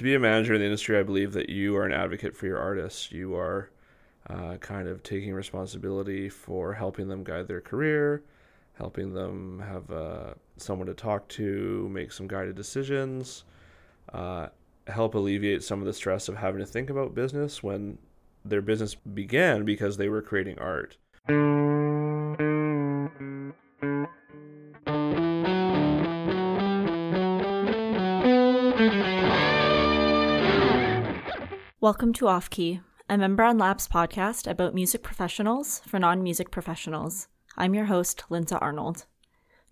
to 0.00 0.04
be 0.04 0.14
a 0.14 0.18
manager 0.18 0.54
in 0.54 0.60
the 0.60 0.64
industry, 0.64 0.98
I 0.98 1.02
believe 1.02 1.34
that 1.34 1.50
you 1.50 1.76
are 1.76 1.84
an 1.84 1.92
advocate 1.92 2.34
for 2.34 2.46
your 2.46 2.58
artists. 2.58 3.12
You 3.12 3.36
are 3.36 3.68
uh, 4.30 4.56
kind 4.56 4.88
of 4.88 5.02
taking 5.02 5.34
responsibility 5.34 6.30
for 6.30 6.72
helping 6.72 7.06
them 7.06 7.22
guide 7.22 7.48
their 7.48 7.60
career, 7.60 8.22
helping 8.78 9.12
them 9.12 9.62
have 9.68 9.90
uh, 9.90 10.32
someone 10.56 10.86
to 10.86 10.94
talk 10.94 11.28
to, 11.28 11.86
make 11.90 12.12
some 12.12 12.26
guided 12.26 12.56
decisions, 12.56 13.44
uh, 14.14 14.46
help 14.86 15.14
alleviate 15.14 15.62
some 15.62 15.80
of 15.80 15.84
the 15.84 15.92
stress 15.92 16.28
of 16.28 16.36
having 16.38 16.60
to 16.60 16.66
think 16.66 16.88
about 16.88 17.14
business 17.14 17.62
when 17.62 17.98
their 18.42 18.62
business 18.62 18.94
began 18.94 19.66
because 19.66 19.98
they 19.98 20.08
were 20.08 20.22
creating 20.22 20.58
art. 20.58 20.96
Welcome 31.90 32.12
to 32.12 32.28
Off 32.28 32.48
Key, 32.50 32.80
a 33.08 33.18
member 33.18 33.42
on 33.42 33.58
Labs 33.58 33.88
podcast 33.88 34.48
about 34.48 34.76
music 34.76 35.02
professionals 35.02 35.82
for 35.88 35.98
non 35.98 36.22
music 36.22 36.52
professionals. 36.52 37.26
I'm 37.56 37.74
your 37.74 37.86
host, 37.86 38.22
Linda 38.30 38.60
Arnold. 38.60 39.06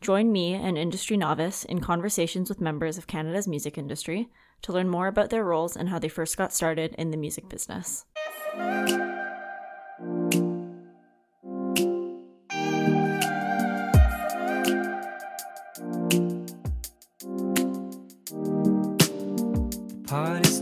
Join 0.00 0.32
me, 0.32 0.54
an 0.54 0.76
industry 0.76 1.16
novice, 1.16 1.62
in 1.62 1.80
conversations 1.80 2.48
with 2.48 2.60
members 2.60 2.98
of 2.98 3.06
Canada's 3.06 3.46
music 3.46 3.78
industry 3.78 4.30
to 4.62 4.72
learn 4.72 4.88
more 4.88 5.06
about 5.06 5.30
their 5.30 5.44
roles 5.44 5.76
and 5.76 5.90
how 5.90 6.00
they 6.00 6.08
first 6.08 6.36
got 6.36 6.52
started 6.52 6.92
in 6.98 7.12
the 7.12 7.16
music 7.16 7.48
business. 7.48 8.04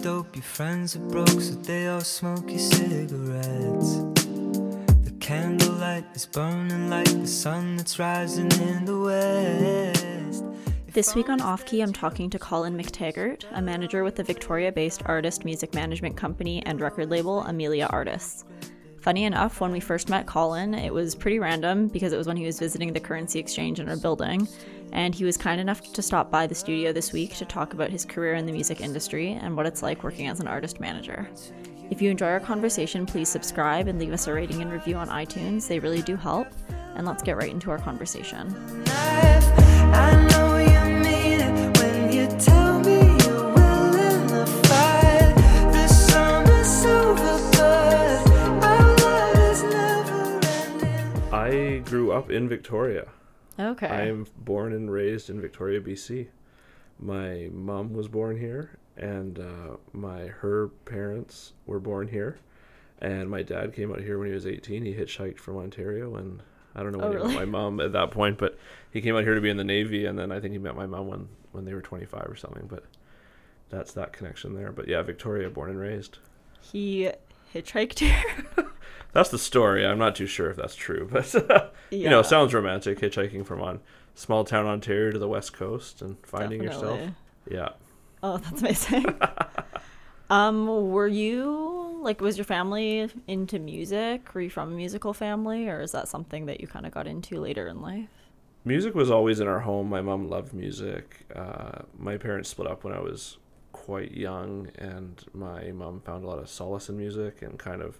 Dope, 0.06 0.36
your 0.36 0.42
friends 0.44 0.94
are 0.94 1.00
broke, 1.00 1.28
so 1.28 1.52
they 1.62 1.88
all 1.88 2.00
smoke 2.00 2.48
your 2.48 2.60
cigarettes. 2.60 3.96
The 5.02 5.12
candlelight 5.18 6.04
is 6.14 6.26
burning 6.26 6.88
like 6.88 7.08
the 7.08 7.26
sun 7.26 7.76
that's 7.76 7.98
rising 7.98 8.52
in 8.52 8.84
the 8.84 9.00
west. 9.00 10.44
This 10.86 11.16
week 11.16 11.28
on 11.28 11.40
Off 11.40 11.66
Key, 11.66 11.80
I'm 11.80 11.92
talking 11.92 12.30
to 12.30 12.38
Colin 12.38 12.78
McTaggart, 12.78 13.46
a 13.50 13.60
manager 13.60 14.04
with 14.04 14.14
the 14.14 14.22
Victoria 14.22 14.70
based 14.70 15.02
artist 15.06 15.44
music 15.44 15.74
management 15.74 16.16
company 16.16 16.62
and 16.66 16.80
record 16.80 17.10
label 17.10 17.40
Amelia 17.40 17.88
Artists. 17.90 18.44
Funny 19.06 19.22
enough, 19.22 19.60
when 19.60 19.70
we 19.70 19.78
first 19.78 20.08
met 20.08 20.26
Colin, 20.26 20.74
it 20.74 20.92
was 20.92 21.14
pretty 21.14 21.38
random 21.38 21.86
because 21.86 22.12
it 22.12 22.16
was 22.16 22.26
when 22.26 22.36
he 22.36 22.44
was 22.44 22.58
visiting 22.58 22.92
the 22.92 22.98
currency 22.98 23.38
exchange 23.38 23.78
in 23.78 23.88
our 23.88 23.96
building, 23.96 24.48
and 24.90 25.14
he 25.14 25.24
was 25.24 25.36
kind 25.36 25.60
enough 25.60 25.92
to 25.92 26.02
stop 26.02 26.28
by 26.28 26.44
the 26.44 26.56
studio 26.56 26.92
this 26.92 27.12
week 27.12 27.36
to 27.36 27.44
talk 27.44 27.72
about 27.72 27.88
his 27.88 28.04
career 28.04 28.34
in 28.34 28.46
the 28.46 28.52
music 28.52 28.80
industry 28.80 29.34
and 29.34 29.56
what 29.56 29.64
it's 29.64 29.80
like 29.80 30.02
working 30.02 30.26
as 30.26 30.40
an 30.40 30.48
artist 30.48 30.80
manager. 30.80 31.30
If 31.88 32.02
you 32.02 32.10
enjoy 32.10 32.26
our 32.26 32.40
conversation, 32.40 33.06
please 33.06 33.28
subscribe 33.28 33.86
and 33.86 34.00
leave 34.00 34.12
us 34.12 34.26
a 34.26 34.32
rating 34.32 34.60
and 34.60 34.72
review 34.72 34.96
on 34.96 35.08
iTunes. 35.08 35.68
They 35.68 35.78
really 35.78 36.02
do 36.02 36.16
help. 36.16 36.48
And 36.96 37.06
let's 37.06 37.22
get 37.22 37.36
right 37.36 37.52
into 37.52 37.70
our 37.70 37.78
conversation. 37.78 38.52
Grew 51.86 52.12
up 52.12 52.30
in 52.30 52.48
Victoria. 52.48 53.08
Okay. 53.58 53.86
I'm 53.88 54.26
born 54.36 54.72
and 54.72 54.90
raised 54.90 55.30
in 55.30 55.40
Victoria, 55.40 55.80
BC. 55.80 56.26
My 56.98 57.48
mom 57.52 57.92
was 57.94 58.08
born 58.08 58.38
here, 58.38 58.78
and 58.96 59.38
uh, 59.38 59.76
my 59.92 60.26
her 60.26 60.68
parents 60.84 61.52
were 61.66 61.80
born 61.80 62.08
here, 62.08 62.38
and 63.00 63.30
my 63.30 63.42
dad 63.42 63.72
came 63.74 63.90
out 63.92 64.00
here 64.00 64.18
when 64.18 64.28
he 64.28 64.34
was 64.34 64.46
18. 64.46 64.84
He 64.84 64.94
hitchhiked 64.94 65.38
from 65.38 65.56
Ontario, 65.56 66.16
and 66.16 66.42
I 66.74 66.82
don't 66.82 66.92
know 66.92 66.98
when 67.08 67.16
Oh, 67.18 67.28
he 67.28 67.34
met 67.34 67.34
my 67.34 67.44
mom 67.44 67.80
at 67.80 67.92
that 67.92 68.10
point, 68.10 68.38
but 68.38 68.58
he 68.90 69.00
came 69.00 69.16
out 69.16 69.24
here 69.24 69.34
to 69.34 69.40
be 69.40 69.50
in 69.50 69.56
the 69.56 69.64
Navy, 69.64 70.04
and 70.06 70.18
then 70.18 70.32
I 70.32 70.40
think 70.40 70.52
he 70.52 70.58
met 70.58 70.76
my 70.76 70.86
mom 70.86 71.06
when 71.08 71.28
when 71.52 71.64
they 71.64 71.72
were 71.74 71.82
25 71.82 72.26
or 72.26 72.36
something. 72.36 72.66
But 72.66 72.84
that's 73.70 73.92
that 73.94 74.12
connection 74.12 74.54
there. 74.54 74.72
But 74.72 74.88
yeah, 74.88 75.02
Victoria, 75.02 75.48
born 75.50 75.70
and 75.70 75.78
raised. 75.78 76.18
he 76.60 77.10
hitchhiked 77.54 77.98
here. 78.00 78.22
That's 79.16 79.30
the 79.30 79.38
story. 79.38 79.86
I'm 79.86 79.96
not 79.96 80.14
too 80.14 80.26
sure 80.26 80.50
if 80.50 80.58
that's 80.58 80.74
true, 80.74 81.08
but 81.10 81.32
you 81.90 82.10
know, 82.10 82.18
Yeah. 82.18 82.22
sounds 82.22 82.52
romantic. 82.52 83.00
Hitchhiking 83.00 83.46
from 83.46 83.62
on 83.62 83.80
small 84.14 84.44
town 84.44 84.66
Ontario 84.66 85.10
to 85.12 85.18
the 85.18 85.26
west 85.26 85.54
coast 85.54 86.02
and 86.02 86.18
finding 86.22 86.62
yourself. 86.62 87.00
Yeah. 87.50 87.70
Oh, 88.22 88.36
that's 88.42 88.60
amazing. 88.60 89.06
um, 90.30 90.66
were 90.90 91.08
you 91.08 91.98
like 92.02 92.20
was 92.20 92.36
your 92.36 92.44
family 92.44 93.08
into 93.26 93.58
music? 93.58 94.34
Were 94.34 94.42
you 94.42 94.50
from 94.50 94.72
a 94.72 94.76
musical 94.76 95.14
family 95.14 95.66
or 95.66 95.80
is 95.80 95.92
that 95.92 96.08
something 96.08 96.44
that 96.44 96.60
you 96.60 96.66
kind 96.66 96.84
of 96.84 96.92
got 96.92 97.06
into 97.06 97.40
later 97.40 97.68
in 97.68 97.80
life? 97.80 98.10
Music 98.66 98.94
was 98.94 99.10
always 99.10 99.40
in 99.40 99.48
our 99.48 99.60
home. 99.60 99.88
My 99.88 100.02
mom 100.02 100.28
loved 100.28 100.52
music. 100.52 101.24
Uh, 101.34 101.84
my 101.98 102.18
parents 102.18 102.50
split 102.50 102.68
up 102.68 102.84
when 102.84 102.92
I 102.92 103.00
was 103.00 103.38
quite 103.72 104.12
young, 104.12 104.68
and 104.76 105.24
my 105.32 105.70
mom 105.72 106.00
found 106.00 106.22
a 106.22 106.26
lot 106.26 106.38
of 106.38 106.50
solace 106.50 106.90
in 106.90 106.98
music 106.98 107.40
and 107.40 107.58
kind 107.58 107.80
of 107.80 107.98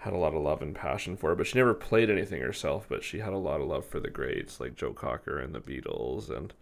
had 0.00 0.14
a 0.14 0.18
lot 0.18 0.34
of 0.34 0.42
love 0.42 0.62
and 0.62 0.74
passion 0.74 1.16
for. 1.16 1.34
But 1.34 1.46
she 1.46 1.58
never 1.58 1.74
played 1.74 2.10
anything 2.10 2.40
herself, 2.40 2.86
but 2.88 3.04
she 3.04 3.18
had 3.18 3.32
a 3.32 3.38
lot 3.38 3.60
of 3.60 3.68
love 3.68 3.84
for 3.84 4.00
the 4.00 4.10
greats 4.10 4.60
like 4.60 4.74
Joe 4.74 4.92
Cocker 4.92 5.38
and 5.38 5.54
the 5.54 5.60
Beatles 5.60 6.34
and 6.34 6.52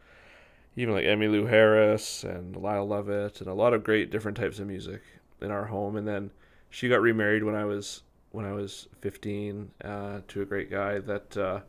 even 0.76 0.94
like 0.94 1.04
Emmylou 1.04 1.48
Harris 1.48 2.24
and 2.24 2.56
Lyle 2.56 2.86
Lovett 2.86 3.40
and 3.40 3.48
a 3.48 3.54
lot 3.54 3.74
of 3.74 3.84
great 3.84 4.10
different 4.10 4.36
types 4.36 4.58
of 4.58 4.66
music 4.66 5.02
in 5.40 5.50
our 5.50 5.66
home. 5.66 5.96
And 5.96 6.06
then 6.06 6.30
she 6.68 6.88
got 6.88 7.00
remarried 7.00 7.44
when 7.44 7.54
I 7.54 7.64
was 7.64 8.02
when 8.30 8.44
I 8.44 8.52
was 8.52 8.88
15 9.00 9.70
uh, 9.84 10.20
to 10.28 10.42
a 10.42 10.44
great 10.44 10.70
guy 10.70 10.98
that 10.98 11.36
uh, 11.36 11.60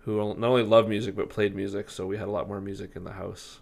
who 0.00 0.16
not 0.34 0.48
only 0.48 0.62
loved 0.62 0.88
music 0.88 1.16
but 1.16 1.30
played 1.30 1.54
music. 1.54 1.88
So 1.88 2.06
we 2.06 2.18
had 2.18 2.28
a 2.28 2.32
lot 2.32 2.48
more 2.48 2.60
music 2.60 2.92
in 2.94 3.04
the 3.04 3.12
house 3.12 3.60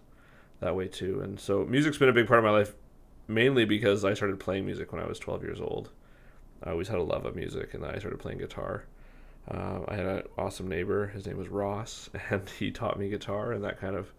that 0.60 0.74
way 0.74 0.88
too. 0.88 1.20
And 1.20 1.38
so 1.38 1.64
music's 1.64 1.98
been 1.98 2.08
a 2.08 2.12
big 2.12 2.26
part 2.26 2.38
of 2.38 2.44
my 2.44 2.50
life, 2.50 2.74
mainly 3.28 3.64
because 3.64 4.04
I 4.04 4.14
started 4.14 4.40
playing 4.40 4.66
music 4.66 4.92
when 4.92 5.00
I 5.00 5.06
was 5.06 5.20
12 5.20 5.42
years 5.42 5.60
old. 5.60 5.90
I 6.64 6.70
always 6.70 6.88
had 6.88 6.98
a 6.98 7.02
love 7.02 7.24
of 7.24 7.36
music, 7.36 7.74
and 7.74 7.82
then 7.82 7.94
I 7.94 7.98
started 7.98 8.18
playing 8.18 8.38
guitar. 8.38 8.84
Uh, 9.50 9.80
I 9.88 9.96
had 9.96 10.06
an 10.06 10.22
awesome 10.38 10.68
neighbor. 10.68 11.08
His 11.08 11.26
name 11.26 11.36
was 11.36 11.48
Ross, 11.48 12.08
and 12.30 12.48
he 12.58 12.70
taught 12.70 12.98
me 12.98 13.08
guitar, 13.08 13.52
and 13.52 13.64
that 13.64 13.80
kind 13.80 13.96
of 13.96 14.12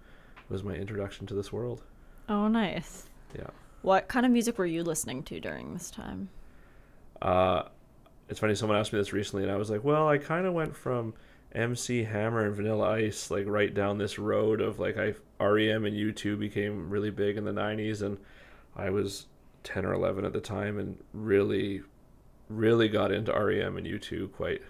was 0.49 0.63
my 0.63 0.73
introduction 0.73 1.25
to 1.27 1.33
this 1.33 1.51
world. 1.51 1.83
Oh, 2.29 2.47
nice. 2.47 3.05
Yeah. 3.35 3.47
What 3.81 4.07
kind 4.07 4.25
of 4.25 4.31
music 4.31 4.57
were 4.57 4.65
you 4.65 4.83
listening 4.83 5.23
to 5.23 5.39
during 5.39 5.73
this 5.73 5.91
time? 5.91 6.29
Uh, 7.21 7.63
it's 8.29 8.39
funny. 8.39 8.55
Someone 8.55 8.77
asked 8.77 8.93
me 8.93 8.99
this 8.99 9.13
recently, 9.13 9.43
and 9.43 9.51
I 9.51 9.57
was 9.57 9.69
like, 9.69 9.83
"Well, 9.83 10.07
I 10.07 10.17
kind 10.17 10.45
of 10.45 10.53
went 10.53 10.75
from 10.75 11.13
MC 11.53 12.03
Hammer 12.03 12.45
and 12.45 12.55
Vanilla 12.55 12.91
Ice, 12.91 13.29
like 13.29 13.45
right 13.45 13.73
down 13.73 13.97
this 13.97 14.17
road 14.17 14.61
of 14.61 14.79
like 14.79 14.97
I 14.97 15.13
REM 15.39 15.85
and 15.85 15.95
U2 15.95 16.39
became 16.39 16.89
really 16.89 17.11
big 17.11 17.37
in 17.37 17.43
the 17.43 17.51
'90s, 17.51 18.01
and 18.01 18.17
I 18.75 18.89
was 18.89 19.27
10 19.63 19.85
or 19.85 19.93
11 19.93 20.25
at 20.25 20.33
the 20.33 20.41
time, 20.41 20.79
and 20.79 20.97
really, 21.13 21.81
really 22.49 22.87
got 22.87 23.11
into 23.11 23.31
REM 23.31 23.77
and 23.77 23.85
U2 23.85 24.31
quite, 24.31 24.61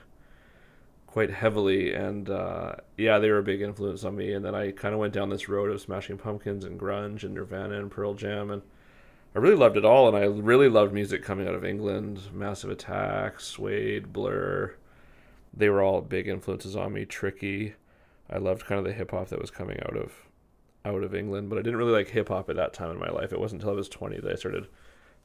quite 1.08 1.32
heavily, 1.32 1.94
and 1.94 2.30
uh, 2.30 2.76
yeah, 2.98 3.20
they 3.20 3.30
were 3.30 3.40
a 3.40 3.44
big 3.44 3.62
influence 3.62 4.04
on 4.04 4.16
me. 4.16 4.34
And 4.34 4.44
then 4.44 4.56
I 4.56 4.72
kind 4.72 4.94
of 4.94 5.00
went 5.00 5.14
down 5.14 5.30
this 5.30 5.50
road 5.50 5.70
of 5.70 5.82
Smashing 5.82 6.18
Pumpkins 6.18 6.66
and 6.66 6.80
grunge 6.80 7.24
and 7.24 7.34
Nirvana 7.34 7.80
and 7.80 7.92
Pearl 7.92 8.14
Jam, 8.14 8.50
and 8.50 8.62
I 9.36 9.40
really 9.40 9.56
loved 9.56 9.78
it 9.78 9.86
all, 9.86 10.08
and 10.08 10.16
I 10.16 10.26
really 10.26 10.70
loved 10.70 10.94
music 10.94 11.24
coming 11.24 11.48
out 11.48 11.56
of 11.56 11.66
England. 11.66 12.22
Massive 12.32 12.70
Attack, 12.70 13.40
Suede, 13.40 14.14
Blur. 14.14 14.76
They 15.52 15.70
were 15.70 15.82
all 15.82 16.02
big 16.02 16.28
influences 16.28 16.76
on 16.76 16.94
me. 16.94 17.06
Tricky. 17.06 17.74
I 18.30 18.38
loved 18.38 18.66
kind 18.66 18.80
of 18.80 18.86
the 18.86 18.94
hip 18.94 19.12
hop 19.12 19.30
that 19.30 19.42
was 19.42 19.52
coming 19.52 19.80
out 19.84 19.98
of 19.98 20.14
out 20.86 21.04
of 21.04 21.16
England, 21.16 21.50
but 21.50 21.58
I 21.58 21.62
didn't 21.62 21.78
really 21.78 21.94
like 21.94 22.10
hip 22.10 22.28
hop 22.28 22.50
at 22.50 22.58
that 22.58 22.74
time 22.74 22.92
in 22.92 23.00
my 23.00 23.10
life. 23.10 23.32
It 23.32 23.40
wasn't 23.40 23.62
until 23.62 23.74
I 23.74 23.78
was 23.78 23.90
20 23.90 24.20
that 24.20 24.32
I 24.32 24.36
started 24.36 24.68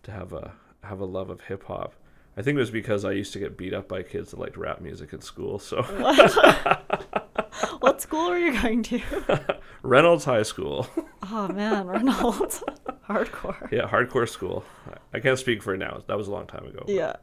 to 0.05 0.11
have 0.13 0.33
a 0.33 0.53
have 0.85 1.01
a 1.01 1.05
love 1.05 1.31
of 1.31 1.43
hip 1.43 1.65
hop. 1.65 1.95
I 2.39 2.43
think 2.43 2.55
it 2.55 2.61
was 2.61 2.71
because 2.71 3.05
I 3.05 3.11
used 3.11 3.33
to 3.33 3.41
get 3.41 3.57
beat 3.57 3.75
up 3.75 3.89
by 3.89 4.05
kids 4.05 4.31
that 4.31 4.39
liked 4.39 4.57
rap 4.57 4.81
music 4.81 5.13
in 5.13 5.21
school. 5.21 5.59
So 5.59 5.83
what 7.81 8.01
school 8.01 8.31
were 8.31 8.39
you 8.39 8.63
going 8.63 8.85
to? 8.85 9.59
Reynolds 9.83 10.25
High 10.25 10.45
School, 10.45 10.89
Oh 11.25 11.49
man, 11.49 11.89
Reynolds. 11.89 12.63
Hardcore. 13.09 13.73
yeah, 13.73 13.89
hardcore 13.89 14.29
school. 14.29 14.65
I 15.13 15.19
can't 15.19 15.39
speak 15.39 15.63
for 15.65 15.75
it 15.75 15.79
now. 15.79 16.03
That 16.07 16.17
was 16.17 16.29
a 16.29 16.31
long 16.31 16.47
time 16.47 16.65
ago. 16.67 16.85
Yeah. 16.87 17.17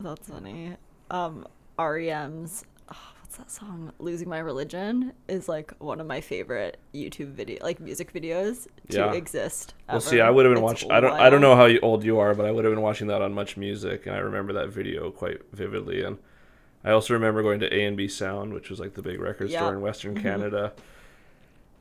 That's 0.00 0.28
funny. 0.28 0.76
Um, 1.10 1.46
REM's 1.78 2.64
oh, 2.90 3.12
what's 3.38 3.56
that 3.56 3.66
song? 3.66 3.92
Losing 3.98 4.28
My 4.28 4.38
Religion 4.38 5.12
is 5.28 5.48
like 5.48 5.72
one 5.78 6.00
of 6.00 6.06
my 6.06 6.20
favorite 6.20 6.78
YouTube 6.94 7.32
video 7.32 7.58
like 7.62 7.80
music 7.80 8.12
videos 8.12 8.68
to 8.90 8.96
Yeah. 8.96 9.12
exist. 9.12 9.74
Well, 9.88 9.96
ever. 9.96 10.06
see, 10.06 10.20
I 10.20 10.30
would 10.30 10.44
have 10.44 10.54
been 10.54 10.62
It's 10.62 10.72
watching. 10.72 10.90
I 10.92 11.00
don't. 11.00 11.12
I 11.12 11.30
don't 11.30 11.40
know 11.40 11.56
how 11.56 11.68
old 11.82 12.04
you 12.04 12.18
are, 12.18 12.34
but 12.34 12.46
I 12.46 12.52
would 12.52 12.64
have 12.64 12.72
been 12.72 12.82
watching 12.82 13.08
that 13.08 13.22
on 13.22 13.34
Much 13.34 13.56
Music, 13.56 14.06
and 14.06 14.14
I 14.14 14.18
remember 14.18 14.52
that 14.52 14.68
video 14.68 15.10
quite 15.10 15.40
vividly. 15.52 16.04
And 16.04 16.18
I 16.84 16.92
also 16.92 17.14
remember 17.14 17.42
going 17.42 17.60
to 17.60 17.74
A 17.74 17.84
and 17.84 17.96
B 17.96 18.06
Sound, 18.06 18.52
which 18.52 18.70
was 18.70 18.78
like 18.78 18.94
the 18.94 19.02
big 19.02 19.20
record 19.20 19.50
store 19.50 19.72
in 19.72 19.80
Western 19.80 20.14
mm-hmm. 20.14 20.22
Canada. 20.22 20.72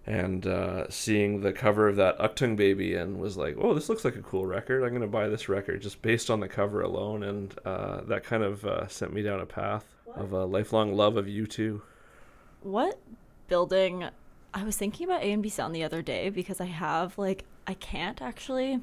And 0.05 0.45
uh, 0.45 0.89
seeing 0.89 1.41
the 1.41 1.53
cover 1.53 1.87
of 1.87 1.95
that 1.95 2.19
Achtung 2.19 2.57
Baby 2.57 2.95
and 2.95 3.19
was 3.19 3.37
like, 3.37 3.55
oh, 3.57 3.73
this 3.73 3.87
looks 3.87 4.03
like 4.03 4.17
a 4.17 4.21
cool 4.21 4.45
record. 4.45 4.83
I'm 4.83 4.89
going 4.89 5.01
to 5.01 5.07
buy 5.07 5.29
this 5.29 5.47
record 5.47 5.81
just 5.81 6.01
based 6.01 6.29
on 6.29 6.41
the 6.41 6.49
cover 6.49 6.81
alone. 6.81 7.23
And 7.23 7.55
uh, 7.63 8.01
that 8.01 8.25
kind 8.25 8.43
of 8.43 8.65
uh, 8.65 8.87
sent 8.87 9.13
me 9.13 9.21
down 9.21 9.39
a 9.39 9.45
path 9.45 9.85
of 10.15 10.33
a 10.33 10.43
lifelong 10.43 10.93
love 10.93 11.15
of 11.15 11.25
U2. 11.25 11.81
What 12.61 12.99
building? 13.47 14.09
I 14.53 14.63
was 14.63 14.77
thinking 14.77 15.07
about 15.07 15.23
A 15.23 15.31
and 15.31 15.41
B 15.41 15.49
Sound 15.49 15.73
the 15.73 15.83
other 15.83 16.01
day 16.01 16.29
because 16.29 16.59
I 16.59 16.65
have 16.65 17.17
like 17.17 17.45
I 17.65 17.73
can't 17.73 18.21
actually. 18.21 18.81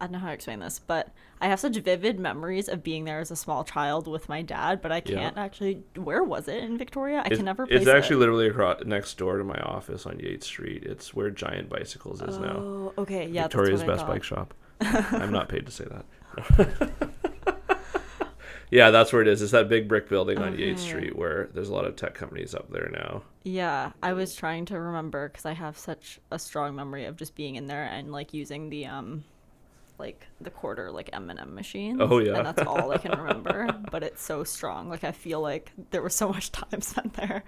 I 0.00 0.04
don't 0.04 0.12
know 0.12 0.18
how 0.18 0.26
to 0.28 0.32
explain 0.34 0.60
this, 0.60 0.78
but 0.78 1.10
I 1.40 1.48
have 1.48 1.58
such 1.60 1.76
vivid 1.76 2.18
memories 2.20 2.68
of 2.68 2.82
being 2.82 3.04
there 3.04 3.20
as 3.20 3.30
a 3.30 3.36
small 3.36 3.64
child 3.64 4.06
with 4.06 4.28
my 4.28 4.42
dad, 4.42 4.82
but 4.82 4.92
I 4.92 5.00
can't 5.00 5.38
actually. 5.38 5.82
Where 5.96 6.22
was 6.22 6.48
it 6.48 6.62
in 6.62 6.76
Victoria? 6.76 7.18
I 7.18 7.20
It's- 7.26 7.36
can 7.38 7.44
never 7.46 7.66
place 7.66 7.76
it. 7.78 7.82
It's 7.82 7.90
actually 7.90 8.16
it. 8.16 8.20
literally 8.20 8.48
across 8.48 8.84
next 8.84 9.16
door 9.16 9.38
to 9.38 9.44
my 9.44 9.58
office 9.58 10.04
on 10.06 10.18
Yates 10.18 10.46
Street. 10.46 10.82
It's 10.84 11.14
where 11.14 11.30
Giant 11.30 11.68
Bicycles 11.70 12.20
is 12.22 12.38
now. 12.38 12.56
Oh, 12.56 12.92
okay, 12.98 13.26
yeah. 13.28 13.44
Victoria's 13.44 13.82
best 13.82 14.06
bike 14.06 14.22
shop. 14.22 14.52
I'm 14.80 15.32
not 15.32 15.48
paid 15.48 15.64
to 15.66 15.72
say 15.72 15.84
that. 15.86 16.88
yeah, 18.70 18.90
that's 18.90 19.12
where 19.12 19.22
it 19.22 19.28
is. 19.28 19.40
It's 19.40 19.52
that 19.52 19.68
big 19.68 19.88
brick 19.88 20.08
building 20.08 20.38
on 20.38 20.58
Yates 20.58 20.82
Street 20.82 21.16
where 21.16 21.48
there's 21.54 21.68
a 21.70 21.74
lot 21.74 21.86
of 21.86 21.96
tech 21.96 22.14
companies 22.14 22.54
up 22.54 22.70
there 22.70 22.90
now. 22.92 23.22
Yeah, 23.44 23.92
I 24.02 24.12
was 24.12 24.34
trying 24.34 24.66
to 24.66 24.78
remember 24.78 25.28
because 25.28 25.46
I 25.46 25.52
have 25.52 25.78
such 25.78 26.20
a 26.30 26.38
strong 26.38 26.74
memory 26.74 27.04
of 27.06 27.16
just 27.16 27.34
being 27.34 27.54
in 27.56 27.66
there 27.66 27.84
and 27.84 28.12
like 28.12 28.34
using 28.34 28.68
the 28.68 28.86
um, 28.86 29.24
like 29.98 30.26
the 30.40 30.50
quarter 30.50 30.90
like 30.90 31.10
M 31.12 31.30
and 31.30 31.38
M 31.38 31.54
machines. 31.54 31.98
Oh, 32.02 32.18
yeah. 32.18 32.36
and 32.36 32.46
that's 32.46 32.62
all 32.62 32.90
I 32.92 32.98
can 32.98 33.12
remember. 33.18 33.68
but 33.90 34.02
it's 34.02 34.22
so 34.22 34.44
strong. 34.44 34.88
Like 34.88 35.04
I 35.04 35.12
feel 35.12 35.40
like 35.40 35.72
there 35.90 36.02
was 36.02 36.14
so 36.14 36.28
much 36.28 36.52
time 36.52 36.80
spent 36.80 37.14
there. 37.14 37.44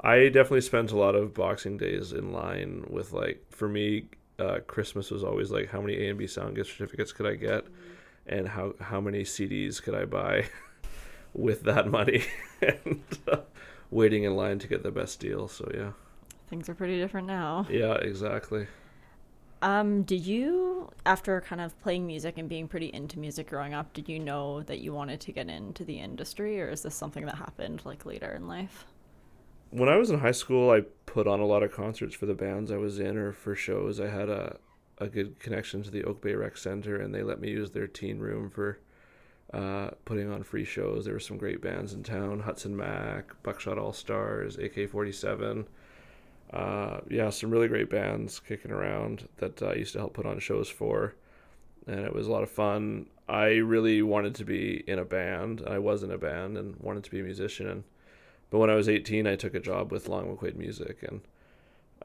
I 0.00 0.26
definitely 0.28 0.60
spent 0.60 0.92
a 0.92 0.96
lot 0.96 1.14
of 1.16 1.34
Boxing 1.34 1.76
Days 1.76 2.12
in 2.12 2.32
line 2.32 2.84
with 2.88 3.12
like 3.12 3.44
for 3.50 3.68
me, 3.68 4.06
uh, 4.38 4.58
Christmas 4.66 5.10
was 5.10 5.24
always 5.24 5.50
like 5.50 5.68
how 5.70 5.80
many 5.80 5.94
A 6.06 6.10
and 6.10 6.18
B 6.18 6.26
sound 6.26 6.54
gift 6.54 6.70
certificates 6.70 7.12
could 7.12 7.26
I 7.26 7.34
get, 7.34 7.64
and 8.26 8.46
how 8.48 8.74
how 8.80 9.00
many 9.00 9.22
CDs 9.24 9.82
could 9.82 9.94
I 9.96 10.04
buy 10.04 10.46
with 11.34 11.62
that 11.64 11.88
money, 11.88 12.22
and 12.62 13.02
uh, 13.30 13.38
waiting 13.90 14.22
in 14.24 14.36
line 14.36 14.58
to 14.60 14.68
get 14.68 14.84
the 14.84 14.92
best 14.92 15.18
deal. 15.18 15.48
So 15.48 15.68
yeah, 15.74 15.90
Things 16.48 16.68
are 16.68 16.74
pretty 16.74 16.98
different 16.98 17.26
now. 17.26 17.66
yeah, 17.68 17.94
exactly. 17.94 18.68
Um, 19.60 20.02
did 20.04 20.24
you, 20.24 20.67
after 21.06 21.40
kind 21.40 21.60
of 21.60 21.78
playing 21.80 22.06
music 22.06 22.38
and 22.38 22.48
being 22.48 22.68
pretty 22.68 22.86
into 22.86 23.18
music 23.18 23.48
growing 23.48 23.74
up, 23.74 23.92
did 23.92 24.08
you 24.08 24.18
know 24.18 24.62
that 24.62 24.80
you 24.80 24.92
wanted 24.92 25.20
to 25.20 25.32
get 25.32 25.48
into 25.48 25.84
the 25.84 25.98
industry, 25.98 26.60
or 26.60 26.68
is 26.68 26.82
this 26.82 26.94
something 26.94 27.26
that 27.26 27.36
happened 27.36 27.82
like 27.84 28.06
later 28.06 28.32
in 28.32 28.46
life? 28.46 28.86
When 29.70 29.88
I 29.88 29.96
was 29.96 30.10
in 30.10 30.20
high 30.20 30.32
school, 30.32 30.70
I 30.70 30.82
put 31.06 31.26
on 31.26 31.40
a 31.40 31.46
lot 31.46 31.62
of 31.62 31.72
concerts 31.72 32.14
for 32.14 32.26
the 32.26 32.34
bands 32.34 32.70
I 32.70 32.78
was 32.78 32.98
in 32.98 33.16
or 33.16 33.32
for 33.32 33.54
shows. 33.54 34.00
I 34.00 34.08
had 34.08 34.28
a 34.28 34.58
a 35.00 35.08
good 35.08 35.38
connection 35.38 35.82
to 35.82 35.90
the 35.90 36.04
Oak 36.04 36.20
Bay 36.20 36.34
Rec 36.34 36.56
Center, 36.56 36.96
and 36.96 37.14
they 37.14 37.22
let 37.22 37.40
me 37.40 37.50
use 37.50 37.70
their 37.70 37.86
teen 37.86 38.18
room 38.18 38.50
for 38.50 38.80
uh, 39.52 39.90
putting 40.04 40.30
on 40.30 40.42
free 40.42 40.64
shows. 40.64 41.04
There 41.04 41.14
were 41.14 41.20
some 41.20 41.38
great 41.38 41.60
bands 41.60 41.92
in 41.92 42.02
town: 42.02 42.40
Hudson 42.40 42.76
Mac, 42.76 43.42
Buckshot 43.42 43.78
All 43.78 43.92
Stars, 43.92 44.58
AK 44.58 44.90
Forty 44.90 45.12
Seven. 45.12 45.66
Uh, 46.52 47.00
yeah, 47.10 47.28
some 47.30 47.50
really 47.50 47.68
great 47.68 47.90
bands 47.90 48.40
kicking 48.40 48.70
around 48.70 49.28
that 49.36 49.62
uh, 49.62 49.66
I 49.66 49.74
used 49.74 49.92
to 49.92 49.98
help 49.98 50.14
put 50.14 50.26
on 50.26 50.38
shows 50.38 50.68
for, 50.68 51.14
and 51.86 52.00
it 52.00 52.14
was 52.14 52.26
a 52.26 52.32
lot 52.32 52.42
of 52.42 52.50
fun. 52.50 53.06
I 53.28 53.56
really 53.56 54.00
wanted 54.00 54.34
to 54.36 54.44
be 54.44 54.82
in 54.86 54.98
a 54.98 55.04
band. 55.04 55.62
I 55.66 55.78
was 55.78 56.02
in 56.02 56.10
a 56.10 56.16
band 56.18 56.56
and 56.56 56.76
wanted 56.76 57.04
to 57.04 57.10
be 57.10 57.20
a 57.20 57.24
musician. 57.24 57.68
And, 57.68 57.84
but 58.48 58.58
when 58.58 58.70
I 58.70 58.74
was 58.74 58.88
18, 58.88 59.26
I 59.26 59.36
took 59.36 59.54
a 59.54 59.60
job 59.60 59.92
with 59.92 60.08
Long 60.08 60.34
McQuaid 60.34 60.56
Music, 60.56 61.02
and 61.02 61.20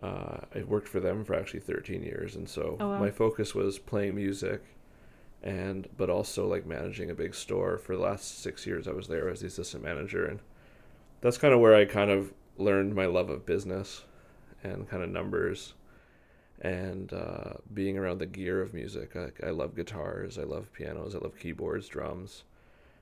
uh, 0.02 0.40
I 0.54 0.64
worked 0.64 0.90
for 0.90 1.00
them 1.00 1.24
for 1.24 1.34
actually 1.36 1.62
13 1.62 2.04
years. 2.04 2.36
And 2.36 2.50
so 2.50 2.76
Oh, 2.82 2.90
wow. 2.90 3.00
my 3.00 3.12
focus 3.12 3.56
was 3.56 3.80
playing 3.80 4.16
music, 4.16 4.62
and 5.42 5.88
but 5.96 6.10
also 6.10 6.46
like 6.48 6.66
managing 6.66 7.10
a 7.10 7.16
big 7.16 7.34
store. 7.34 7.78
For 7.78 7.96
the 7.96 8.02
last 8.02 8.42
six 8.42 8.68
years, 8.68 8.90
I 8.90 8.92
was 8.92 9.08
there 9.08 9.30
as 9.30 9.40
the 9.40 9.48
assistant 9.48 9.84
manager, 9.84 10.26
and 10.26 10.42
that's 11.22 11.38
kind 11.38 11.54
of 11.54 11.62
where 11.62 11.76
I 11.76 11.86
kind 11.86 12.12
of 12.12 12.34
learned 12.58 12.94
my 12.94 13.06
love 13.06 13.30
of 13.30 13.46
business 13.46 14.04
and 14.64 14.90
kind 14.90 15.04
of 15.04 15.10
numbers 15.10 15.74
and 16.62 17.12
uh, 17.14 17.54
being 17.74 17.98
around 17.98 18.20
the 18.20 18.26
gear 18.26 18.62
of 18.62 18.74
music. 18.74 19.16
I, 19.16 19.48
I 19.48 19.50
love 19.50 19.76
guitars, 19.76 20.38
I 20.38 20.44
love 20.44 20.72
pianos, 20.74 21.16
I 21.16 21.20
love 21.20 21.38
keyboards, 21.38 21.88
drums, 21.88 22.44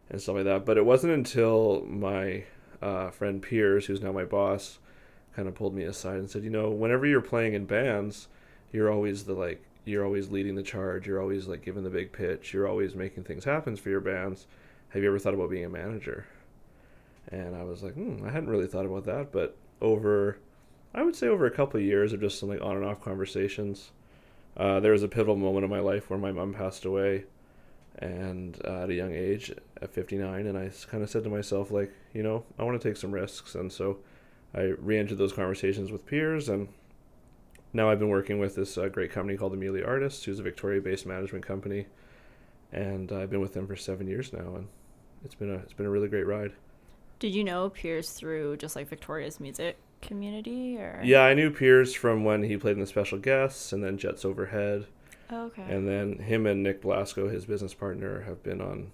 and 0.09 0.19
stuff 0.19 0.35
like 0.35 0.45
that. 0.45 0.65
But 0.65 0.77
it 0.77 0.85
wasn't 0.85 1.13
until 1.13 1.85
my 1.87 2.43
uh, 2.81 3.11
friend 3.11 3.41
Piers, 3.41 3.85
who's 3.85 4.01
now 4.01 4.11
my 4.11 4.25
boss, 4.25 4.79
kind 5.35 5.47
of 5.47 5.55
pulled 5.55 5.75
me 5.75 5.83
aside 5.83 6.17
and 6.17 6.29
said, 6.29 6.43
you 6.43 6.49
know, 6.49 6.69
whenever 6.69 7.05
you're 7.05 7.21
playing 7.21 7.53
in 7.53 7.65
bands, 7.65 8.27
you're 8.71 8.91
always 8.91 9.25
the 9.25 9.33
like, 9.33 9.63
you're 9.85 10.05
always 10.05 10.29
leading 10.29 10.55
the 10.55 10.63
charge. 10.63 11.07
You're 11.07 11.21
always 11.21 11.47
like 11.47 11.63
giving 11.63 11.83
the 11.83 11.89
big 11.89 12.11
pitch. 12.11 12.53
You're 12.53 12.67
always 12.67 12.95
making 12.95 13.23
things 13.23 13.43
happen 13.43 13.75
for 13.75 13.89
your 13.89 14.01
bands. 14.01 14.47
Have 14.89 15.01
you 15.01 15.07
ever 15.07 15.19
thought 15.19 15.33
about 15.33 15.49
being 15.49 15.65
a 15.65 15.69
manager? 15.69 16.25
And 17.29 17.55
I 17.55 17.63
was 17.63 17.81
like, 17.81 17.93
hmm, 17.93 18.25
I 18.25 18.31
hadn't 18.31 18.49
really 18.49 18.67
thought 18.67 18.85
about 18.85 19.05
that. 19.05 19.31
But 19.31 19.55
over, 19.81 20.37
I 20.93 21.03
would 21.03 21.15
say 21.15 21.27
over 21.27 21.45
a 21.45 21.51
couple 21.51 21.79
of 21.79 21.85
years 21.85 22.11
of 22.11 22.19
just 22.19 22.39
some 22.39 22.49
like 22.49 22.61
on 22.61 22.75
and 22.75 22.85
off 22.85 23.01
conversations, 23.01 23.91
uh, 24.57 24.79
there 24.79 24.91
was 24.91 25.03
a 25.03 25.07
pivotal 25.07 25.37
moment 25.37 25.63
in 25.63 25.69
my 25.69 25.79
life 25.79 26.09
where 26.09 26.19
my 26.19 26.31
mom 26.31 26.53
passed 26.53 26.83
away, 26.83 27.25
and 27.99 28.59
uh, 28.65 28.83
at 28.83 28.89
a 28.89 28.93
young 28.93 29.13
age, 29.13 29.53
at 29.81 29.93
59, 29.93 30.45
and 30.45 30.57
I 30.57 30.71
kind 30.89 31.03
of 31.03 31.09
said 31.09 31.23
to 31.23 31.29
myself 31.29 31.71
like, 31.71 31.93
you 32.13 32.23
know, 32.23 32.43
I 32.59 32.63
want 32.63 32.81
to 32.81 32.87
take 32.87 32.97
some 32.97 33.11
risks, 33.11 33.55
and 33.55 33.71
so 33.71 33.99
I 34.53 34.73
re-entered 34.79 35.17
those 35.17 35.31
conversations 35.31 35.91
with 35.91 36.05
Piers, 36.05 36.49
and 36.49 36.67
now 37.71 37.89
I've 37.89 37.99
been 37.99 38.09
working 38.09 38.39
with 38.39 38.55
this 38.55 38.77
uh, 38.77 38.89
great 38.89 39.11
company 39.11 39.37
called 39.37 39.53
Amelia 39.53 39.85
Artists, 39.85 40.25
who's 40.25 40.39
a 40.39 40.43
Victoria-based 40.43 41.05
management 41.05 41.45
company, 41.45 41.87
and 42.73 43.13
I've 43.13 43.29
been 43.29 43.41
with 43.41 43.53
them 43.53 43.65
for 43.65 43.77
seven 43.77 44.07
years 44.07 44.33
now, 44.33 44.55
and 44.55 44.67
it's 45.23 45.35
been 45.35 45.51
a 45.51 45.55
it's 45.55 45.73
been 45.73 45.85
a 45.85 45.89
really 45.89 46.09
great 46.09 46.27
ride. 46.27 46.51
Did 47.19 47.33
you 47.33 47.45
know 47.45 47.69
Piers 47.69 48.11
through 48.11 48.57
just 48.57 48.75
like 48.75 48.89
Victoria's 48.89 49.39
music 49.39 49.77
community 50.01 50.77
or? 50.77 50.99
Yeah, 51.03 51.21
I 51.21 51.33
knew 51.33 51.51
Piers 51.51 51.93
from 51.93 52.23
when 52.23 52.43
he 52.43 52.57
played 52.57 52.73
in 52.75 52.81
the 52.81 52.87
Special 52.87 53.17
Guests, 53.17 53.71
and 53.73 53.83
then 53.83 53.97
Jets 53.97 54.25
Overhead, 54.25 54.87
Oh, 55.29 55.45
okay. 55.45 55.63
and 55.63 55.87
then 55.87 56.19
him 56.19 56.45
and 56.45 56.61
Nick 56.63 56.81
Blasko, 56.81 57.31
his 57.31 57.45
business 57.45 57.73
partner, 57.73 58.21
have 58.21 58.43
been 58.43 58.61
on 58.61 58.91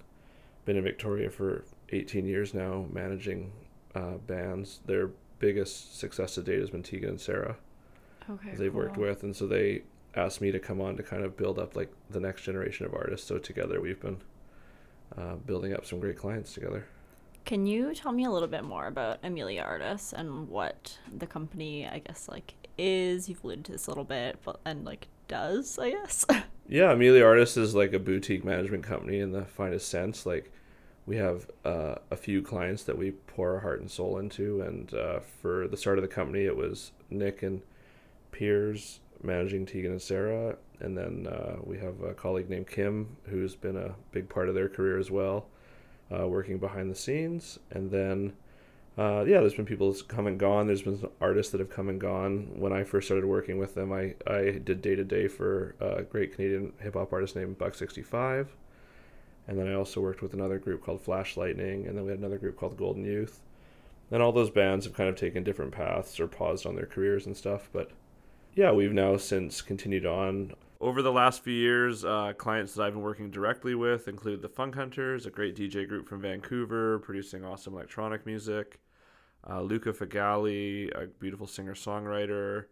been 0.65 0.77
in 0.77 0.83
Victoria 0.83 1.29
for 1.29 1.63
18 1.89 2.25
years 2.25 2.53
now, 2.53 2.85
managing 2.91 3.53
uh, 3.95 4.17
bands. 4.27 4.81
Their 4.85 5.11
biggest 5.39 5.97
success 5.97 6.35
to 6.35 6.41
date 6.43 6.59
has 6.59 6.69
been 6.69 6.83
Tegan 6.83 7.09
and 7.11 7.21
Sara. 7.21 7.55
okay. 8.29 8.53
they've 8.55 8.73
worked 8.73 8.97
with, 8.97 9.23
and 9.23 9.33
so 9.35 9.47
they 9.47 9.83
asked 10.15 10.41
me 10.41 10.51
to 10.51 10.59
come 10.59 10.81
on 10.81 10.97
to 10.97 11.03
kind 11.03 11.23
of 11.23 11.37
build 11.37 11.57
up 11.57 11.75
like 11.75 11.91
the 12.09 12.19
next 12.19 12.41
generation 12.41 12.85
of 12.85 12.93
artists. 12.93 13.25
So 13.27 13.37
together 13.37 13.79
we've 13.79 13.99
been 14.01 14.17
uh, 15.17 15.35
building 15.35 15.73
up 15.73 15.85
some 15.85 15.99
great 15.99 16.17
clients 16.17 16.53
together. 16.53 16.85
Can 17.47 17.65
you 17.65 17.95
tell 17.95 18.11
me 18.11 18.25
a 18.25 18.29
little 18.29 18.49
bit 18.49 18.65
more 18.65 18.87
about 18.87 19.19
Amelia 19.23 19.61
Artists 19.61 20.11
and 20.11 20.49
what 20.49 20.97
the 21.17 21.25
company, 21.25 21.87
I 21.87 21.99
guess, 21.99 22.27
like 22.27 22.55
is? 22.77 23.29
You've 23.29 23.41
alluded 23.41 23.63
to 23.65 23.71
this 23.71 23.87
a 23.87 23.89
little 23.89 24.03
bit, 24.03 24.37
but 24.43 24.59
and 24.65 24.83
like 24.83 25.07
does, 25.29 25.79
I 25.79 25.91
guess. 25.91 26.25
Yeah, 26.69 26.91
Amelia 26.91 27.23
Artists 27.23 27.55
is 27.55 27.73
like 27.73 27.93
a 27.93 27.99
boutique 27.99 28.43
management 28.43 28.83
company 28.83 29.19
in 29.19 29.31
the 29.31 29.45
finest 29.45 29.87
sense. 29.87 30.25
Like 30.25 30.51
we 31.05 31.15
have 31.15 31.49
uh, 31.63 31.95
a 32.11 32.17
few 32.17 32.41
clients 32.41 32.83
that 32.83 32.97
we 32.97 33.11
pour 33.11 33.53
our 33.53 33.61
heart 33.61 33.79
and 33.79 33.89
soul 33.89 34.17
into, 34.17 34.59
and 34.59 34.93
uh, 34.93 35.21
for 35.41 35.69
the 35.69 35.77
start 35.77 35.97
of 35.97 36.01
the 36.01 36.09
company, 36.09 36.43
it 36.43 36.57
was 36.57 36.91
Nick 37.09 37.41
and 37.43 37.61
Piers 38.33 38.99
managing 39.23 39.65
Tegan 39.65 39.91
and 39.91 40.01
Sara, 40.01 40.57
and 40.81 40.97
then 40.97 41.25
uh, 41.27 41.55
we 41.63 41.77
have 41.77 42.01
a 42.01 42.13
colleague 42.13 42.49
named 42.49 42.67
Kim 42.67 43.15
who's 43.27 43.55
been 43.55 43.77
a 43.77 43.95
big 44.11 44.27
part 44.27 44.49
of 44.49 44.55
their 44.55 44.67
career 44.67 44.99
as 44.99 45.09
well, 45.09 45.47
uh, 46.11 46.27
working 46.27 46.57
behind 46.57 46.91
the 46.91 46.95
scenes, 46.95 47.59
and 47.71 47.91
then. 47.91 48.33
Uh, 48.99 49.23
yeah, 49.27 49.41
there's 49.41 49.53
been 49.53 49.63
people 49.63 49.91
that's 49.91 50.01
come 50.01 50.25
and 50.25 50.39
gone. 50.39 50.65
There's 50.65 50.81
been 50.81 51.07
artists 51.21 51.51
that 51.51 51.59
have 51.59 51.69
come 51.69 51.87
and 51.87 52.01
gone. 52.01 52.49
When 52.55 52.73
I 52.73 52.83
first 52.83 53.07
started 53.07 53.27
working 53.27 53.59
with 53.59 53.75
them, 53.75 53.93
I, 53.93 54.15
I 54.25 54.57
did 54.57 54.81
day 54.81 54.95
to 54.95 55.03
day 55.03 55.27
for 55.27 55.75
a 55.79 56.01
great 56.01 56.33
Canadian 56.33 56.73
hip 56.79 56.95
hop 56.95 57.13
artist 57.13 57.35
named 57.35 57.59
Buck 57.59 57.75
Sixty 57.75 58.01
Five, 58.01 58.55
and 59.47 59.55
then 59.55 59.67
I 59.67 59.75
also 59.75 60.01
worked 60.01 60.23
with 60.23 60.33
another 60.33 60.57
group 60.57 60.83
called 60.83 60.99
Flash 60.99 61.37
Lightning, 61.37 61.85
and 61.85 61.95
then 61.95 62.05
we 62.05 62.09
had 62.09 62.17
another 62.17 62.39
group 62.39 62.57
called 62.57 62.75
Golden 62.75 63.05
Youth. 63.05 63.39
And 64.09 64.23
all 64.23 64.31
those 64.31 64.49
bands 64.49 64.85
have 64.85 64.95
kind 64.95 65.09
of 65.09 65.15
taken 65.15 65.43
different 65.43 65.73
paths 65.73 66.19
or 66.19 66.27
paused 66.27 66.65
on 66.65 66.75
their 66.75 66.87
careers 66.87 67.27
and 67.27 67.37
stuff, 67.37 67.69
but 67.71 67.91
yeah, 68.55 68.71
we've 68.71 68.93
now 68.93 69.17
since 69.17 69.61
continued 69.61 70.07
on. 70.07 70.55
Over 70.79 71.01
the 71.01 71.11
last 71.11 71.43
few 71.43 71.53
years, 71.53 72.05
uh, 72.05 72.33
clients 72.37 72.75
that 72.75 72.83
I've 72.83 72.93
been 72.93 73.01
working 73.01 73.31
directly 73.31 73.73
with 73.73 74.07
include 74.07 74.43
the 74.43 74.49
Funk 74.49 74.75
Hunters, 74.75 75.25
a 75.25 75.31
great 75.31 75.55
DJ 75.55 75.87
group 75.87 76.07
from 76.07 76.21
Vancouver, 76.21 76.99
producing 76.99 77.43
awesome 77.43 77.73
electronic 77.73 78.27
music. 78.27 78.79
Uh, 79.49 79.61
Luca 79.61 79.91
Fogale, 79.91 80.91
a 80.95 81.07
beautiful 81.07 81.47
singer 81.47 81.73
songwriter. 81.73 82.65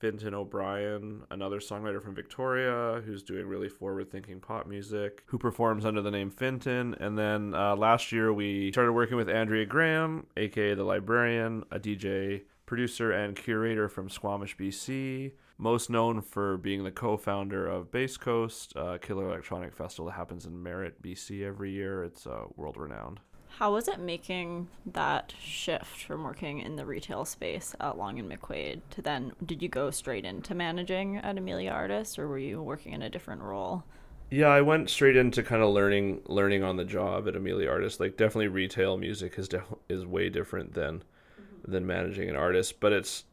Finton 0.00 0.32
O'Brien, 0.32 1.24
another 1.32 1.58
songwriter 1.58 2.00
from 2.00 2.14
Victoria 2.14 3.02
who's 3.04 3.24
doing 3.24 3.48
really 3.48 3.68
forward 3.68 4.08
thinking 4.08 4.38
pop 4.38 4.68
music, 4.68 5.24
who 5.26 5.38
performs 5.38 5.84
under 5.84 6.00
the 6.00 6.12
name 6.12 6.30
Finton. 6.30 6.94
And 7.00 7.18
then 7.18 7.52
uh, 7.52 7.74
last 7.74 8.12
year 8.12 8.32
we 8.32 8.70
started 8.70 8.92
working 8.92 9.16
with 9.16 9.28
Andrea 9.28 9.66
Graham, 9.66 10.28
aka 10.36 10.74
The 10.74 10.84
Librarian, 10.84 11.64
a 11.72 11.80
DJ 11.80 12.42
producer 12.64 13.10
and 13.10 13.34
curator 13.34 13.88
from 13.88 14.08
Squamish, 14.08 14.56
BC. 14.56 15.32
Most 15.60 15.90
known 15.90 16.22
for 16.22 16.56
being 16.56 16.84
the 16.84 16.92
co-founder 16.92 17.66
of 17.66 17.90
Bass 17.90 18.16
Coast, 18.16 18.72
a 18.76 18.96
killer 18.96 19.28
electronic 19.28 19.74
festival 19.74 20.06
that 20.06 20.12
happens 20.12 20.46
in 20.46 20.62
Merritt, 20.62 21.02
BC 21.02 21.44
every 21.44 21.72
year. 21.72 22.04
It's 22.04 22.28
uh, 22.28 22.44
world 22.54 22.76
renowned. 22.76 23.18
How 23.48 23.72
was 23.72 23.88
it 23.88 23.98
making 23.98 24.68
that 24.86 25.34
shift 25.42 26.04
from 26.04 26.22
working 26.22 26.60
in 26.60 26.76
the 26.76 26.86
retail 26.86 27.24
space 27.24 27.74
at 27.80 27.98
Long 27.98 28.20
and 28.20 28.30
McQuaid 28.30 28.82
to 28.90 29.02
then 29.02 29.32
did 29.44 29.60
you 29.60 29.68
go 29.68 29.90
straight 29.90 30.24
into 30.24 30.54
managing 30.54 31.16
at 31.16 31.36
Amelia 31.36 31.72
Artist 31.72 32.20
or 32.20 32.28
were 32.28 32.38
you 32.38 32.62
working 32.62 32.92
in 32.92 33.02
a 33.02 33.10
different 33.10 33.42
role? 33.42 33.82
Yeah, 34.30 34.48
I 34.48 34.60
went 34.60 34.90
straight 34.90 35.16
into 35.16 35.42
kind 35.42 35.62
of 35.62 35.70
learning 35.70 36.20
learning 36.26 36.62
on 36.62 36.76
the 36.76 36.84
job 36.84 37.26
at 37.26 37.34
Amelia 37.34 37.68
Artist. 37.68 37.98
Like 37.98 38.16
definitely 38.16 38.46
retail 38.46 38.96
music 38.96 39.36
is 39.36 39.48
def- 39.48 39.74
is 39.88 40.06
way 40.06 40.28
different 40.28 40.74
than 40.74 41.02
than 41.66 41.84
managing 41.84 42.28
an 42.28 42.36
artist, 42.36 42.78
but 42.78 42.92
it's 42.92 43.24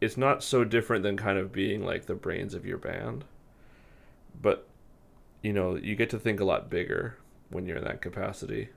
it's 0.00 0.16
not 0.16 0.42
so 0.42 0.64
different 0.64 1.02
than 1.02 1.16
kind 1.16 1.38
of 1.38 1.52
being 1.52 1.84
like 1.84 2.06
the 2.06 2.14
brains 2.14 2.54
of 2.54 2.64
your 2.64 2.78
band. 2.78 3.24
But 4.40 4.66
you 5.42 5.52
know, 5.52 5.76
you 5.76 5.96
get 5.96 6.10
to 6.10 6.18
think 6.18 6.40
a 6.40 6.44
lot 6.44 6.70
bigger 6.70 7.16
when 7.50 7.66
you're 7.66 7.78
in 7.78 7.84
that 7.84 8.02
capacity. 8.02 8.68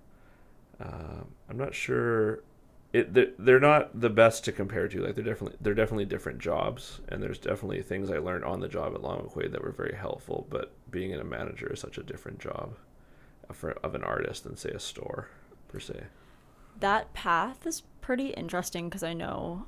Um, 0.80 1.28
I'm 1.50 1.58
not 1.58 1.74
sure. 1.74 2.42
It 2.92 3.14
they're, 3.14 3.32
they're 3.40 3.60
not 3.60 4.00
the 4.00 4.10
best 4.10 4.46
to 4.46 4.52
compare 4.52 4.88
to. 4.88 5.02
Like 5.02 5.16
they're 5.16 5.24
definitely 5.24 5.58
they're 5.62 5.74
definitely 5.74 6.06
different 6.06 6.40
jobs, 6.40 7.00
and 7.10 7.24
there's 7.24 7.40
definitely 7.40 7.82
things 7.82 8.12
I 8.12 8.18
learned 8.18 8.44
on 8.44 8.60
the 8.60 8.68
job 8.68 8.94
at 8.94 9.02
Long 9.02 9.20
McQuaid 9.22 9.52
that 9.52 9.64
were 9.64 9.72
very 9.72 9.96
helpful. 9.96 10.46
But 10.50 10.72
being 10.92 11.12
in 11.12 11.20
a 11.20 11.26
manager 11.26 11.72
is 11.72 11.80
such 11.80 11.98
a 11.98 12.04
different 12.04 12.40
job 12.40 12.76
for 13.52 13.72
of 13.84 13.96
an 13.96 14.04
artist 14.04 14.44
than 14.44 14.56
say 14.56 14.70
a 14.70 14.80
store 14.80 15.30
per 15.68 15.80
se. 15.80 16.04
That 16.80 17.14
path 17.14 17.66
is 17.66 17.82
pretty 18.02 18.30
interesting 18.30 18.90
because 18.90 19.04
I 19.04 19.14
know 19.14 19.66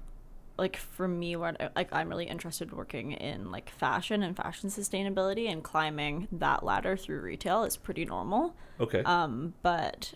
like 0.58 0.78
for 0.78 1.08
me 1.08 1.36
what 1.36 1.60
like 1.76 1.94
I'm 1.94 2.10
really 2.10 2.26
interested 2.28 2.70
in 2.72 2.78
working 2.78 3.12
in 3.12 3.52
like 3.52 3.70
fashion 3.70 4.24
and 4.24 4.36
fashion 4.36 4.70
sustainability 4.70 5.52
and 5.52 5.64
climbing 5.64 6.28
that 6.32 6.64
ladder 6.64 6.96
through 6.96 7.22
retail 7.22 7.64
is 7.64 7.76
pretty 7.78 8.06
normal. 8.06 8.56
Okay. 8.80 9.04
Um, 9.04 9.54
but 9.62 10.14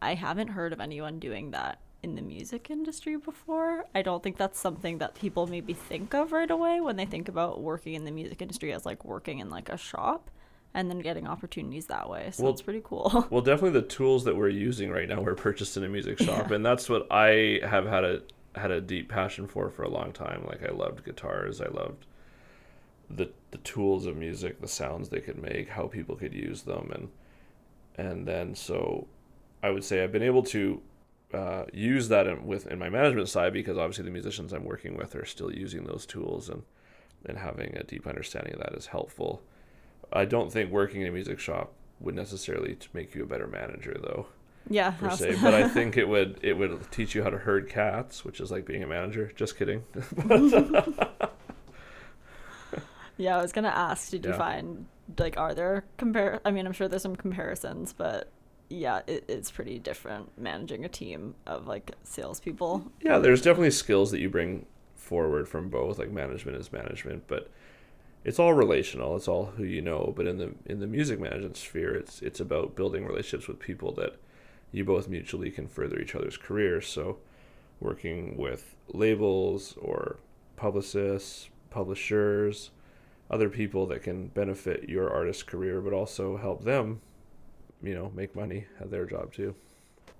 I 0.00 0.14
haven't 0.14 0.48
heard 0.48 0.72
of 0.72 0.80
anyone 0.80 1.18
doing 1.18 1.50
that 1.52 1.80
in 2.02 2.14
the 2.14 2.22
music 2.22 2.70
industry 2.70 3.16
before. 3.16 3.86
I 3.94 4.02
don't 4.02 4.22
think 4.22 4.36
that's 4.36 4.60
something 4.60 4.98
that 4.98 5.14
people 5.14 5.46
maybe 5.46 5.72
think 5.72 6.14
of 6.14 6.32
right 6.32 6.50
away 6.50 6.80
when 6.80 6.96
they 6.96 7.06
think 7.06 7.28
about 7.28 7.62
working 7.62 7.94
in 7.94 8.04
the 8.04 8.10
music 8.10 8.42
industry 8.42 8.72
as 8.72 8.84
like 8.84 9.04
working 9.04 9.38
in 9.38 9.48
like 9.50 9.70
a 9.70 9.78
shop 9.78 10.30
and 10.74 10.90
then 10.90 10.98
getting 10.98 11.26
opportunities 11.26 11.86
that 11.86 12.10
way. 12.10 12.28
So 12.32 12.44
Well- 12.44 12.52
it's 12.52 12.62
pretty 12.62 12.82
cool. 12.84 13.26
Well, 13.30 13.40
definitely 13.42 13.80
the 13.80 13.86
tools 13.86 14.24
that 14.24 14.36
we're 14.36 14.48
using 14.48 14.90
right 14.90 15.08
now 15.08 15.20
were 15.22 15.34
purchased 15.34 15.76
in 15.76 15.84
a 15.84 15.88
music 15.88 16.18
shop, 16.18 16.50
and 16.50 16.64
that's 16.64 16.88
what 16.88 17.06
I 17.10 17.60
have 17.62 17.86
had 17.86 18.04
a 18.04 18.22
had 18.56 18.70
a 18.70 18.80
deep 18.80 19.08
passion 19.08 19.46
for 19.46 19.70
for 19.70 19.82
a 19.82 19.88
long 19.88 20.12
time. 20.12 20.44
Like 20.46 20.62
I 20.62 20.72
loved 20.72 21.04
guitars, 21.04 21.60
I 21.60 21.68
loved 21.68 22.06
the 23.10 23.30
the 23.50 23.58
tools 23.58 24.06
of 24.06 24.16
music, 24.16 24.60
the 24.60 24.68
sounds 24.68 25.08
they 25.08 25.20
could 25.20 25.40
make, 25.40 25.68
how 25.70 25.86
people 25.86 26.16
could 26.16 26.34
use 26.34 26.62
them, 26.62 26.90
and 26.94 27.08
and 27.96 28.26
then 28.26 28.54
so 28.54 29.06
I 29.62 29.70
would 29.70 29.84
say 29.84 30.02
I've 30.02 30.12
been 30.12 30.22
able 30.22 30.42
to 30.44 30.82
uh, 31.32 31.64
use 31.72 32.08
that 32.08 32.26
in, 32.26 32.46
with 32.46 32.66
in 32.66 32.78
my 32.78 32.88
management 32.88 33.28
side 33.28 33.52
because 33.52 33.76
obviously 33.76 34.04
the 34.04 34.10
musicians 34.10 34.52
I'm 34.52 34.64
working 34.64 34.96
with 34.96 35.16
are 35.16 35.24
still 35.24 35.52
using 35.52 35.84
those 35.84 36.06
tools 36.06 36.48
and 36.48 36.62
and 37.26 37.38
having 37.38 37.76
a 37.76 37.82
deep 37.82 38.06
understanding 38.06 38.54
of 38.54 38.60
that 38.60 38.74
is 38.74 38.86
helpful. 38.86 39.42
I 40.12 40.26
don't 40.26 40.52
think 40.52 40.70
working 40.70 41.00
in 41.00 41.08
a 41.08 41.12
music 41.12 41.38
shop 41.38 41.72
would 41.98 42.14
necessarily 42.14 42.76
make 42.92 43.14
you 43.14 43.22
a 43.22 43.26
better 43.26 43.46
manager 43.46 43.96
though 44.00 44.26
yeah. 44.68 44.90
per 44.92 45.10
se 45.10 45.36
but 45.42 45.54
i 45.54 45.68
think 45.68 45.96
it 45.96 46.08
would 46.08 46.38
it 46.42 46.54
would 46.54 46.90
teach 46.90 47.14
you 47.14 47.22
how 47.22 47.30
to 47.30 47.38
herd 47.38 47.68
cats 47.68 48.24
which 48.24 48.40
is 48.40 48.50
like 48.50 48.64
being 48.64 48.82
a 48.82 48.86
manager 48.86 49.30
just 49.36 49.56
kidding 49.56 49.84
Yeah, 53.16 53.38
I 53.38 53.42
was 53.42 53.52
gonna 53.52 53.68
ask, 53.68 54.10
did 54.10 54.24
you 54.24 54.32
find 54.32 54.86
like 55.18 55.36
are 55.36 55.54
there 55.54 55.84
compare? 55.98 56.40
I 56.44 56.50
mean, 56.50 56.66
I'm 56.66 56.72
sure 56.72 56.88
there's 56.88 57.02
some 57.02 57.16
comparisons, 57.16 57.92
but 57.92 58.30
yeah, 58.68 59.02
it, 59.06 59.24
it's 59.28 59.50
pretty 59.50 59.78
different 59.78 60.36
managing 60.38 60.84
a 60.84 60.88
team 60.88 61.34
of 61.46 61.66
like 61.66 61.92
salespeople. 62.02 62.90
yeah 63.02 63.18
there's 63.18 63.42
definitely 63.42 63.70
skills 63.70 64.10
that 64.10 64.20
you 64.20 64.28
bring 64.28 64.66
forward 64.96 65.48
from 65.48 65.68
both 65.68 65.98
like 65.98 66.10
management 66.10 66.56
is 66.56 66.72
management 66.72 67.22
but 67.28 67.50
it's 68.24 68.38
all 68.38 68.54
relational 68.54 69.16
it's 69.16 69.28
all 69.28 69.46
who 69.56 69.62
you 69.64 69.82
know 69.82 70.14
but 70.16 70.26
in 70.26 70.38
the 70.38 70.54
in 70.64 70.80
the 70.80 70.86
music 70.86 71.20
management 71.20 71.56
sphere 71.58 71.94
it's 71.94 72.22
it's 72.22 72.40
about 72.40 72.74
building 72.74 73.04
relationships 73.04 73.46
with 73.46 73.58
people 73.58 73.92
that 73.92 74.16
you 74.74 74.84
both 74.84 75.08
mutually 75.08 75.50
can 75.50 75.68
further 75.68 75.98
each 76.00 76.14
other's 76.14 76.36
careers 76.36 76.86
so 76.86 77.18
working 77.80 78.36
with 78.36 78.74
labels 78.88 79.74
or 79.80 80.18
publicists 80.56 81.48
publishers 81.70 82.70
other 83.30 83.48
people 83.48 83.86
that 83.86 84.02
can 84.02 84.28
benefit 84.28 84.88
your 84.88 85.10
artist's 85.10 85.42
career 85.42 85.80
but 85.80 85.92
also 85.92 86.36
help 86.36 86.64
them 86.64 87.00
you 87.82 87.94
know 87.94 88.10
make 88.14 88.34
money 88.34 88.66
at 88.80 88.90
their 88.90 89.06
job 89.06 89.32
too 89.32 89.54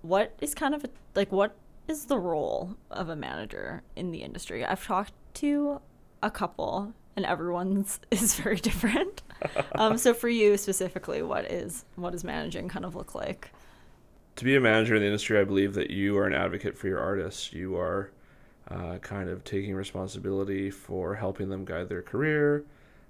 What 0.02 0.34
is 0.40 0.54
kind 0.54 0.74
of 0.74 0.84
a, 0.84 0.90
like 1.14 1.32
what 1.32 1.56
is 1.88 2.06
the 2.06 2.18
role 2.18 2.76
of 2.90 3.08
a 3.08 3.16
manager 3.16 3.82
in 3.96 4.10
the 4.10 4.22
industry? 4.22 4.64
I've 4.64 4.84
talked 4.84 5.12
to 5.34 5.80
a 6.22 6.30
couple, 6.30 6.94
and 7.16 7.24
everyone's 7.26 8.00
is 8.10 8.34
very 8.34 8.56
different. 8.56 9.22
um, 9.76 9.98
so 9.98 10.14
for 10.14 10.28
you 10.28 10.56
specifically, 10.56 11.22
what 11.22 11.50
is 11.50 11.84
what 11.96 12.12
does 12.12 12.24
managing 12.24 12.68
kind 12.68 12.84
of 12.84 12.94
look 12.94 13.14
like? 13.14 13.50
To 14.36 14.44
be 14.44 14.56
a 14.56 14.60
manager 14.60 14.94
in 14.94 15.00
the 15.00 15.06
industry, 15.06 15.38
I 15.38 15.44
believe 15.44 15.74
that 15.74 15.90
you 15.90 16.16
are 16.18 16.26
an 16.26 16.34
advocate 16.34 16.76
for 16.76 16.88
your 16.88 17.00
artists. 17.00 17.52
You 17.52 17.76
are 17.76 18.10
uh, 18.68 18.98
kind 18.98 19.28
of 19.28 19.44
taking 19.44 19.74
responsibility 19.74 20.70
for 20.70 21.14
helping 21.14 21.48
them 21.48 21.64
guide 21.64 21.88
their 21.88 22.02
career, 22.02 22.64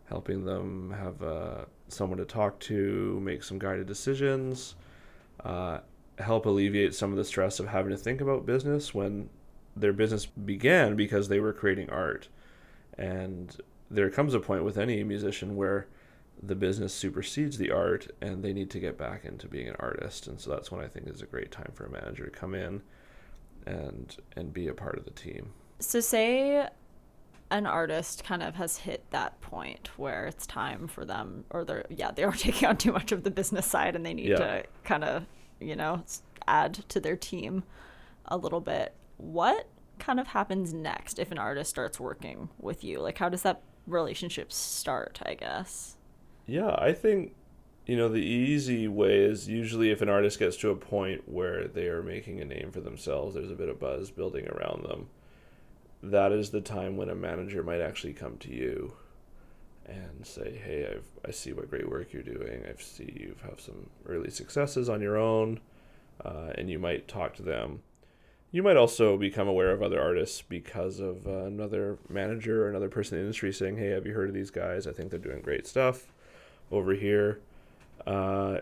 helping 0.06 0.44
them 0.44 0.94
have 0.98 1.22
uh, 1.22 1.64
someone 1.88 2.18
to 2.18 2.24
talk 2.24 2.58
to, 2.60 3.20
make 3.20 3.42
some 3.42 3.58
guided 3.58 3.86
decisions, 3.86 4.74
uh, 5.44 5.78
help 6.18 6.46
alleviate 6.46 6.94
some 6.94 7.10
of 7.10 7.16
the 7.16 7.24
stress 7.24 7.58
of 7.58 7.68
having 7.68 7.90
to 7.90 7.96
think 7.96 8.20
about 8.20 8.46
business 8.46 8.94
when 8.94 9.28
their 9.76 9.92
business 9.92 10.26
began 10.26 10.94
because 10.94 11.28
they 11.28 11.40
were 11.40 11.52
creating 11.52 11.88
art. 11.90 12.28
And 12.98 13.56
there 13.90 14.10
comes 14.10 14.34
a 14.34 14.40
point 14.40 14.64
with 14.64 14.78
any 14.78 15.02
musician 15.02 15.56
where 15.56 15.86
the 16.42 16.54
business 16.54 16.92
supersedes 16.92 17.58
the 17.58 17.70
art 17.70 18.08
and 18.20 18.42
they 18.44 18.52
need 18.52 18.70
to 18.70 18.78
get 18.80 18.98
back 18.98 19.24
into 19.24 19.46
being 19.48 19.68
an 19.68 19.76
artist 19.78 20.26
and 20.26 20.40
so 20.40 20.50
that's 20.50 20.70
when 20.70 20.80
i 20.84 20.88
think 20.88 21.08
is 21.08 21.22
a 21.22 21.26
great 21.26 21.50
time 21.50 21.70
for 21.74 21.86
a 21.86 21.90
manager 21.90 22.24
to 22.24 22.30
come 22.30 22.54
in 22.54 22.82
and 23.66 24.16
and 24.36 24.52
be 24.52 24.68
a 24.68 24.74
part 24.74 24.98
of 24.98 25.04
the 25.04 25.10
team 25.10 25.52
So 25.80 26.00
say 26.00 26.68
an 27.50 27.66
artist 27.66 28.24
kind 28.24 28.42
of 28.42 28.54
has 28.56 28.78
hit 28.78 29.04
that 29.10 29.40
point 29.40 29.90
where 29.96 30.26
it's 30.26 30.46
time 30.46 30.88
for 30.88 31.04
them 31.04 31.44
or 31.50 31.64
they're 31.64 31.84
yeah, 31.88 32.10
they 32.10 32.24
are 32.24 32.32
taking 32.46 32.68
on 32.68 32.76
too 32.76 32.92
much 32.92 33.12
of 33.12 33.22
the 33.22 33.30
business 33.30 33.66
side 33.66 33.94
and 33.96 34.04
they 34.04 34.14
need 34.14 34.28
Yeah. 34.30 34.36
to 34.38 34.64
kind 34.82 35.04
of, 35.04 35.24
you 35.60 35.76
know, 35.76 36.02
add 36.48 36.74
to 36.88 37.00
their 37.00 37.16
team 37.16 37.62
a 38.26 38.36
little 38.36 38.60
bit. 38.60 38.94
What 39.18 39.68
kind 39.98 40.18
of 40.18 40.26
happens 40.28 40.74
next 40.74 41.18
if 41.18 41.30
an 41.30 41.38
artist 41.38 41.70
starts 41.70 42.00
working 42.00 42.48
with 42.58 42.82
you? 42.82 42.98
Like 43.00 43.18
how 43.18 43.28
does 43.28 43.42
that 43.42 43.62
relationship 43.86 44.50
start, 44.52 45.20
I 45.24 45.34
guess? 45.34 45.96
Yeah 46.46 46.74
i 46.78 46.92
think 46.92 47.34
you 47.86 47.96
know 47.96 48.08
the 48.08 48.18
easy 48.18 48.88
way 48.88 49.18
is 49.24 49.48
usually 49.48 49.90
if 49.90 50.00
an 50.00 50.08
artist 50.08 50.38
gets 50.38 50.56
to 50.56 50.70
a 50.70 50.76
point 50.76 51.28
where 51.28 51.68
they 51.68 51.86
are 51.86 52.02
making 52.02 52.40
a 52.40 52.44
name 52.44 52.70
for 52.72 52.80
themselves 52.80 53.34
there's 53.34 53.50
a 53.50 53.56
bit 53.56 53.68
of 53.68 53.80
buzz 53.80 54.10
building 54.10 54.48
around 54.48 54.84
them. 54.84 55.08
That 56.02 56.32
is 56.32 56.50
the 56.50 56.60
time 56.60 56.96
when 56.96 57.08
a 57.08 57.14
manager 57.14 57.62
might 57.62 57.80
actually 57.80 58.12
come 58.12 58.36
to 58.38 58.50
you 58.50 58.94
and 59.86 60.26
say 60.26 60.58
hey 60.64 60.86
I've, 60.90 61.04
i 61.26 61.30
see 61.30 61.52
what 61.52 61.68
great 61.68 61.88
work 61.88 62.12
you're 62.12 62.22
doing. 62.22 62.64
I 62.66 62.80
see 62.80 63.12
you 63.14 63.36
have 63.40 63.50
have 63.50 63.60
some 63.60 63.90
early 64.06 64.30
successes 64.30 64.88
on 64.88 65.02
your 65.02 65.18
own 65.18 65.60
uh, 66.24 66.52
and 66.56 66.70
you 66.70 66.78
might 66.78 67.06
talk 67.06 67.34
to 67.36 67.42
them. 67.42 67.82
You 68.50 68.62
might 68.62 68.76
also 68.76 69.18
become 69.18 69.48
aware 69.48 69.72
of 69.72 69.82
other 69.82 70.00
artists 70.00 70.40
because 70.40 71.00
of 71.00 71.26
uh, 71.26 71.44
another 71.44 71.98
manager 72.08 72.64
or 72.64 72.70
another 72.70 72.88
person 72.88 73.18
in 73.18 73.24
the 73.24 73.26
industry 73.26 73.52
saying 73.52 73.76
hey 73.76 73.88
have 73.88 74.06
you 74.06 74.14
heard 74.14 74.28
of 74.30 74.34
these 74.34 74.50
guys? 74.50 74.86
I 74.86 74.92
think 74.92 75.10
they're 75.10 75.18
doing 75.18 75.42
great 75.42 75.66
stuff 75.66 76.13
over 76.70 76.94
here 76.94 77.40
uh, 78.06 78.58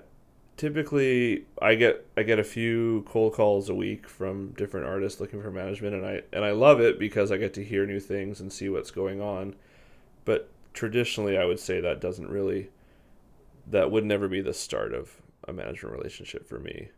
typically 0.57 1.45
I 1.61 1.75
get 1.75 2.07
I 2.17 2.23
get 2.23 2.39
a 2.39 2.45
few 2.45 3.05
cold 3.09 3.35
calls 3.35 3.69
a 3.69 3.75
week 3.75 4.09
from 4.09 4.51
different 4.53 4.87
artists 4.87 5.21
looking 5.21 5.43
for 5.43 5.51
management 5.51 5.95
and 5.95 6.07
I 6.07 6.23
and 6.33 6.45
I 6.45 6.53
love 6.53 6.81
it 6.81 6.99
because 6.99 7.33
I 7.33 7.37
get 7.37 7.55
to 7.55 7.65
hear 7.65 7.87
new 7.87 8.01
things 8.01 8.41
and 8.41 8.53
see 8.53 8.69
what's 8.69 8.91
going 8.91 9.21
on. 9.21 9.57
But 10.25 10.49
traditionally 10.73 11.37
I 11.37 11.45
would 11.45 11.59
say 11.59 11.81
that 11.81 12.01
doesn't 12.01 12.31
really 12.31 12.71
that 13.67 13.91
would 13.91 14.05
never 14.05 14.29
be 14.29 14.41
the 14.41 14.55
start 14.55 14.93
of 14.93 15.21
a 15.49 15.53
management 15.53 15.97
relationship 15.97 16.49
for 16.49 16.59
me. 16.59 16.91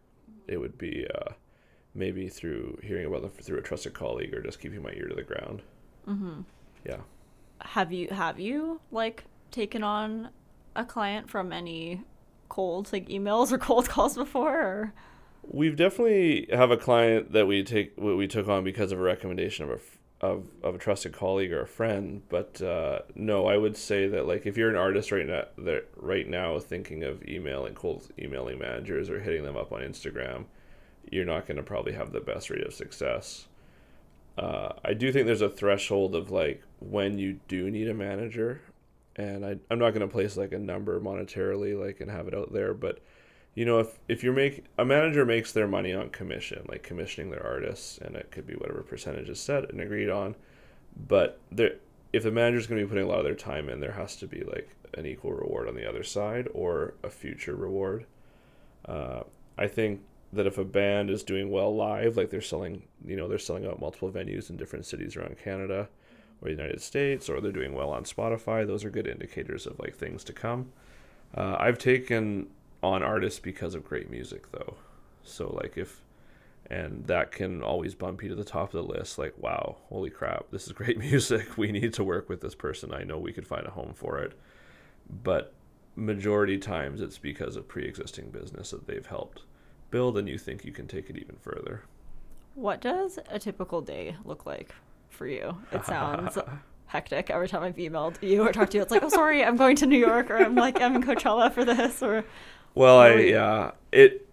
It 0.47 0.59
would 0.59 0.77
be 0.77 1.07
uh, 1.15 1.33
maybe 1.95 2.29
through 2.29 2.79
hearing 2.83 3.07
about 3.07 3.23
them 3.23 3.31
through 3.31 3.59
a 3.59 3.63
trusted 3.63 3.95
colleague 3.95 4.35
or 4.35 4.43
just 4.43 4.61
keeping 4.61 4.83
my 4.83 4.93
ear 4.93 5.09
to 5.09 5.15
the 5.15 5.23
ground. 5.23 5.63
Mm-hmm. 6.07 6.41
Yeah. 6.85 7.01
Have 7.61 7.93
you 7.93 8.09
have 8.09 8.39
you 8.39 8.81
like 8.91 9.25
taken 9.51 9.83
on 9.83 10.29
a 10.77 10.85
client 10.85 11.31
from 11.31 11.53
any 11.53 12.03
cold 12.49 12.93
like 12.93 13.09
emails 13.09 13.53
or 13.53 13.59
cold 13.59 13.89
calls 13.89 14.17
before 14.17 14.61
or 14.61 14.95
We've 15.47 15.77
definitely 15.77 16.49
have 16.51 16.71
a 16.71 16.77
client 16.77 17.33
that 17.33 17.47
we 17.47 17.65
take 17.65 17.93
what 17.97 18.17
we 18.17 18.27
took 18.27 18.49
on 18.49 18.65
because 18.65 18.93
of 18.93 18.99
a 18.99 19.03
recommendation 19.03 19.65
of 19.65 19.71
a 19.71 19.81
of, 20.21 20.47
of 20.63 20.77
a 20.77 20.79
trusted 20.79 21.13
colleague 21.13 21.53
or 21.53 21.61
a 21.61 21.67
friend. 21.67 22.23
But 22.31 22.63
uh, 22.63 23.01
no, 23.15 23.47
I 23.47 23.59
would 23.59 23.77
say 23.77 24.09
that 24.09 24.27
like 24.27 24.47
if 24.47 24.57
you're 24.57 24.71
an 24.71 24.77
artist 24.77 25.13
right 25.13 25.27
now, 25.27 25.45
that 25.59 25.87
right 25.97 26.27
now 26.27 26.59
thinking 26.59 27.05
of 27.05 27.23
emailing 27.29 27.75
cold 27.75 28.09
emailing 28.19 28.59
managers 28.59 29.11
or 29.11 29.21
hitting 29.21 29.45
them 29.45 29.57
up 29.57 29.71
on 29.71 29.81
Instagram, 29.81 30.47
you're 31.11 31.27
not 31.27 31.47
going 31.47 31.59
to 31.59 31.63
probably 31.63 31.93
have 31.93 32.13
the 32.13 32.21
best 32.21 32.49
rate 32.49 32.67
of 32.67 32.73
success. 32.73 33.49
Uh, 34.39 34.73
I 34.85 34.95
do 34.95 35.13
think 35.13 35.27
there's 35.27 35.43
a 35.43 35.49
threshold 35.49 36.15
of 36.15 36.31
like 36.31 36.63
when 36.81 37.19
you 37.19 37.41
do 37.47 37.71
need 37.71 37.89
a 37.89 37.95
manager, 37.95 38.63
and 39.17 39.45
I, 39.45 39.57
I'm 39.71 39.79
not 39.79 39.91
going 39.91 40.01
to 40.01 40.09
place 40.09 40.37
like 40.37 40.53
a 40.53 40.59
number 40.59 40.99
monetarily 41.01 41.79
like 41.79 42.01
and 42.01 42.11
have 42.11 42.29
it 42.29 42.35
out 42.35 42.53
there, 42.53 42.75
but 42.75 43.01
you 43.55 43.65
know 43.65 43.79
if 43.79 43.99
if 44.09 44.25
you 44.25 44.33
make 44.33 44.65
a 44.79 44.85
manager 44.85 45.25
makes 45.25 45.53
their 45.53 45.69
money 45.69 45.93
on 45.93 46.11
commission, 46.11 46.65
like 46.69 46.83
commissioning 46.83 47.31
their 47.31 47.45
artists, 47.45 47.99
and 47.99 48.17
it 48.17 48.31
could 48.31 48.47
be 48.47 48.55
whatever 48.55 48.83
percentage 48.83 49.29
is 49.29 49.41
set 49.41 49.71
and 49.71 49.81
agreed 49.81 50.11
on, 50.11 50.35
but 51.09 51.41
there 51.51 51.75
if 52.13 52.23
the 52.23 52.31
manager's 52.31 52.67
going 52.67 52.81
to 52.81 52.87
be 52.87 52.89
putting 52.89 53.05
a 53.05 53.09
lot 53.09 53.19
of 53.19 53.25
their 53.25 53.35
time 53.35 53.69
in, 53.69 53.81
there 53.81 53.93
has 53.93 54.15
to 54.17 54.27
be 54.27 54.43
like 54.45 54.69
an 54.95 55.05
equal 55.05 55.33
reward 55.33 55.69
on 55.69 55.75
the 55.75 55.89
other 55.89 56.05
side 56.05 56.49
or 56.55 56.95
a 57.03 57.11
future 57.11 57.57
reward. 57.57 58.07
Uh, 58.85 59.23
I 59.59 59.67
think 59.67 60.01
that 60.33 60.47
if 60.47 60.57
a 60.57 60.65
band 60.65 61.11
is 61.11 61.25
doing 61.25 61.51
well 61.51 61.75
live, 61.75 62.17
like 62.17 62.31
they're 62.31 62.41
selling, 62.41 62.85
you 63.05 63.17
know, 63.17 63.27
they're 63.27 63.39
selling 63.39 63.67
out 63.67 63.81
multiple 63.81 64.13
venues 64.13 64.49
in 64.49 64.57
different 64.57 64.87
cities 64.87 65.17
around 65.17 65.39
Canada 65.39 65.89
or 66.43 66.49
United 66.49 66.81
States, 66.81 67.29
or 67.29 67.41
they're 67.41 67.53
doing 67.53 67.75
well 67.75 67.91
on 67.91 68.05
Spotify, 68.05 68.67
those 68.67 68.85
are 68.85 68.91
good 68.91 69.07
indicators 69.07 69.67
of 69.67 69.79
like 69.79 69.95
things 69.95 70.25
to 70.25 70.33
come. 70.33 70.73
Uh, 71.35 71.57
I've 71.59 71.79
taken 71.79 72.49
on 72.83 73.03
artists 73.03 73.41
because 73.41 73.75
of 73.75 73.85
great 73.85 74.11
music, 74.11 74.53
though. 74.53 74.77
So 75.23 75.49
like 75.63 75.77
if, 75.77 76.03
and 76.71 77.07
that 77.07 77.33
can 77.33 77.63
always 77.63 77.95
bump 77.95 78.23
you 78.23 78.29
to 78.29 78.35
the 78.35 78.45
top 78.45 78.75
of 78.75 78.87
the 78.87 78.93
list. 78.93 79.19
Like, 79.19 79.35
wow, 79.39 79.77
holy 79.89 80.11
crap, 80.11 80.51
this 80.51 80.67
is 80.67 80.73
great 80.73 80.99
music. 81.11 81.57
We 81.57 81.73
need 81.73 81.95
to 81.95 82.05
work 82.05 82.29
with 82.29 82.41
this 82.41 82.55
person. 82.55 82.93
I 82.93 83.05
know 83.05 83.19
we 83.19 83.33
could 83.33 83.47
find 83.47 83.67
a 83.67 83.71
home 83.71 83.93
for 83.95 84.19
it, 84.19 84.39
but 85.23 85.55
majority 85.97 86.59
times 86.59 87.01
it's 87.01 87.19
because 87.19 87.57
of 87.57 87.69
pre-existing 87.69 88.31
business 88.31 88.71
that 88.71 88.87
they've 88.87 89.07
helped 89.07 89.43
build 89.91 90.19
and 90.19 90.29
you 90.29 90.37
think 90.37 90.65
you 90.65 90.73
can 90.73 90.89
take 90.89 91.09
it 91.09 91.17
even 91.17 91.37
further. 91.37 91.83
What 92.57 92.81
does 92.81 93.19
a 93.31 93.39
typical 93.39 93.81
day 93.81 94.17
look 94.25 94.45
like 94.45 94.75
for 95.15 95.27
you? 95.27 95.57
It 95.73 95.85
sounds 95.87 96.37
hectic 96.87 97.31
every 97.31 97.49
time 97.49 97.63
I've 97.63 97.77
emailed 97.77 98.23
you 98.23 98.43
or 98.43 98.53
talked 98.53 98.73
to 98.73 98.79
you. 98.79 98.83
It's 98.83 98.91
like, 98.91 99.03
oh, 99.03 99.09
sorry, 99.09 99.43
I'm 99.45 99.57
going 99.57 99.77
to 99.77 99.87
New 99.87 99.99
York, 99.99 100.31
or 100.31 100.37
I'm 100.37 100.55
like, 100.55 100.81
I'm 100.81 100.95
in 100.97 101.03
Coachella 101.03 101.53
for 101.53 101.65
this, 101.65 102.03
or 102.03 102.25
Well, 102.75 102.99
I 102.99 103.15
yeah, 103.15 103.71
it 103.93 104.29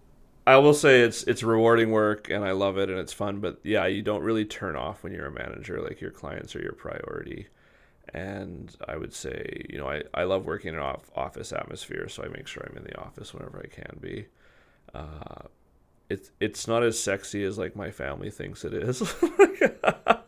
I 0.46 0.56
will 0.56 0.74
say 0.74 1.02
it's 1.02 1.22
it's 1.24 1.42
rewarding 1.42 1.90
work 1.90 2.28
and 2.28 2.44
I 2.44 2.52
love 2.52 2.76
it 2.76 2.90
and 2.90 2.98
it's 2.98 3.12
fun, 3.12 3.40
but 3.40 3.60
yeah, 3.62 3.86
you 3.86 4.02
don't 4.02 4.22
really 4.22 4.44
turn 4.44 4.74
off 4.74 5.04
when 5.04 5.12
you're 5.12 5.26
a 5.26 5.30
manager 5.30 5.80
like 5.80 6.00
your 6.00 6.10
clients 6.10 6.56
are 6.56 6.62
your 6.62 6.72
priority. 6.72 7.46
And 8.12 8.74
I 8.88 8.96
would 8.96 9.14
say, 9.14 9.64
you 9.70 9.78
know, 9.78 9.88
I, 9.88 10.02
I 10.12 10.24
love 10.24 10.44
working 10.44 10.70
in 10.70 10.74
an 10.74 10.82
off, 10.82 11.10
office 11.14 11.52
atmosphere, 11.52 12.08
so 12.08 12.24
I 12.24 12.28
make 12.28 12.48
sure 12.48 12.66
I'm 12.68 12.76
in 12.76 12.84
the 12.84 12.98
office 13.00 13.32
whenever 13.32 13.60
I 13.64 13.68
can 13.68 13.98
be. 14.00 14.26
Uh, 14.92 15.46
it's 16.08 16.30
it's 16.40 16.66
not 16.66 16.82
as 16.82 16.98
sexy 16.98 17.44
as 17.44 17.56
like 17.56 17.76
my 17.76 17.90
family 17.90 18.30
thinks 18.30 18.64
it 18.64 18.74
is. 18.74 19.00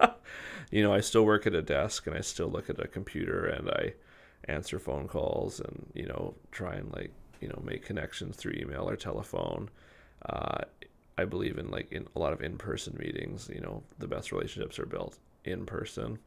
you 0.71 0.83
know, 0.83 0.93
I 0.93 1.01
still 1.01 1.25
work 1.25 1.47
at 1.47 1.55
a 1.55 1.63
desk 1.63 2.07
and 2.07 2.17
I 2.17 2.21
still 2.21 2.49
look 2.49 2.71
at 2.71 2.81
a 2.81 2.89
computer 2.89 3.45
and 3.47 3.71
I 3.71 3.95
answer 4.47 4.79
phone 4.79 5.09
calls 5.09 5.59
and 5.61 5.87
you 5.95 6.07
know 6.07 6.35
try 6.53 6.75
and 6.75 6.93
like 6.93 7.11
you 7.41 7.49
know 7.49 7.63
make 7.65 7.85
connections 7.85 8.37
through 8.37 8.55
email 8.57 8.89
or 8.89 8.97
telephone. 8.97 9.71
Uh, 10.27 10.63
I 11.17 11.25
believe 11.25 11.59
in 11.59 11.71
like 11.71 11.93
in 11.93 12.07
a 12.15 12.19
lot 12.19 12.33
of 12.33 12.43
in-person 12.43 12.97
meetings. 12.99 13.51
You 13.53 13.61
know, 13.61 13.83
the 13.99 14.09
best 14.09 14.33
relationships 14.33 14.79
are 14.79 14.87
built 14.87 15.19
in 15.45 15.67
person. 15.67 16.19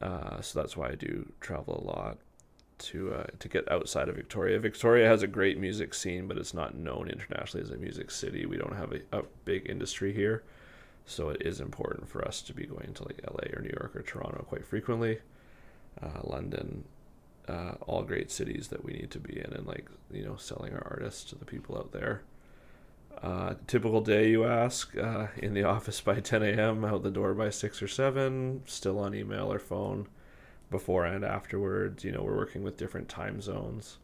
Uh, 0.00 0.40
so 0.40 0.60
that's 0.60 0.76
why 0.76 0.88
I 0.88 0.94
do 0.96 1.30
travel 1.40 1.80
a 1.80 1.86
lot 1.86 2.18
to 2.78 3.14
uh, 3.14 3.26
to 3.38 3.48
get 3.48 3.70
outside 3.70 4.08
of 4.08 4.16
Victoria. 4.16 4.58
Victoria 4.58 5.06
has 5.06 5.22
a 5.22 5.28
great 5.28 5.58
music 5.58 5.94
scene, 5.94 6.26
but 6.26 6.36
it's 6.36 6.54
not 6.54 6.74
known 6.74 7.08
internationally 7.08 7.62
as 7.64 7.70
a 7.70 7.76
music 7.76 8.10
city. 8.10 8.44
We 8.44 8.56
don't 8.56 8.76
have 8.76 8.92
a, 8.92 9.00
a 9.16 9.22
big 9.44 9.68
industry 9.68 10.12
here, 10.12 10.42
so 11.06 11.30
it 11.30 11.42
is 11.42 11.60
important 11.60 12.08
for 12.08 12.26
us 12.26 12.42
to 12.42 12.54
be 12.54 12.66
going 12.66 12.92
to 12.94 13.04
like 13.04 13.20
LA 13.26 13.56
or 13.56 13.62
New 13.62 13.74
York 13.80 13.94
or 13.94 14.02
Toronto 14.02 14.44
quite 14.48 14.64
frequently. 14.64 15.18
Uh, 16.00 16.20
London, 16.22 16.84
uh, 17.48 17.72
all 17.86 18.02
great 18.02 18.30
cities 18.30 18.68
that 18.68 18.84
we 18.84 18.92
need 18.92 19.10
to 19.10 19.18
be 19.18 19.38
in, 19.38 19.52
and 19.52 19.66
like 19.66 19.88
you 20.10 20.24
know, 20.24 20.36
selling 20.36 20.72
our 20.72 20.86
artists 20.90 21.24
to 21.24 21.36
the 21.36 21.44
people 21.44 21.76
out 21.76 21.92
there. 21.92 22.22
Uh, 23.22 23.54
typical 23.66 24.00
day, 24.00 24.30
you 24.30 24.44
ask, 24.44 24.96
uh, 24.96 25.28
in 25.36 25.54
the 25.54 25.62
office 25.76 26.00
by 26.00 26.18
10 26.18 26.42
a.m., 26.42 26.84
out 26.84 27.02
the 27.02 27.10
door 27.10 27.34
by 27.34 27.50
6 27.50 27.82
or 27.82 27.88
7, 27.88 28.62
still 28.66 28.98
on 28.98 29.14
email 29.14 29.52
or 29.52 29.58
phone 29.58 30.08
before 30.70 31.04
and 31.04 31.24
afterwards. 31.24 32.04
You 32.04 32.12
know, 32.12 32.22
we're 32.22 32.36
working 32.36 32.62
with 32.64 32.76
different 32.76 33.08
time 33.08 33.40
zones. 33.40 33.98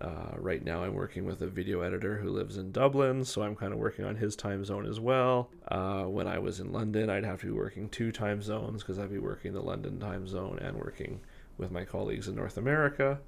Uh, 0.00 0.32
right 0.36 0.64
now, 0.64 0.82
I'm 0.82 0.94
working 0.94 1.26
with 1.26 1.42
a 1.42 1.46
video 1.46 1.82
editor 1.82 2.16
who 2.16 2.30
lives 2.30 2.56
in 2.56 2.72
Dublin, 2.72 3.24
so 3.24 3.42
I'm 3.42 3.54
kind 3.54 3.72
of 3.72 3.78
working 3.78 4.06
on 4.06 4.16
his 4.16 4.34
time 4.34 4.64
zone 4.64 4.86
as 4.86 4.98
well. 4.98 5.50
Uh, 5.68 6.04
when 6.04 6.26
I 6.26 6.38
was 6.38 6.58
in 6.58 6.72
London, 6.72 7.10
I'd 7.10 7.24
have 7.24 7.40
to 7.40 7.46
be 7.46 7.52
working 7.52 7.88
two 7.90 8.10
time 8.10 8.40
zones 8.40 8.82
because 8.82 8.98
I'd 8.98 9.10
be 9.10 9.18
working 9.18 9.52
the 9.52 9.60
London 9.60 10.00
time 10.00 10.26
zone 10.26 10.58
and 10.62 10.78
working 10.78 11.20
with 11.58 11.70
my 11.70 11.84
colleagues 11.84 12.28
in 12.28 12.34
North 12.34 12.56
America. 12.56 13.20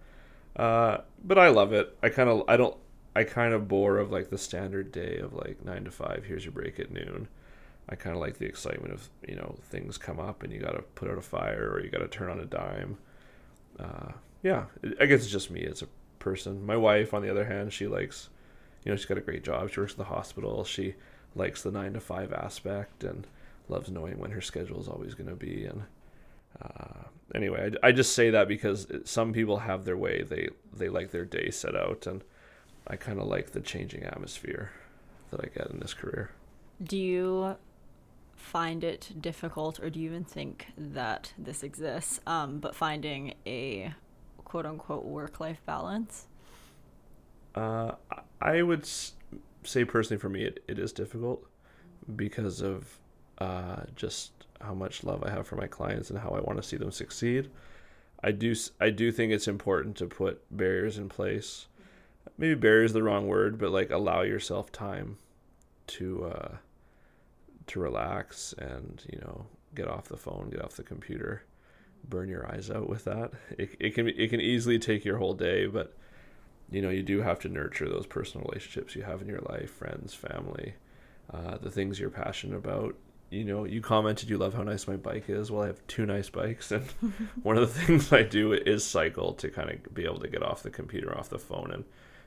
Uh, 0.56 0.98
but 1.22 1.38
I 1.38 1.48
love 1.48 1.72
it. 1.72 1.96
I 2.02 2.08
kind 2.08 2.28
of 2.28 2.44
I 2.48 2.56
don't 2.56 2.76
I 3.14 3.24
kind 3.24 3.52
of 3.52 3.68
bore 3.68 3.98
of 3.98 4.10
like 4.10 4.30
the 4.30 4.38
standard 4.38 4.90
day 4.92 5.18
of 5.18 5.34
like 5.34 5.64
nine 5.64 5.84
to 5.84 5.90
five. 5.90 6.24
Here's 6.26 6.44
your 6.44 6.52
break 6.52 6.80
at 6.80 6.90
noon. 6.90 7.28
I 7.88 7.96
kind 7.96 8.16
of 8.16 8.20
like 8.20 8.38
the 8.38 8.46
excitement 8.46 8.94
of 8.94 9.10
you 9.26 9.36
know 9.36 9.56
things 9.64 9.98
come 9.98 10.18
up 10.18 10.42
and 10.42 10.52
you 10.52 10.60
got 10.60 10.72
to 10.72 10.82
put 10.82 11.10
out 11.10 11.18
a 11.18 11.22
fire 11.22 11.70
or 11.72 11.82
you 11.82 11.90
got 11.90 11.98
to 11.98 12.08
turn 12.08 12.30
on 12.30 12.40
a 12.40 12.46
dime. 12.46 12.96
Uh, 13.78 14.12
yeah, 14.42 14.64
I 15.00 15.06
guess 15.06 15.22
it's 15.22 15.30
just 15.30 15.50
me 15.50 15.60
It's 15.60 15.82
a 15.82 15.88
person. 16.22 16.64
My 16.64 16.76
wife, 16.76 17.12
on 17.12 17.22
the 17.22 17.30
other 17.30 17.44
hand, 17.44 17.72
she 17.72 17.86
likes, 17.86 18.30
you 18.84 18.90
know, 18.90 18.96
she's 18.96 19.06
got 19.06 19.18
a 19.18 19.22
great 19.22 19.44
job. 19.44 19.70
She 19.70 19.80
works 19.80 19.92
at 19.92 19.98
the 19.98 20.04
hospital. 20.04 20.64
She 20.64 20.94
likes 21.34 21.62
the 21.62 21.70
nine 21.70 21.92
to 21.94 22.00
five 22.00 22.32
aspect 22.32 23.04
and 23.04 23.26
loves 23.68 23.90
knowing 23.90 24.18
when 24.18 24.30
her 24.30 24.40
schedule 24.40 24.80
is 24.80 24.88
always 24.88 25.14
going 25.14 25.30
to 25.30 25.36
be. 25.36 25.66
And 25.66 25.82
uh, 26.62 27.08
anyway, 27.34 27.72
I, 27.82 27.88
I 27.88 27.92
just 27.92 28.14
say 28.14 28.30
that 28.30 28.48
because 28.48 28.86
some 29.04 29.32
people 29.32 29.58
have 29.58 29.84
their 29.84 29.96
way. 29.96 30.22
They 30.22 30.50
they 30.72 30.88
like 30.88 31.10
their 31.10 31.24
day 31.24 31.50
set 31.50 31.74
out, 31.74 32.06
and 32.06 32.22
I 32.86 32.96
kind 32.96 33.18
of 33.18 33.26
like 33.26 33.50
the 33.50 33.60
changing 33.60 34.04
atmosphere 34.04 34.70
that 35.30 35.40
I 35.40 35.48
get 35.48 35.70
in 35.70 35.80
this 35.80 35.94
career. 35.94 36.30
do 36.82 36.96
you 36.96 37.56
find 38.36 38.84
it 38.84 39.12
difficult, 39.20 39.80
or 39.80 39.88
do 39.90 40.00
you 40.00 40.06
even 40.10 40.24
think 40.24 40.66
that 40.76 41.32
this 41.38 41.62
exists? 41.62 42.20
Um, 42.26 42.58
but 42.58 42.74
finding 42.74 43.34
a 43.46 43.94
quote 44.52 44.66
unquote 44.66 45.06
work 45.06 45.40
life 45.40 45.62
balance. 45.64 46.26
Uh, 47.54 47.92
I- 48.42 48.60
would 48.60 48.86
say 49.64 49.82
personally 49.86 50.20
for 50.20 50.28
me, 50.28 50.44
it, 50.44 50.62
it 50.68 50.78
is 50.78 50.92
difficult 50.92 51.46
because 52.16 52.60
of 52.60 52.98
uh, 53.38 53.84
just 53.96 54.32
how 54.60 54.74
much 54.74 55.04
love 55.04 55.24
I 55.24 55.30
have 55.30 55.46
for 55.46 55.56
my 55.56 55.66
clients 55.66 56.10
and 56.10 56.18
how 56.18 56.32
I 56.32 56.40
want 56.40 56.60
to 56.60 56.62
see 56.62 56.76
them 56.76 56.90
succeed. 56.92 57.48
I 58.22 58.30
do 58.32 58.54
I 58.78 58.90
do 58.90 59.10
think 59.10 59.32
it's 59.32 59.48
important 59.48 59.96
to 59.96 60.06
put 60.06 60.42
barriers 60.54 60.98
in 60.98 61.08
place. 61.08 61.66
Maybe 62.36 62.54
barriers 62.54 62.90
is 62.90 62.92
the 62.94 63.02
wrong 63.02 63.28
word, 63.28 63.56
but 63.56 63.70
like 63.70 63.90
allow 63.90 64.20
yourself 64.20 64.70
time 64.70 65.16
to 65.86 66.26
uh, 66.26 66.56
to 67.68 67.80
relax 67.80 68.52
and 68.58 69.02
you 69.10 69.18
know 69.20 69.46
get 69.74 69.88
off 69.88 70.08
the 70.08 70.18
phone, 70.18 70.50
get 70.50 70.62
off 70.62 70.76
the 70.76 70.82
computer, 70.82 71.44
burn 72.08 72.28
your 72.28 72.50
eyes 72.50 72.70
out 72.70 72.88
with 72.88 73.04
that. 73.04 73.32
It, 73.58 73.70
it 73.78 73.94
can 73.94 74.08
it 74.08 74.28
can 74.28 74.40
easily 74.40 74.78
take 74.78 75.04
your 75.04 75.18
whole 75.18 75.34
day, 75.34 75.66
but 75.66 75.94
you 76.70 76.82
know 76.82 76.90
you 76.90 77.02
do 77.02 77.20
have 77.22 77.38
to 77.40 77.48
nurture 77.48 77.88
those 77.88 78.06
personal 78.06 78.46
relationships 78.48 78.96
you 78.96 79.02
have 79.02 79.20
in 79.20 79.28
your 79.28 79.40
life 79.40 79.70
friends 79.70 80.14
family 80.14 80.74
uh, 81.32 81.58
the 81.58 81.70
things 81.70 81.98
you're 82.00 82.10
passionate 82.10 82.56
about. 82.56 82.94
You 83.30 83.44
know 83.44 83.64
you 83.64 83.80
commented 83.80 84.28
you 84.28 84.36
love 84.36 84.54
how 84.54 84.62
nice 84.62 84.86
my 84.86 84.96
bike 84.96 85.28
is. 85.28 85.50
Well 85.50 85.62
i 85.62 85.66
have 85.66 85.86
two 85.86 86.04
nice 86.04 86.28
bikes 86.28 86.70
and 86.70 86.84
one 87.42 87.56
of 87.56 87.72
the 87.72 87.80
things 87.80 88.12
i 88.12 88.22
do 88.22 88.52
is 88.52 88.84
cycle 88.84 89.32
to 89.34 89.48
kind 89.48 89.70
of 89.70 89.94
be 89.94 90.04
able 90.04 90.20
to 90.20 90.28
get 90.28 90.42
off 90.42 90.62
the 90.62 90.70
computer 90.70 91.16
off 91.16 91.30
the 91.30 91.38
phone 91.38 91.70
and 91.72 91.84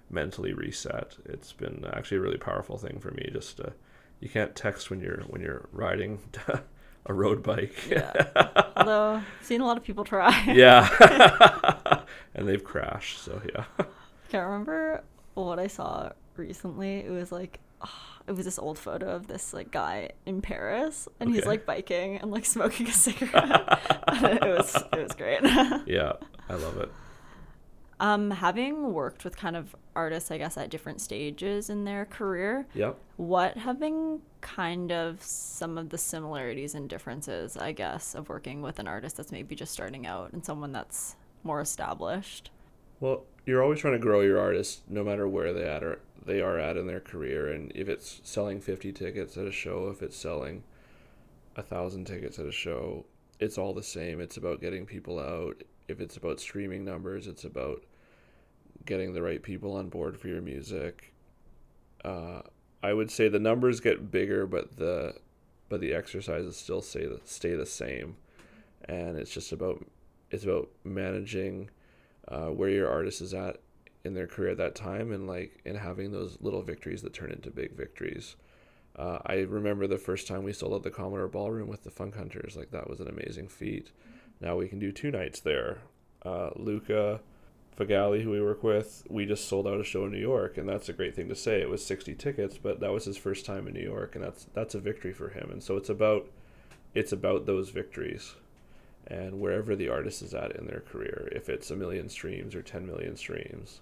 mentally 0.09 0.53
reset. 0.53 1.17
It's 1.25 1.51
been 1.53 1.85
actually 1.91 2.17
a 2.17 2.21
really 2.21 2.37
powerful 2.37 2.77
thing 2.77 2.99
for 2.99 3.11
me 3.11 3.29
just 3.31 3.57
to 3.57 3.73
you 4.19 4.29
can't 4.29 4.55
text 4.55 4.89
when 4.89 4.99
you're 4.99 5.21
when 5.27 5.41
you're 5.41 5.67
riding 5.71 6.19
a 7.07 7.13
road 7.13 7.43
bike 7.43 7.75
Yeah. 7.89 8.11
Although 8.77 9.21
seen 9.41 9.61
a 9.61 9.65
lot 9.65 9.77
of 9.77 9.83
people 9.83 10.03
try. 10.03 10.31
yeah 10.53 10.89
and 12.35 12.47
they've 12.47 12.63
crashed 12.63 13.19
so 13.23 13.41
yeah 13.53 13.65
can't 14.29 14.45
remember 14.47 15.03
what 15.35 15.59
I 15.59 15.67
saw 15.67 16.09
recently. 16.35 16.97
It 16.99 17.11
was 17.11 17.31
like 17.31 17.59
it 18.27 18.31
was 18.31 18.45
this 18.45 18.57
old 18.57 18.79
photo 18.79 19.07
of 19.15 19.27
this 19.27 19.53
like 19.53 19.69
guy 19.71 20.09
in 20.25 20.41
Paris, 20.41 21.07
and 21.19 21.33
he's 21.33 21.45
like 21.45 21.65
biking 21.65 22.17
and 22.17 22.31
like 22.31 22.45
smoking 22.45 22.87
a 22.87 22.91
cigarette. 22.91 23.79
it 24.09 24.41
was 24.57 24.75
it 24.93 25.03
was 25.03 25.11
great. 25.13 25.41
yeah 25.85 26.13
i 26.49 26.53
love 26.55 26.77
it 26.77 26.91
Um, 27.99 28.29
having 28.31 28.93
worked 28.93 29.23
with 29.23 29.37
kind 29.37 29.55
of 29.55 29.73
artists, 29.95 30.29
I 30.29 30.37
guess, 30.37 30.57
at 30.57 30.69
different 30.69 30.99
stages 30.99 31.69
in 31.69 31.85
their 31.85 32.05
career, 32.05 32.67
Yep. 32.73 32.97
what 33.15 33.55
have 33.57 33.79
been 33.79 34.21
kind 34.41 34.91
of 34.91 35.21
some 35.23 35.77
of 35.77 35.89
the 35.89 35.97
similarities 35.97 36.75
and 36.75 36.89
differences, 36.89 37.55
I 37.55 37.71
guess, 37.71 38.13
of 38.13 38.27
working 38.27 38.61
with 38.61 38.79
an 38.79 38.87
artist 38.87 39.15
that's 39.15 39.31
maybe 39.31 39.55
just 39.55 39.71
starting 39.71 40.05
out 40.05 40.33
and 40.33 40.43
someone 40.43 40.73
that's 40.73 41.15
more 41.43 41.61
established? 41.61 42.51
Well, 42.99 43.23
you're 43.45 43.63
always 43.63 43.79
trying 43.79 43.93
to 43.93 43.99
grow 43.99 44.21
your 44.21 44.39
artist, 44.39 44.81
no 44.89 45.03
matter 45.03 45.27
where 45.27 45.53
they 45.53 45.63
at 45.67 45.83
or 45.83 45.99
they 46.25 46.41
are 46.41 46.59
at 46.59 46.75
in 46.75 46.87
their 46.87 46.99
career. 46.99 47.49
And 47.51 47.71
if 47.75 47.87
it's 47.87 48.19
selling 48.23 48.59
50 48.59 48.91
tickets 48.91 49.37
at 49.37 49.45
a 49.45 49.51
show, 49.51 49.87
if 49.89 50.01
it's 50.01 50.17
selling 50.17 50.63
a 51.55 51.61
thousand 51.63 52.05
tickets 52.05 52.39
at 52.39 52.45
a 52.45 52.51
show, 52.51 53.05
it's 53.39 53.57
all 53.57 53.73
the 53.73 53.83
same. 53.83 54.19
It's 54.19 54.37
about 54.37 54.59
getting 54.59 54.85
people 54.85 55.19
out. 55.19 55.61
If 55.87 55.99
it's 55.99 56.17
about 56.17 56.39
streaming 56.39 56.83
numbers, 56.83 57.27
it's 57.27 57.43
about 57.43 57.83
getting 58.85 59.13
the 59.13 59.21
right 59.21 59.41
people 59.41 59.73
on 59.73 59.89
board 59.89 60.17
for 60.17 60.27
your 60.27 60.41
music. 60.41 61.13
Uh, 62.03 62.41
I 62.83 62.93
would 62.93 63.09
say 63.09 63.27
the 63.27 63.39
numbers 63.39 63.79
get 63.79 64.11
bigger, 64.11 64.45
but 64.45 64.77
the 64.77 65.15
but 65.67 65.81
the 65.81 65.93
exercises 65.93 66.55
still 66.55 66.81
stay 66.81 67.05
the, 67.07 67.19
stay 67.25 67.55
the 67.55 67.65
same, 67.65 68.17
and 68.85 69.17
it's 69.17 69.31
just 69.31 69.51
about 69.51 69.85
it's 70.29 70.43
about 70.43 70.69
managing 70.83 71.69
uh, 72.27 72.47
where 72.47 72.69
your 72.69 72.89
artist 72.89 73.21
is 73.21 73.33
at 73.33 73.57
in 74.03 74.13
their 74.13 74.27
career 74.27 74.51
at 74.51 74.57
that 74.57 74.75
time 74.75 75.11
and 75.11 75.27
like 75.27 75.61
and 75.65 75.77
having 75.77 76.11
those 76.11 76.37
little 76.41 76.61
victories 76.61 77.01
that 77.01 77.13
turn 77.13 77.31
into 77.31 77.49
big 77.49 77.75
victories. 77.75 78.35
Uh, 78.95 79.19
I 79.25 79.39
remember 79.39 79.87
the 79.87 79.97
first 79.97 80.27
time 80.27 80.43
we 80.43 80.53
sold 80.53 80.73
out 80.73 80.83
the 80.83 80.91
Commodore 80.91 81.27
Ballroom 81.27 81.67
with 81.67 81.83
the 81.83 81.91
Funk 81.91 82.15
Hunters. 82.15 82.55
Like 82.55 82.71
that 82.71 82.89
was 82.89 82.99
an 82.99 83.07
amazing 83.07 83.47
feat. 83.49 83.91
Now 84.41 84.55
we 84.55 84.67
can 84.67 84.79
do 84.79 84.91
two 84.91 85.11
nights 85.11 85.39
there. 85.39 85.79
Uh, 86.23 86.49
Luca 86.55 87.21
Fogale, 87.77 88.23
who 88.23 88.31
we 88.31 88.41
work 88.41 88.63
with, 88.63 89.05
we 89.09 89.25
just 89.25 89.47
sold 89.47 89.67
out 89.67 89.79
a 89.79 89.83
show 89.83 90.05
in 90.05 90.11
New 90.11 90.17
York, 90.17 90.57
and 90.57 90.67
that's 90.67 90.89
a 90.89 90.93
great 90.93 91.15
thing 91.15 91.29
to 91.29 91.35
say. 91.35 91.61
It 91.61 91.69
was 91.69 91.85
sixty 91.85 92.15
tickets, 92.15 92.57
but 92.57 92.79
that 92.79 92.91
was 92.91 93.05
his 93.05 93.17
first 93.17 93.45
time 93.45 93.67
in 93.67 93.73
New 93.73 93.83
York, 93.83 94.15
and 94.15 94.23
that's 94.23 94.47
that's 94.53 94.75
a 94.75 94.79
victory 94.79 95.13
for 95.13 95.29
him. 95.29 95.49
And 95.51 95.61
so 95.61 95.75
it's 95.75 95.89
about 95.89 96.27
it's 96.93 97.11
about 97.11 97.45
those 97.45 97.69
victories, 97.69 98.35
and 99.07 99.39
wherever 99.39 99.75
the 99.75 99.89
artist 99.89 100.21
is 100.21 100.33
at 100.33 100.55
in 100.55 100.67
their 100.67 100.79
career, 100.79 101.29
if 101.33 101.49
it's 101.49 101.69
a 101.69 101.75
million 101.75 102.07
streams 102.07 102.55
or 102.55 102.61
ten 102.61 102.85
million 102.85 103.17
streams, 103.17 103.81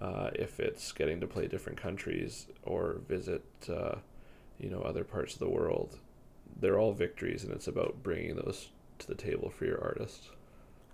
uh, 0.00 0.30
if 0.34 0.60
it's 0.60 0.92
getting 0.92 1.20
to 1.20 1.26
play 1.26 1.48
different 1.48 1.80
countries 1.80 2.46
or 2.62 3.00
visit, 3.08 3.44
uh, 3.70 3.96
you 4.58 4.68
know, 4.68 4.82
other 4.82 5.04
parts 5.04 5.32
of 5.32 5.38
the 5.38 5.48
world, 5.48 5.98
they're 6.60 6.78
all 6.78 6.92
victories, 6.92 7.42
and 7.42 7.52
it's 7.52 7.68
about 7.68 8.02
bringing 8.02 8.36
those 8.36 8.68
to 9.00 9.06
the 9.06 9.14
table 9.14 9.50
for 9.50 9.64
your 9.64 9.82
artist. 9.82 10.30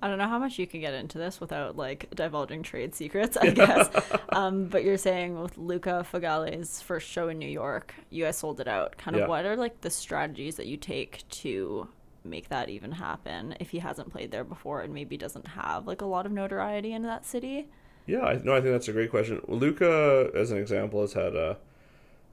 I 0.03 0.09
don't 0.09 0.17
know 0.17 0.29
how 0.29 0.39
much 0.39 0.59
you 0.59 0.67
can 0.67 0.81
get 0.81 0.95
into 0.95 1.19
this 1.19 1.41
without 1.41 1.77
like 1.77 2.09
divulging 2.15 2.63
trade 2.63 2.95
secrets, 2.95 3.37
I 3.37 3.51
guess. 3.61 3.89
um, 4.31 4.65
but 4.67 4.83
you're 4.83 4.97
saying 4.97 5.39
with 5.39 5.59
Luca 5.59 6.05
Fogale's 6.11 6.81
first 6.81 7.07
show 7.09 7.29
in 7.29 7.39
New 7.39 7.49
York, 7.49 7.95
you 8.09 8.25
guys 8.25 8.39
sold 8.39 8.61
it 8.61 8.69
out. 8.69 8.97
Kind 8.97 9.17
of 9.17 9.21
Yeah. 9.23 9.27
what 9.29 9.45
are 9.45 9.57
like 9.57 9.83
the 9.83 9.91
strategies 9.91 10.57
that 10.57 10.67
you 10.67 10.79
take 10.79 11.29
to 11.43 11.89
make 12.25 12.49
that 12.49 12.69
even 12.71 12.93
happen 12.93 13.55
if 13.61 13.71
he 13.71 13.79
hasn't 13.79 14.11
played 14.11 14.31
there 14.31 14.45
before 14.45 14.81
and 14.83 14.93
maybe 14.95 15.17
doesn't 15.19 15.47
have 15.49 15.87
like 15.87 16.01
a 16.01 16.07
lot 16.07 16.25
of 16.25 16.33
notoriety 16.33 16.93
in 16.95 17.03
that 17.03 17.27
city? 17.27 17.69
Yeah, 18.07 18.21
I, 18.23 18.41
no, 18.43 18.53
I 18.55 18.61
think 18.63 18.73
that's 18.73 18.89
a 18.89 18.93
great 18.93 19.11
question. 19.11 19.43
Luca, 19.49 20.31
as 20.35 20.51
an 20.51 20.57
example, 20.57 21.03
has 21.03 21.13
had 21.13 21.37
uh, 21.37 21.55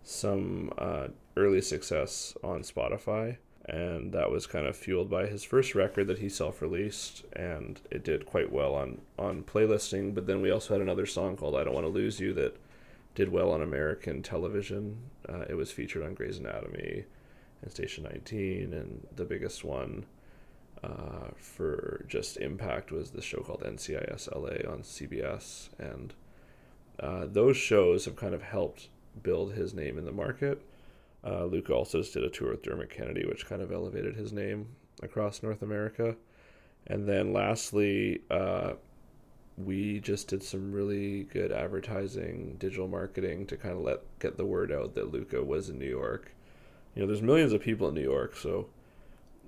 some 0.04 0.72
uh, 0.78 1.08
early 1.36 1.62
success 1.62 2.34
on 2.44 2.62
Spotify, 2.62 3.38
and 3.68 4.14
that 4.14 4.32
was 4.32 4.48
kind 4.48 4.66
of 4.66 4.78
fueled 4.78 5.10
by 5.10 5.26
his 5.28 5.44
first 5.44 5.76
record 5.76 6.08
that 6.08 6.20
he 6.20 6.30
self-released, 6.30 7.26
and 7.34 7.82
it 7.92 8.04
did 8.04 8.26
quite 8.26 8.52
well 8.52 8.74
on 8.76 9.02
on 9.20 9.44
playlisting. 9.44 10.16
But 10.16 10.26
then 10.26 10.42
we 10.42 10.52
also 10.52 10.74
had 10.74 10.82
another 10.82 11.06
song 11.06 11.36
called 11.36 11.56
"I 11.56 11.64
Don't 11.64 11.74
Want 11.74 11.86
to 11.86 11.92
Lose 11.92 12.20
You" 12.20 12.34
that 12.34 12.58
did 13.14 13.30
well 13.30 13.52
on 13.52 13.62
American 13.62 14.22
television. 14.22 14.98
Uh, 15.28 15.46
it 15.50 15.56
was 15.56 15.72
featured 15.72 16.04
on 16.04 16.14
Grey's 16.14 16.38
Anatomy 16.38 17.06
and 17.62 17.72
Station 17.72 18.04
19, 18.04 18.74
and 18.74 19.08
the 19.16 19.26
biggest 19.26 19.64
one 19.64 20.06
uh, 20.84 21.32
for 21.36 22.06
just 22.08 22.38
impact 22.38 22.92
was 22.92 23.12
this 23.12 23.26
show 23.26 23.40
called 23.40 23.64
NCIS 23.64 24.32
LA 24.34 24.72
on 24.72 24.82
CBS, 24.84 25.70
and 25.80 26.14
uh, 27.00 27.26
those 27.26 27.58
shows 27.58 28.06
have 28.06 28.16
kind 28.16 28.34
of 28.34 28.44
helped 28.44 28.90
build 29.24 29.54
his 29.54 29.74
name 29.74 29.98
in 29.98 30.06
the 30.06 30.12
market. 30.12 30.62
Uh, 31.28 31.46
Luke 31.46 31.70
also 31.70 32.00
just 32.00 32.14
did 32.14 32.24
a 32.24 32.30
tour 32.30 32.52
with 32.52 32.64
Dermot 32.64 32.90
Kennedy, 32.90 33.26
which 33.26 33.48
kind 33.48 33.62
of 33.62 33.72
elevated 33.72 34.16
his 34.16 34.32
name 34.32 34.68
across 35.04 35.44
North 35.44 35.62
America. 35.62 36.16
And 36.88 37.08
then 37.08 37.34
lastly, 37.34 38.22
uh, 38.32 38.74
we 39.58 40.00
just 40.00 40.28
did 40.28 40.44
some 40.44 40.72
really 40.72 41.24
good 41.24 41.52
advertising, 41.52 42.56
digital 42.60 42.88
marketing 42.88 43.46
to 43.48 43.58
kind 43.58 43.74
of 43.74 43.82
let 43.82 44.20
get 44.20 44.38
the 44.38 44.46
word 44.46 44.72
out 44.72 44.96
that 44.96 45.12
Luca 45.12 45.44
was 45.44 45.70
in 45.70 45.80
New 45.80 45.90
York. 45.90 46.32
You 46.96 47.02
know, 47.02 47.08
there's 47.08 47.22
millions 47.22 47.52
of 47.52 47.62
people 47.62 47.90
in 47.90 47.96
New 47.96 48.02
York, 48.02 48.38
so 48.38 48.68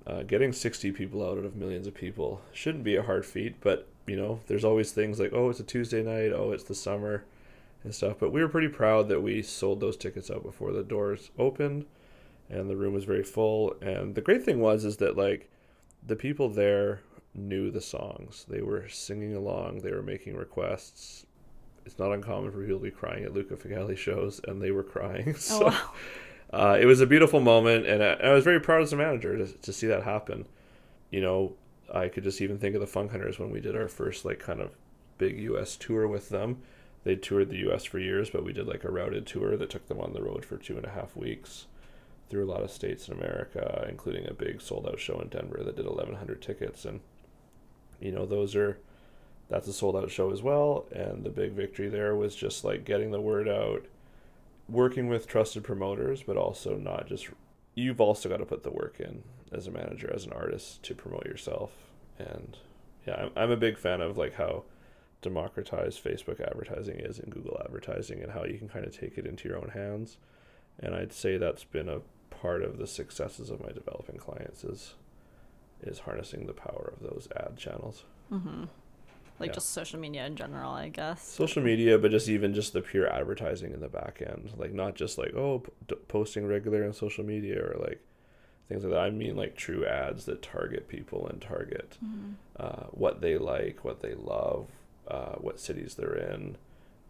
uh, 0.06 0.22
getting 0.24 0.52
60 0.52 0.92
people 0.92 1.26
out 1.26 1.38
of 1.38 1.56
millions 1.56 1.86
of 1.86 1.94
people 1.94 2.42
shouldn't 2.52 2.84
be 2.84 2.96
a 2.96 3.02
hard 3.02 3.24
feat, 3.24 3.56
but 3.60 3.88
you 4.06 4.16
know, 4.16 4.40
there's 4.48 4.64
always 4.64 4.92
things 4.92 5.20
like, 5.20 5.32
oh, 5.32 5.48
it's 5.50 5.60
a 5.60 5.64
Tuesday 5.64 6.02
night, 6.02 6.32
oh, 6.34 6.52
it's 6.52 6.64
the 6.64 6.74
summer, 6.74 7.24
and 7.84 7.94
stuff. 7.94 8.16
But 8.18 8.32
we 8.32 8.42
were 8.42 8.48
pretty 8.48 8.68
proud 8.68 9.08
that 9.08 9.22
we 9.22 9.42
sold 9.42 9.80
those 9.80 9.96
tickets 9.96 10.30
out 10.30 10.42
before 10.42 10.72
the 10.72 10.82
doors 10.82 11.30
opened, 11.38 11.86
and 12.48 12.68
the 12.68 12.76
room 12.76 12.94
was 12.94 13.04
very 13.04 13.22
full. 13.24 13.74
And 13.80 14.14
the 14.14 14.20
great 14.20 14.42
thing 14.44 14.60
was 14.60 14.84
is 14.84 14.98
that 14.98 15.16
like 15.16 15.50
the 16.06 16.16
people 16.16 16.48
there 16.48 17.00
knew 17.34 17.70
the 17.70 17.80
songs. 17.80 18.44
They 18.48 18.60
were 18.62 18.88
singing 18.88 19.34
along. 19.36 19.78
They 19.78 19.92
were 19.92 20.02
making 20.02 20.36
requests. 20.36 21.26
It's 21.86 21.98
not 21.98 22.12
uncommon 22.12 22.50
for 22.52 22.60
people 22.60 22.78
to 22.78 22.84
be 22.84 22.90
crying 22.90 23.24
at 23.24 23.32
Luca 23.32 23.56
Fogale 23.56 23.96
shows, 23.96 24.40
and 24.46 24.60
they 24.60 24.70
were 24.70 24.82
crying. 24.84 25.34
So 25.38 25.66
Oh, 25.66 25.68
wow. 25.68 25.90
uh, 26.72 26.78
it 26.80 26.84
was 26.86 27.00
a 27.00 27.06
beautiful 27.06 27.40
moment, 27.40 27.86
and 27.86 28.02
I, 28.02 28.12
I 28.14 28.32
was 28.34 28.44
very 28.44 28.60
proud 28.60 28.82
as 28.82 28.92
a 28.92 28.96
manager 28.96 29.36
to, 29.38 29.46
to 29.46 29.72
see 29.72 29.86
that 29.86 30.02
happen. 30.02 30.46
You 31.10 31.20
know, 31.20 31.52
I 31.92 32.08
could 32.08 32.24
just 32.24 32.40
even 32.40 32.58
think 32.58 32.74
of 32.74 32.80
the 32.80 32.86
Funk 32.86 33.12
Hunters 33.12 33.38
when 33.38 33.50
we 33.50 33.60
did 33.60 33.74
our 33.76 33.88
first 33.88 34.24
like 34.24 34.38
kind 34.40 34.60
of 34.60 34.72
big 35.18 35.38
U.S. 35.40 35.76
tour 35.76 36.06
with 36.06 36.28
them. 36.28 36.62
They 37.04 37.16
toured 37.16 37.48
the 37.48 37.58
U.S. 37.58 37.84
for 37.84 37.98
years, 37.98 38.30
but 38.30 38.44
we 38.44 38.52
did 38.52 38.66
like 38.66 38.84
a 38.84 38.90
routed 38.90 39.26
tour 39.26 39.56
that 39.56 39.70
took 39.70 39.88
them 39.88 40.00
on 40.00 40.12
the 40.12 40.22
road 40.22 40.44
for 40.44 40.56
two 40.56 40.76
and 40.76 40.84
a 40.84 40.90
half 40.90 41.16
weeks 41.16 41.66
through 42.28 42.44
a 42.44 42.52
lot 42.52 42.62
of 42.62 42.70
states 42.70 43.08
in 43.08 43.14
America, 43.14 43.86
including 43.88 44.26
a 44.28 44.34
big 44.34 44.60
sold 44.60 44.86
out 44.86 45.00
show 45.00 45.18
in 45.20 45.28
Denver 45.28 45.62
that 45.64 45.76
did 45.76 45.86
1,100 45.86 46.40
tickets. 46.40 46.84
And, 46.84 47.00
you 48.00 48.12
know, 48.12 48.26
those 48.26 48.54
are, 48.54 48.78
that's 49.48 49.66
a 49.66 49.72
sold 49.72 49.96
out 49.96 50.10
show 50.10 50.30
as 50.30 50.42
well. 50.42 50.86
And 50.92 51.24
the 51.24 51.30
big 51.30 51.52
victory 51.52 51.88
there 51.88 52.14
was 52.14 52.36
just 52.36 52.64
like 52.64 52.84
getting 52.84 53.10
the 53.10 53.20
word 53.20 53.48
out, 53.48 53.84
working 54.68 55.08
with 55.08 55.26
trusted 55.26 55.64
promoters, 55.64 56.22
but 56.22 56.36
also 56.36 56.76
not 56.76 57.08
just, 57.08 57.28
you've 57.74 58.00
also 58.00 58.28
got 58.28 58.36
to 58.36 58.46
put 58.46 58.62
the 58.62 58.70
work 58.70 59.00
in 59.00 59.24
as 59.50 59.66
a 59.66 59.70
manager, 59.72 60.12
as 60.14 60.24
an 60.24 60.32
artist 60.32 60.82
to 60.84 60.94
promote 60.94 61.24
yourself. 61.24 61.72
And 62.18 62.58
yeah, 63.06 63.14
I'm, 63.14 63.30
I'm 63.34 63.50
a 63.50 63.56
big 63.56 63.76
fan 63.76 64.00
of 64.00 64.16
like 64.16 64.34
how 64.34 64.64
democratized 65.22 66.02
Facebook 66.02 66.40
advertising 66.40 66.98
is 66.98 67.18
and 67.18 67.32
Google 67.32 67.60
advertising 67.64 68.22
and 68.22 68.32
how 68.32 68.44
you 68.44 68.58
can 68.58 68.68
kind 68.68 68.84
of 68.86 68.96
take 68.98 69.18
it 69.18 69.26
into 69.26 69.48
your 69.48 69.58
own 69.58 69.70
hands. 69.70 70.18
And 70.78 70.94
I'd 70.94 71.12
say 71.12 71.36
that's 71.36 71.64
been 71.64 71.88
a 71.88 72.00
part 72.30 72.62
of 72.62 72.78
the 72.78 72.86
successes 72.86 73.50
of 73.50 73.60
my 73.60 73.70
developing 73.72 74.16
clients 74.16 74.64
is 74.64 74.94
is 75.82 76.00
harnessing 76.00 76.46
the 76.46 76.52
power 76.52 76.92
of 76.94 77.02
those 77.02 77.26
ad 77.36 77.56
channels. 77.56 78.04
Mm-hmm. 78.30 78.64
Like 79.38 79.48
Yeah. 79.48 79.54
just 79.54 79.70
social 79.70 79.98
media 79.98 80.26
in 80.26 80.36
general, 80.36 80.72
I 80.72 80.88
guess. 80.90 81.22
Social 81.22 81.62
media, 81.62 81.98
but 81.98 82.10
just 82.10 82.28
even 82.28 82.52
just 82.52 82.74
the 82.74 82.82
pure 82.82 83.06
advertising 83.10 83.72
in 83.72 83.80
the 83.80 83.88
back 83.88 84.22
end, 84.26 84.52
like 84.58 84.72
not 84.74 84.94
just 84.94 85.16
like 85.18 85.34
oh 85.34 85.60
p- 85.88 85.96
posting 86.08 86.46
regular 86.46 86.84
on 86.84 86.92
social 86.92 87.24
media 87.24 87.58
or 87.62 87.76
like 87.80 88.00
things 88.68 88.84
like 88.84 88.92
that. 88.92 89.00
I 89.00 89.10
mean 89.10 89.36
like 89.36 89.56
true 89.56 89.84
ads 89.86 90.26
that 90.26 90.42
target 90.42 90.86
people 90.88 91.26
and 91.26 91.40
target 91.40 91.96
Mhm. 92.04 92.34
uh, 92.58 92.84
what 92.90 93.20
they 93.22 93.38
like, 93.38 93.82
what 93.84 94.00
they 94.00 94.14
love, 94.14 94.66
uh, 95.10 95.32
what 95.36 95.58
cities 95.60 95.94
they're 95.96 96.14
in, 96.14 96.56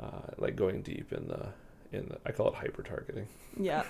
uh, 0.00 0.32
like 0.38 0.56
going 0.56 0.82
deep 0.82 1.12
in 1.12 1.28
the 1.28 1.48
in 1.92 2.06
the, 2.08 2.18
I 2.24 2.32
call 2.32 2.48
it 2.48 2.54
hyper 2.54 2.82
targeting. 2.82 3.26
Yeah. 3.58 3.82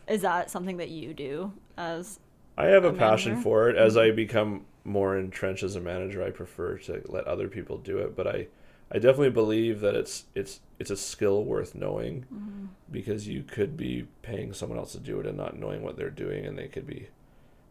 Is 0.08 0.22
that 0.22 0.50
something 0.50 0.76
that 0.78 0.90
you 0.90 1.12
do 1.12 1.52
as 1.76 2.20
I 2.56 2.66
have 2.66 2.84
a 2.84 2.88
A 2.88 2.92
passion 2.92 3.40
for 3.42 3.68
it. 3.68 3.76
As 3.76 3.96
I 3.96 4.10
become 4.10 4.64
more 4.84 5.16
entrenched 5.18 5.62
as 5.64 5.76
a 5.76 5.80
manager, 5.80 6.22
I 6.24 6.30
prefer 6.30 6.78
to 6.78 7.02
let 7.06 7.24
other 7.26 7.48
people 7.48 7.78
do 7.78 7.98
it. 7.98 8.16
But 8.16 8.26
I, 8.26 8.46
I 8.90 8.94
definitely 8.94 9.30
believe 9.30 9.80
that 9.80 9.94
it's 9.96 10.24
it's 10.34 10.60
it's 10.78 10.90
a 10.90 10.96
skill 10.96 11.44
worth 11.44 11.74
knowing 11.74 12.24
Mm-hmm. 12.32 12.66
because 12.90 13.26
you 13.28 13.42
could 13.42 13.76
be 13.76 14.06
paying 14.22 14.52
someone 14.52 14.78
else 14.78 14.92
to 14.92 15.00
do 15.00 15.18
it 15.20 15.26
and 15.26 15.36
not 15.36 15.58
knowing 15.58 15.82
what 15.82 15.96
they're 15.96 16.10
doing, 16.10 16.46
and 16.46 16.56
they 16.56 16.68
could 16.68 16.86
be 16.86 17.08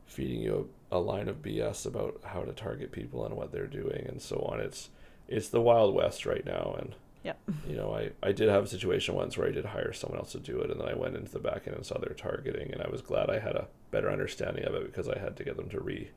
feeding 0.06 0.42
you 0.42 0.70
a, 0.92 0.98
a 0.98 1.00
line 1.00 1.28
of 1.30 1.42
BS 1.42 1.86
about 1.86 2.20
how 2.24 2.42
to 2.44 2.52
target 2.54 2.92
people 2.92 3.26
and 3.26 3.36
what 3.36 3.52
they're 3.52 3.68
doing 3.68 4.06
and 4.08 4.22
so 4.22 4.38
on. 4.52 4.60
It's 4.60 4.90
it's 5.28 5.50
the 5.50 5.62
wild 5.62 5.94
west 5.94 6.26
right 6.26 6.46
now, 6.46 6.76
and 6.80 6.96
Yep. 7.24 7.40
you 7.68 7.76
know, 7.76 7.94
I, 7.94 8.12
I 8.24 8.32
did 8.32 8.48
have 8.48 8.64
a 8.64 8.68
situation 8.68 9.14
once 9.14 9.38
where 9.38 9.48
I 9.48 9.52
did 9.52 9.66
hire 9.66 9.92
someone 9.92 10.20
else 10.20 10.32
to 10.32 10.40
do 10.40 10.62
it, 10.62 10.72
and 10.72 10.80
then 10.80 10.88
I 10.88 10.94
went 10.94 11.16
into 11.16 11.32
the 11.32 11.40
back 11.40 11.64
end 11.68 11.76
and 11.76 11.86
saw 11.86 11.98
their 11.98 12.14
targeting, 12.14 12.72
and 12.72 12.82
I 12.82 12.90
was 12.90 13.02
glad 13.02 13.30
I 13.30 13.40
had 13.40 13.56
a 13.56 13.68
better 13.92 14.10
understanding 14.10 14.64
of 14.64 14.76
it 14.76 14.86
because 14.86 15.10
I 15.10 15.18
had 15.20 15.36
to 15.38 15.44
get 15.44 15.58
them 15.58 15.70
to 15.70 15.80
re 15.82 16.12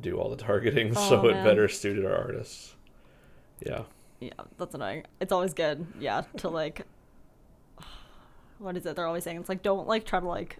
do 0.00 0.16
all 0.18 0.30
the 0.30 0.36
targeting 0.36 0.92
Oh, 0.96 1.08
so 1.08 1.26
it 1.28 1.42
better 1.42 1.66
suited 1.66 2.04
our 2.04 2.14
artists. 2.16 2.74
Yeah. 3.60 3.82
Yeah, 4.20 4.30
that's 4.58 4.74
annoying. 4.74 5.04
It's 5.20 5.32
always 5.32 5.54
good, 5.54 5.86
yeah, 5.98 6.22
to 6.38 6.48
like. 6.48 6.86
What 8.58 8.76
is 8.76 8.86
it? 8.86 8.96
They're 8.96 9.06
always 9.06 9.22
saying 9.22 9.38
it's 9.38 9.48
like 9.48 9.62
don't 9.62 9.86
like 9.86 10.04
try 10.04 10.18
to 10.20 10.26
like. 10.26 10.58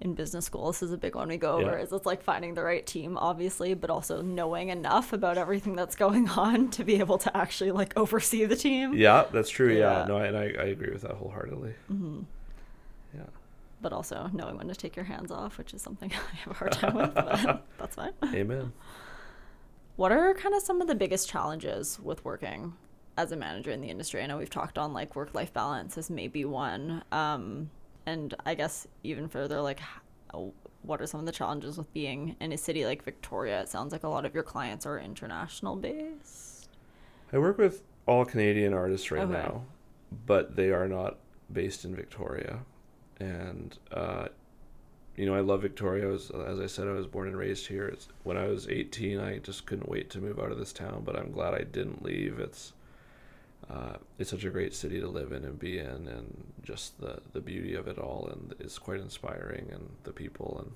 In 0.00 0.14
business 0.14 0.44
school, 0.44 0.68
this 0.68 0.80
is 0.80 0.92
a 0.92 0.96
big 0.96 1.16
one 1.16 1.26
we 1.28 1.36
go 1.38 1.54
over. 1.54 1.72
Yeah. 1.76 1.82
Is 1.82 1.92
it's 1.92 2.06
like 2.06 2.22
finding 2.22 2.54
the 2.54 2.62
right 2.62 2.86
team, 2.86 3.18
obviously, 3.18 3.74
but 3.74 3.90
also 3.90 4.22
knowing 4.22 4.68
enough 4.68 5.12
about 5.12 5.36
everything 5.36 5.74
that's 5.74 5.96
going 5.96 6.28
on 6.38 6.70
to 6.70 6.84
be 6.84 7.00
able 7.00 7.18
to 7.18 7.36
actually 7.36 7.72
like 7.72 7.96
oversee 7.96 8.44
the 8.44 8.54
team. 8.54 8.94
Yeah, 8.94 9.24
that's 9.32 9.50
true. 9.50 9.72
Yeah, 9.72 9.78
Yeah. 9.78 9.98
Mm-hmm. 10.02 10.08
no, 10.08 10.16
and 10.18 10.36
I, 10.36 10.42
I 10.42 10.66
agree 10.66 10.92
with 10.92 11.02
that 11.02 11.12
wholeheartedly. 11.16 11.74
Yeah. 11.90 13.22
But 13.80 13.92
also 13.92 14.30
knowing 14.32 14.56
when 14.56 14.68
to 14.68 14.74
take 14.76 14.94
your 14.94 15.04
hands 15.04 15.32
off, 15.32 15.58
which 15.58 15.74
is 15.74 15.82
something 15.82 16.12
I 16.32 16.36
have 16.36 16.52
a 16.52 16.54
hard 16.54 16.72
time 16.72 16.94
with. 16.94 17.14
But 17.14 17.64
that's 17.78 17.96
fine. 17.96 18.12
Amen. 18.24 18.72
What 19.96 20.12
are 20.12 20.32
kind 20.34 20.54
of 20.54 20.62
some 20.62 20.80
of 20.80 20.86
the 20.86 20.94
biggest 20.94 21.28
challenges 21.28 21.98
with 22.00 22.24
working 22.24 22.74
as 23.16 23.32
a 23.32 23.36
manager 23.36 23.72
in 23.72 23.80
the 23.80 23.88
industry? 23.88 24.22
I 24.22 24.26
know 24.26 24.38
we've 24.38 24.48
talked 24.48 24.78
on 24.78 24.92
like 24.92 25.16
work 25.16 25.34
life 25.34 25.52
balance 25.52 25.98
as 25.98 26.08
maybe 26.08 26.44
one. 26.44 27.02
Um, 27.10 27.70
and 28.08 28.34
I 28.46 28.54
guess 28.54 28.86
even 29.04 29.28
further, 29.28 29.60
like, 29.60 29.80
how, 29.80 30.52
what 30.82 31.00
are 31.02 31.06
some 31.06 31.20
of 31.20 31.26
the 31.26 31.32
challenges 31.32 31.76
with 31.76 31.92
being 31.92 32.36
in 32.40 32.52
a 32.52 32.58
city 32.58 32.86
like 32.86 33.02
Victoria? 33.04 33.60
It 33.60 33.68
sounds 33.68 33.92
like 33.92 34.02
a 34.02 34.08
lot 34.08 34.24
of 34.24 34.34
your 34.34 34.42
clients 34.42 34.86
are 34.86 34.98
international 34.98 35.76
based. 35.76 36.68
I 37.32 37.38
work 37.38 37.58
with 37.58 37.82
all 38.06 38.24
Canadian 38.24 38.72
artists 38.72 39.10
right 39.10 39.22
Okay. 39.24 39.32
now, 39.32 39.64
but 40.26 40.56
they 40.56 40.70
are 40.70 40.88
not 40.88 41.18
based 41.52 41.84
in 41.84 41.94
Victoria. 41.94 42.60
And, 43.20 43.76
uh, 43.92 44.28
you 45.16 45.26
know, 45.26 45.34
I 45.34 45.40
love 45.40 45.60
Victoria. 45.60 46.06
I 46.08 46.10
was, 46.10 46.30
as 46.30 46.60
I 46.60 46.66
said, 46.66 46.88
I 46.88 46.92
was 46.92 47.06
born 47.06 47.28
and 47.28 47.36
raised 47.36 47.66
here. 47.66 47.86
It's, 47.88 48.08
when 48.22 48.38
I 48.38 48.46
was 48.46 48.68
18, 48.68 49.18
I 49.20 49.38
just 49.38 49.66
couldn't 49.66 49.88
wait 49.88 50.08
to 50.10 50.20
move 50.20 50.38
out 50.38 50.50
of 50.52 50.58
this 50.58 50.72
town, 50.72 51.02
but 51.04 51.18
I'm 51.18 51.30
glad 51.30 51.52
I 51.52 51.64
didn't 51.64 52.02
leave. 52.02 52.38
It's, 52.38 52.72
uh, 53.70 53.96
it's 54.18 54.30
such 54.30 54.44
a 54.44 54.50
great 54.50 54.74
city 54.74 55.00
to 55.00 55.08
live 55.08 55.32
in 55.32 55.44
and 55.44 55.58
be 55.58 55.78
in, 55.78 56.08
and 56.08 56.52
just 56.62 57.00
the, 57.00 57.20
the 57.32 57.40
beauty 57.40 57.74
of 57.74 57.86
it 57.86 57.98
all, 57.98 58.28
and 58.32 58.54
it's 58.60 58.78
quite 58.78 59.00
inspiring, 59.00 59.68
and 59.70 59.90
the 60.04 60.12
people 60.12 60.62
and 60.64 60.72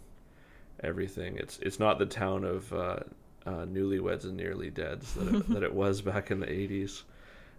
everything. 0.83 1.37
It's 1.37 1.59
it's 1.61 1.79
not 1.79 1.99
the 1.99 2.07
town 2.07 2.45
of 2.45 2.73
uh, 2.73 2.99
uh, 3.47 3.67
newlyweds 3.67 4.25
and 4.25 4.37
nearly 4.37 4.71
deads 4.71 5.15
that 5.15 5.35
it, 5.35 5.49
that 5.51 5.63
it 5.63 5.75
was 5.75 6.03
back 6.03 6.31
in 6.31 6.41
the 6.41 6.47
80s 6.47 7.03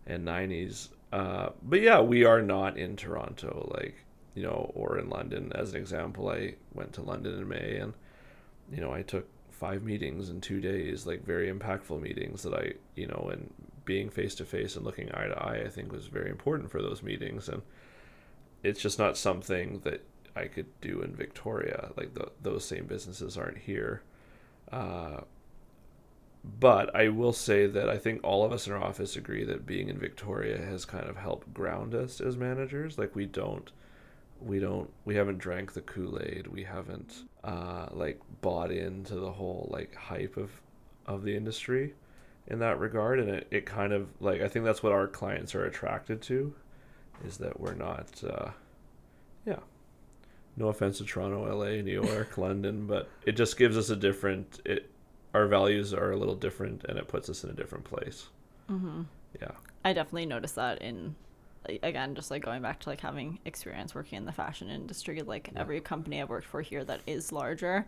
and 0.06 0.26
90s. 0.28 0.89
Uh, 1.12 1.50
but 1.63 1.82
yeah, 1.82 2.00
we 2.00 2.26
are 2.26 2.41
not 2.41 2.78
in 2.78 2.96
Toronto, 2.96 3.72
like 3.76 3.96
you 4.36 4.43
know, 4.43 4.72
or 4.76 4.98
in 5.00 5.10
London. 5.10 5.52
As 5.56 5.72
an 5.72 5.78
example, 5.78 6.30
I 6.30 6.56
went 6.74 6.93
to 6.93 7.02
London 7.02 7.38
in 7.39 7.48
May, 7.48 7.78
and 7.78 7.93
you 8.72 8.82
know, 8.82 8.91
I 8.91 9.02
took 9.02 9.28
five 9.52 9.84
meetings 9.84 10.30
in 10.30 10.41
two 10.41 10.60
days, 10.60 11.06
like 11.06 11.24
very 11.24 11.52
impactful 11.52 12.02
meetings 12.02 12.43
that 12.43 12.54
I, 12.54 12.74
you 12.96 13.08
know, 13.08 13.30
and 13.32 13.52
being 13.86 14.10
face 14.10 14.36
to 14.36 14.46
face 14.46 14.76
and 14.76 14.86
looking 14.86 15.12
eye 15.13 15.28
to 15.28 15.38
eye, 15.38 15.63
I 15.65 15.69
think 15.69 15.91
was 15.91 16.08
very 16.08 16.30
important 16.30 16.72
for 16.72 16.82
those 16.82 17.04
meetings. 17.04 17.50
And 17.50 17.62
it's 18.62 18.82
just 18.82 19.00
not 19.00 19.17
something 19.17 19.80
that 19.84 20.06
I 20.36 20.46
could 20.46 20.67
do 20.82 21.02
in 21.02 21.15
Victoria. 21.15 21.91
Like 21.96 22.13
the, 22.13 22.32
those 22.41 22.65
same 22.65 22.86
businesses 22.86 23.38
aren't 23.38 23.60
here. 23.60 24.02
Uh, 24.72 25.22
but 26.60 26.93
I 26.96 27.10
will 27.10 27.34
say 27.34 27.67
that 27.67 27.89
I 27.89 27.98
think 27.98 28.22
all 28.24 28.43
of 28.43 28.52
us 28.52 28.67
in 28.67 28.74
our 28.74 28.84
office 28.84 29.15
agree 29.15 29.46
that 29.46 29.65
being 29.65 29.89
in 29.89 29.98
Victoria 29.98 30.58
has 30.58 30.84
kind 30.84 31.10
of 31.10 31.17
helped 31.17 31.54
ground 31.54 31.96
us 31.96 32.19
as 32.19 32.36
managers. 32.36 32.98
Like 32.98 33.15
we 33.15 33.26
don't, 33.26 33.72
we 34.41 34.60
don't, 34.60 34.89
we 35.06 35.15
haven't 35.15 35.38
drank 35.38 35.74
the 35.74 35.82
Kool 35.82 36.19
Aid. 36.22 36.48
We 36.48 36.63
haven't 36.63 37.24
uh, 37.43 37.88
like 37.91 38.19
bought 38.41 38.72
into 38.72 39.15
the 39.15 39.32
whole 39.32 39.69
like 39.72 39.96
hype 39.96 40.38
of 40.38 40.50
of 41.06 41.24
the 41.24 41.36
industry 41.36 41.93
in 42.47 42.60
that 42.60 42.79
regard. 42.79 43.19
And 43.19 43.29
it, 43.29 43.47
it 43.51 43.65
kind 43.65 43.93
of 43.93 44.08
like 44.19 44.41
I 44.41 44.47
think 44.47 44.65
that's 44.65 44.84
what 44.84 44.91
our 44.91 45.08
clients 45.08 45.56
are 45.56 45.65
attracted 45.65 46.21
to, 46.23 46.53
is 47.25 47.38
that 47.38 47.60
we're 47.60 47.75
not, 47.75 48.23
uh, 48.23 48.49
yeah. 49.45 49.60
No 50.56 50.67
offense 50.67 50.99
to 50.99 51.06
Toronto, 51.06 51.43
LA, 51.58 51.82
New 51.82 52.01
York, 52.03 52.38
London, 52.38 52.86
but 52.86 53.10
it 53.25 53.32
just 53.34 53.58
gives 53.58 53.77
us 53.77 53.89
a 53.89 53.95
different. 53.95 54.62
It 54.65 54.89
our 55.34 55.47
values 55.47 55.93
are 55.95 56.12
a 56.12 56.15
little 56.17 56.36
different, 56.36 56.84
and 56.86 56.97
it 56.99 57.08
puts 57.08 57.27
us 57.27 57.43
in 57.43 57.49
a 57.49 57.53
different 57.53 57.86
place. 57.86 58.27
Mm-hmm. 58.69 59.01
Yeah. 59.41 59.51
I 59.84 59.93
definitely 59.93 60.27
noticed 60.27 60.56
that 60.56 60.82
in 60.82 61.15
like, 61.67 61.79
again 61.84 62.15
just 62.15 62.29
like 62.32 62.43
going 62.43 62.62
back 62.62 62.79
to 62.82 62.89
like 62.89 63.01
having 63.01 63.39
experience 63.45 63.95
working 63.95 64.17
in 64.17 64.25
the 64.25 64.32
fashion 64.32 64.69
industry 64.69 65.21
like 65.21 65.49
Yeah. 65.53 65.62
every 65.62 65.82
company 65.82 66.21
I've 66.21 66.29
worked 66.29 66.47
for 66.47 66.62
here 66.62 66.84
that 66.86 67.01
is 67.08 67.32
larger 67.32 67.86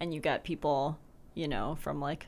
and 0.00 0.12
you 0.12 0.20
get 0.20 0.44
people 0.44 0.98
you 1.34 1.48
know 1.48 1.76
from 1.80 2.00
like 2.00 2.26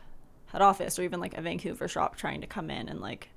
head 0.52 0.62
office 0.62 0.98
or 0.98 1.02
even 1.02 1.20
like 1.20 1.36
a 1.36 1.40
Vancouver 1.42 1.88
shop 1.88 2.16
trying 2.16 2.40
to 2.40 2.46
come 2.46 2.70
in 2.70 2.88
and 2.88 3.00
like 3.00 3.30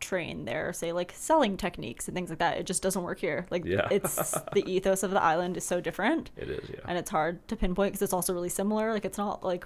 train 0.00 0.44
their 0.44 0.72
say 0.74 0.92
like 0.92 1.12
selling 1.16 1.56
techniques 1.56 2.08
and 2.08 2.14
things 2.14 2.28
like 2.28 2.38
that 2.40 2.58
it 2.58 2.66
just 2.66 2.82
doesn't 2.82 3.04
work 3.04 3.18
here 3.18 3.46
like 3.50 3.64
Yeah. 3.64 3.88
it's 3.90 4.32
the 4.52 4.62
ethos 4.70 5.02
of 5.02 5.12
the 5.12 5.22
island 5.22 5.56
is 5.56 5.64
so 5.64 5.80
different 5.80 6.30
It 6.36 6.50
is, 6.50 6.68
yeah. 6.68 6.80
and 6.86 6.98
it's 6.98 7.08
hard 7.10 7.46
to 7.48 7.56
pinpoint 7.56 7.92
because 7.92 8.02
it's 8.02 8.12
also 8.12 8.34
really 8.34 8.50
similar 8.50 8.92
like 8.92 9.06
it's 9.06 9.16
not 9.16 9.42
like 9.42 9.64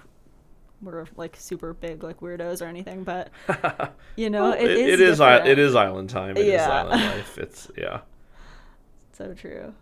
we're 0.81 1.05
like 1.17 1.35
super 1.37 1.73
big 1.73 2.03
like 2.03 2.21
weirdos 2.21 2.61
or 2.61 2.65
anything 2.67 3.03
but 3.03 3.31
you 4.15 4.29
know 4.29 4.43
Well, 4.43 4.53
it, 4.53 4.71
is 4.71 4.93
it 4.93 5.01
is 5.01 5.19
i- 5.19 5.45
it 5.45 5.59
is 5.59 5.75
island 5.75 6.09
time. 6.09 6.37
It 6.37 6.45
is 6.45 6.53
Yeah. 6.53 6.69
island 6.69 7.01
life. 7.17 7.37
It's 7.37 7.69
yeah. 7.77 7.99
So 9.11 9.33
true. 9.33 9.73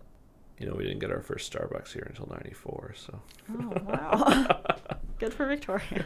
You 0.57 0.65
know, 0.67 0.73
we 0.73 0.85
didn't 0.85 0.97
get 0.97 1.11
our 1.11 1.21
first 1.21 1.53
Starbucks 1.53 1.93
here 1.93 2.07
until 2.09 2.25
'94, 2.31 2.95
so 2.97 3.19
Oh 3.59 3.73
wow. 3.85 4.61
Good 5.19 5.35
for 5.35 5.45
Victoria. 5.45 6.03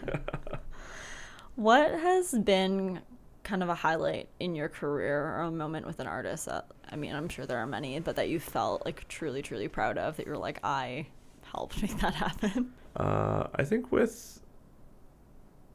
What 1.61 1.91
has 1.91 2.33
been 2.33 2.99
kind 3.43 3.61
of 3.61 3.69
a 3.69 3.75
highlight 3.75 4.27
in 4.39 4.55
your 4.55 4.67
career 4.67 5.23
or 5.23 5.41
a 5.41 5.51
moment 5.51 5.85
with 5.85 5.99
an 5.99 6.07
artist 6.07 6.47
that 6.47 6.65
I 6.89 6.95
mean, 6.95 7.15
I'm 7.15 7.29
sure 7.29 7.45
there 7.45 7.59
are 7.59 7.67
many, 7.67 7.99
but 7.99 8.15
that 8.15 8.29
you 8.29 8.39
felt 8.39 8.83
like 8.83 9.07
truly, 9.07 9.43
truly 9.43 9.67
proud 9.67 9.97
of 9.97 10.17
that 10.17 10.25
you're 10.25 10.37
like, 10.37 10.59
I 10.63 11.07
helped 11.43 11.79
make 11.81 11.97
that 11.99 12.15
happen. 12.15 12.73
Uh, 12.95 13.47
I 13.53 13.63
think 13.63 13.91
with 13.91 14.41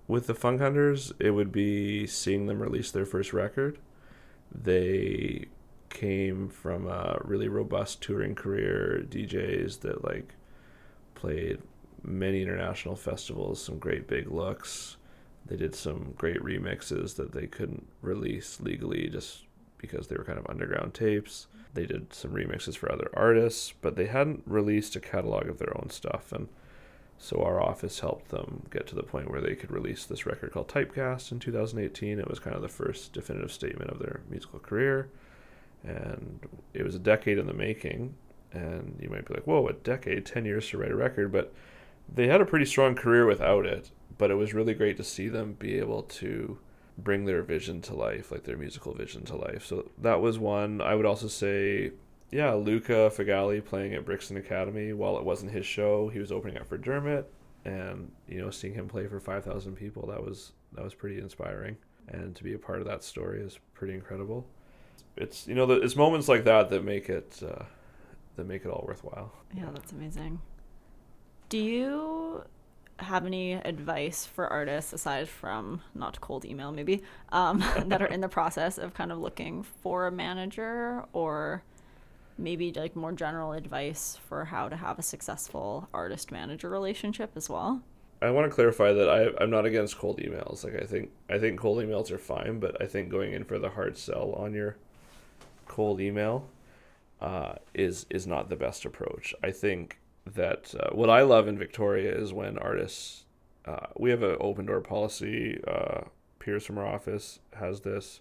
with 0.09 0.27
the 0.27 0.35
Funk 0.35 0.61
Hunters, 0.61 1.13
it 1.21 1.31
would 1.31 1.53
be 1.53 2.07
seeing 2.07 2.47
them 2.47 2.61
release 2.61 2.91
their 2.91 3.07
first 3.07 3.33
record. 3.33 3.79
They 4.51 5.47
came 5.89 6.49
from 6.49 6.89
a 6.89 7.19
really 7.23 7.49
robust 7.49 8.03
touring 8.03 8.35
career, 8.35 9.05
DJs 9.09 9.81
that 9.81 10.05
like 10.05 10.35
played 11.15 11.59
many 12.03 12.43
international 12.43 12.97
festivals, 12.97 13.63
some 13.63 13.79
great 13.79 14.09
big 14.09 14.31
looks. 14.33 14.97
They 15.47 15.57
did 15.57 15.75
some 15.75 16.15
great 16.17 16.43
remixes 16.43 17.17
that 17.17 17.33
they 17.33 17.47
couldn't 17.47 17.87
release 18.03 18.61
legally 18.61 19.09
just 19.09 19.45
because 19.79 20.09
they 20.09 20.17
were 20.17 20.25
kind 20.25 20.39
of 20.39 20.47
underground 20.49 20.95
tapes. 20.95 21.47
They 21.75 21.87
did 21.87 22.13
some 22.13 22.33
remixes 22.33 22.77
for 22.77 22.91
other 22.91 23.11
artists, 23.15 23.73
but 23.81 23.97
they 23.97 24.07
hadn't 24.07 24.43
released 24.47 24.97
a 24.97 25.01
catalog 25.01 25.49
of 25.49 25.59
their 25.59 25.77
own 25.77 25.91
stuff 25.91 26.33
and 26.33 26.49
so 27.19 27.43
our 27.43 27.63
office 27.63 28.01
helped 28.01 28.29
them 28.29 28.65
get 28.71 28.87
to 28.89 28.95
the 28.95 29.03
point 29.03 29.31
where 29.31 29.41
they 29.41 29.55
could 29.55 29.71
release 29.71 30.05
this 30.05 30.27
record 30.27 30.53
called 30.53 30.69
Typecast 30.69 31.33
in 31.33 31.39
2018. 31.39 32.19
It 32.19 32.29
was 32.29 32.39
kind 32.39 32.55
of 32.55 32.63
the 32.63 32.69
first 32.69 33.13
definitive 33.13 33.53
statement 33.53 33.91
of 33.91 33.99
their 33.99 34.21
musical 34.29 34.59
career, 34.59 35.09
and 35.83 36.41
it 36.75 36.85
was 36.85 36.95
a 36.95 37.01
decade 37.01 37.39
in 37.39 37.47
the 37.47 37.55
making. 37.55 38.15
And 38.53 38.99
you 39.01 39.09
might 39.09 39.27
be 39.27 39.35
like, 39.35 39.47
"Whoa, 39.47 39.67
a 39.67 39.73
decade, 39.73 40.25
ten 40.25 40.45
years 40.45 40.69
to 40.71 40.79
write 40.79 40.91
a 40.91 40.97
record," 40.97 41.33
but 41.33 41.53
they 42.13 42.29
had 42.29 42.41
a 42.41 42.47
pretty 42.47 42.65
strong 42.65 42.95
career 42.95 43.27
without 43.27 43.67
it. 43.67 43.91
But 44.19 44.31
it 44.31 44.35
was 44.35 44.55
really 44.55 44.75
great 44.75 44.97
to 44.97 45.05
see 45.05 45.29
them 45.29 45.55
be 45.59 45.79
able 45.79 46.03
to 46.03 46.59
bring 46.99 47.27
their 47.27 47.43
vision 47.43 47.83
to 47.83 47.95
life, 47.95 48.31
like 48.31 48.45
their 48.45 48.57
musical 48.57 48.95
vision 48.95 49.25
to 49.27 49.37
life. 49.37 49.67
So 49.67 49.91
that 49.99 50.21
was 50.21 50.39
one. 50.39 50.81
I 50.81 50.95
would 50.95 51.07
also 51.07 51.29
say 51.29 51.93
yeah, 52.31 52.53
Luca 52.55 53.11
Fogale 53.15 53.65
playing 53.65 53.95
at 53.95 54.05
Brixton 54.05 54.37
Academy. 54.37 54.93
While 54.93 55.17
it 55.19 55.25
wasn't 55.25 55.53
his 55.53 55.67
show, 55.67 56.09
he 56.09 56.19
was 56.19 56.33
opening 56.33 56.59
up 56.59 56.69
for 56.69 56.77
Dermot, 56.77 57.31
and 57.65 58.11
you 58.29 58.41
know, 58.41 58.51
seeing 58.51 58.75
him 58.75 58.89
play 58.89 59.07
for 59.07 59.21
five 59.21 59.45
thousand 59.45 59.77
people 59.77 60.07
that 60.09 60.23
was 60.23 60.53
that 60.73 60.83
was 60.85 60.95
pretty 60.95 61.19
inspiring, 61.19 61.77
and 62.09 62.35
to 62.35 62.45
be 62.45 62.55
a 62.55 62.59
part 62.59 62.81
of 62.81 62.87
that 62.87 63.05
story 63.05 63.41
is 63.41 63.59
pretty 63.75 63.95
incredible. 63.95 64.47
It's 65.17 65.47
you 65.47 65.55
know, 65.55 65.71
it's 65.71 65.97
moments 65.97 66.29
like 66.29 66.45
that 66.45 66.69
that 66.71 66.85
make 66.85 67.09
it 67.09 67.41
uh, 67.43 67.65
that 68.37 68.47
make 68.47 68.65
it 68.65 68.69
all 68.69 68.85
worthwhile. 68.87 69.33
Yeah, 69.55 69.71
that's 69.73 69.93
amazing. 69.93 70.41
Do 71.49 71.59
you 71.59 72.43
have 72.99 73.27
any 73.27 73.53
advice 73.53 74.25
for 74.25 74.49
artists 74.49 74.93
aside 74.93 75.29
from 75.29 75.83
not 75.95 76.21
cold 76.21 76.45
email 76.45 76.73
maybe 76.73 77.03
um, 77.31 77.59
that 77.87 78.01
are 78.01 78.07
in 78.07 78.21
the 78.21 78.29
process 78.29 78.79
of 78.79 78.95
kind 78.95 79.13
of 79.13 79.19
looking 79.19 79.63
for 79.63 80.07
a 80.07 80.13
manager 80.13 81.05
or 81.13 81.63
maybe 82.39 82.73
like 82.73 82.97
more 82.97 83.13
general 83.13 83.53
advice 83.53 84.19
for 84.29 84.47
how 84.47 84.69
to 84.69 84.77
have 84.77 84.99
a 84.99 85.03
successful 85.03 85.89
artist 85.93 86.31
manager 86.31 86.69
relationship 86.69 87.33
as 87.37 87.49
well 87.49 87.83
I 88.23 88.31
want 88.31 88.51
to 88.51 88.55
clarify 88.55 88.93
that 88.93 89.09
I, 89.11 89.43
I'm 89.43 89.51
not 89.51 89.67
against 89.67 89.99
cold 89.99 90.19
emails. 90.19 90.65
Like 90.65 90.83
I 90.83 90.87
think 90.87 91.11
I 91.29 91.39
think 91.39 91.61
cold 91.61 91.85
emails 91.85 92.11
are 92.11 92.19
fine, 92.19 92.61
but 92.61 92.81
I 92.81 92.87
think 92.87 93.11
going 93.11 93.35
in 93.35 93.45
for 93.45 93.59
the 93.59 93.69
hard 93.69 93.99
sell 93.99 94.33
on 94.33 94.55
your 94.55 94.77
cold 95.67 96.01
email 96.01 96.49
uh, 97.21 97.55
is 97.75 98.07
is 98.09 98.27
not 98.27 98.49
the 98.49 98.57
best 98.57 98.85
approach. 98.85 99.35
I 99.43 99.51
think 99.51 99.99
that 100.35 100.75
uh, 100.79 100.91
what 100.93 101.11
I 101.11 101.23
love 101.23 101.49
in 101.49 101.59
Victoria 101.59 102.15
is 102.15 102.33
when 102.33 102.59
artists 102.59 103.25
uh, 103.65 103.87
we 103.97 104.11
have 104.11 104.23
an 104.23 104.37
open 104.41 104.67
door 104.67 104.81
policy 104.81 105.61
uh, 105.67 106.03
from 106.61 106.79
our 106.79 106.87
office 106.87 107.41
has 107.55 107.81
this. 107.81 108.21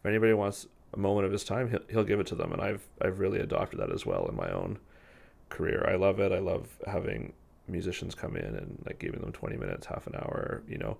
If 0.00 0.06
anybody 0.06 0.32
wants 0.32 0.66
a 0.94 0.98
moment 0.98 1.26
of 1.26 1.32
his 1.32 1.44
time, 1.44 1.68
he'll, 1.68 1.82
he'll 1.90 2.04
give 2.04 2.18
it 2.18 2.26
to 2.28 2.34
them, 2.34 2.52
and 2.52 2.62
I've 2.62 2.82
I've 3.02 3.18
really 3.18 3.38
adopted 3.38 3.80
that 3.80 3.92
as 3.92 4.06
well 4.06 4.26
in 4.28 4.34
my 4.34 4.50
own 4.50 4.78
career. 5.50 5.86
I 5.86 5.96
love 5.96 6.20
it. 6.20 6.32
I 6.32 6.38
love 6.38 6.78
having 6.86 7.34
musicians 7.68 8.14
come 8.14 8.34
in 8.34 8.56
and 8.56 8.82
like 8.86 8.98
giving 8.98 9.20
them 9.20 9.32
20 9.32 9.58
minutes, 9.58 9.86
half 9.86 10.06
an 10.06 10.14
hour, 10.14 10.62
you 10.66 10.78
know, 10.78 10.96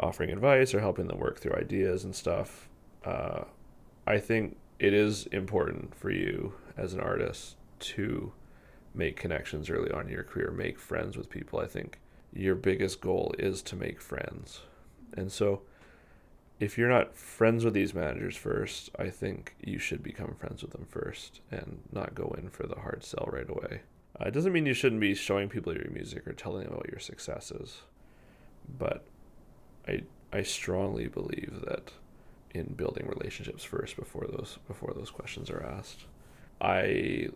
offering 0.00 0.30
advice 0.30 0.72
or 0.74 0.80
helping 0.80 1.08
them 1.08 1.18
work 1.18 1.38
through 1.38 1.54
ideas 1.54 2.04
and 2.04 2.14
stuff. 2.14 2.68
Uh, 3.04 3.44
I 4.06 4.18
think 4.18 4.56
it 4.78 4.94
is 4.94 5.26
important 5.26 5.94
for 5.94 6.10
you 6.10 6.54
as 6.76 6.94
an 6.94 7.00
artist 7.00 7.56
to 7.80 8.32
make 8.96 9.16
connections 9.16 9.70
early 9.70 9.90
on 9.90 10.06
in 10.06 10.12
your 10.12 10.24
career, 10.24 10.50
make 10.50 10.78
friends 10.78 11.16
with 11.16 11.30
people. 11.30 11.58
I 11.58 11.66
think 11.66 12.00
your 12.32 12.54
biggest 12.54 13.00
goal 13.00 13.34
is 13.38 13.62
to 13.62 13.76
make 13.76 14.00
friends. 14.00 14.60
And 15.16 15.30
so 15.30 15.62
if 16.58 16.78
you're 16.78 16.88
not 16.88 17.14
friends 17.14 17.64
with 17.64 17.74
these 17.74 17.94
managers 17.94 18.36
first, 18.36 18.90
I 18.98 19.10
think 19.10 19.54
you 19.62 19.78
should 19.78 20.02
become 20.02 20.34
friends 20.34 20.62
with 20.62 20.72
them 20.72 20.86
first 20.88 21.40
and 21.50 21.80
not 21.92 22.14
go 22.14 22.34
in 22.38 22.48
for 22.48 22.66
the 22.66 22.80
hard 22.80 23.04
sell 23.04 23.28
right 23.30 23.48
away. 23.48 23.82
Uh, 24.18 24.28
it 24.28 24.30
doesn't 24.32 24.52
mean 24.52 24.64
you 24.64 24.74
shouldn't 24.74 25.00
be 25.00 25.14
showing 25.14 25.48
people 25.48 25.74
your 25.74 25.90
music 25.90 26.26
or 26.26 26.32
telling 26.32 26.64
them 26.64 26.72
about 26.72 26.88
your 26.90 27.00
successes, 27.00 27.82
but 28.78 29.04
I 29.86 30.02
I 30.32 30.42
strongly 30.42 31.06
believe 31.06 31.62
that 31.66 31.92
in 32.54 32.74
building 32.74 33.06
relationships 33.06 33.62
first 33.62 33.96
before 33.96 34.26
those 34.26 34.58
before 34.66 34.92
those 34.94 35.10
questions 35.10 35.50
are 35.50 35.62
asked. 35.62 36.06
I 36.60 37.28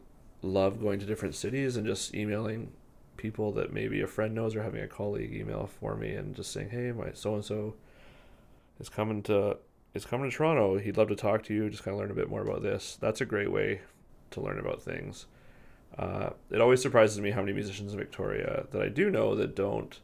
love 0.43 0.81
going 0.81 0.99
to 1.01 1.07
different 1.07 1.35
cities 1.35 1.77
and 1.77 1.87
just 1.87 2.15
emailing 2.15 2.73
people 3.17 3.53
that 3.53 3.73
maybe 3.73 4.01
a 4.01 4.07
friend 4.07 4.35
knows 4.35 4.57
or 4.57 4.63
having 4.63 4.83
a 4.83 4.89
colleague 4.89 5.35
email 5.35 5.69
for 5.79 5.95
me 5.95 6.15
and 6.15 6.35
just 6.35 6.53
saying, 6.53 6.71
"Hey, 6.71 6.93
my 6.93 7.13
so 7.13 7.35
and 7.35 7.45
so 7.45 7.75
is 8.79 8.89
coming 8.89 9.23
to 9.25 9.59
is 9.93 10.07
coming 10.07 10.31
to 10.31 10.37
Toronto. 10.37 10.79
He'd 10.79 10.97
love 10.97 11.09
to 11.09 11.17
talk 11.17 11.43
to 11.45 11.55
you. 11.55 11.69
Just 11.69 11.83
kind 11.85 11.95
of 11.95 12.01
learn 12.01 12.11
a 12.11 12.15
bit 12.15 12.31
more 12.31 12.43
about 12.43 12.63
this." 12.63 12.97
That's 12.97 13.21
a 13.21 13.27
great 13.27 13.53
way 13.53 13.81
to 14.31 14.41
learn 14.41 14.59
about 14.59 14.83
things. 14.83 15.27
Uh, 15.99 16.31
it 16.51 16.61
always 16.61 16.81
surprises 16.81 17.21
me 17.21 17.31
how 17.31 17.41
many 17.41 17.53
musicians 17.53 17.93
in 17.93 17.99
Victoria 17.99 18.67
that 18.71 18.81
I 18.81 18.89
do 18.89 19.11
know 19.11 19.35
that 19.35 19.57
don't 19.57 20.01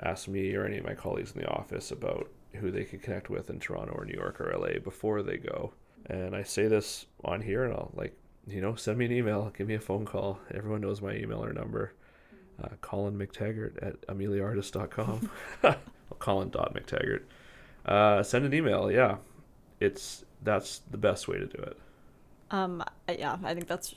ask 0.00 0.28
me 0.28 0.54
or 0.54 0.64
any 0.64 0.78
of 0.78 0.84
my 0.84 0.94
colleagues 0.94 1.32
in 1.32 1.40
the 1.40 1.48
office 1.48 1.90
about 1.90 2.28
who 2.54 2.70
they 2.70 2.84
could 2.84 3.02
connect 3.02 3.30
with 3.30 3.48
in 3.48 3.60
Toronto 3.60 3.92
or 3.92 4.04
New 4.04 4.14
York 4.14 4.40
or 4.40 4.52
LA 4.52 4.78
before 4.78 5.22
they 5.22 5.36
go. 5.36 5.72
And 6.06 6.34
I 6.34 6.42
say 6.42 6.66
this 6.66 7.06
on 7.24 7.40
here, 7.40 7.64
and 7.64 7.72
I'll 7.72 7.92
like, 7.94 8.16
you 8.46 8.60
know, 8.60 8.74
send 8.74 8.98
me 8.98 9.04
an 9.06 9.12
email, 9.12 9.52
give 9.56 9.68
me 9.68 9.74
a 9.74 9.80
phone 9.80 10.04
call. 10.04 10.38
Everyone 10.52 10.80
knows 10.80 11.00
my 11.00 11.14
email 11.14 11.44
or 11.44 11.52
number. 11.52 11.92
Uh, 12.62 12.68
Colin 12.80 13.18
McTaggart 13.18 13.82
at 13.82 14.00
ameliaartist.com. 14.08 15.30
Colin.mctaggart. 16.18 17.22
Uh, 17.86 18.22
send 18.22 18.44
an 18.44 18.54
email. 18.54 18.90
Yeah, 18.90 19.16
it's 19.80 20.24
that's 20.42 20.80
the 20.90 20.98
best 20.98 21.28
way 21.28 21.38
to 21.38 21.46
do 21.46 21.62
it. 21.62 21.76
Um, 22.50 22.84
yeah, 23.08 23.38
I 23.42 23.54
think 23.54 23.66
that's 23.66 23.94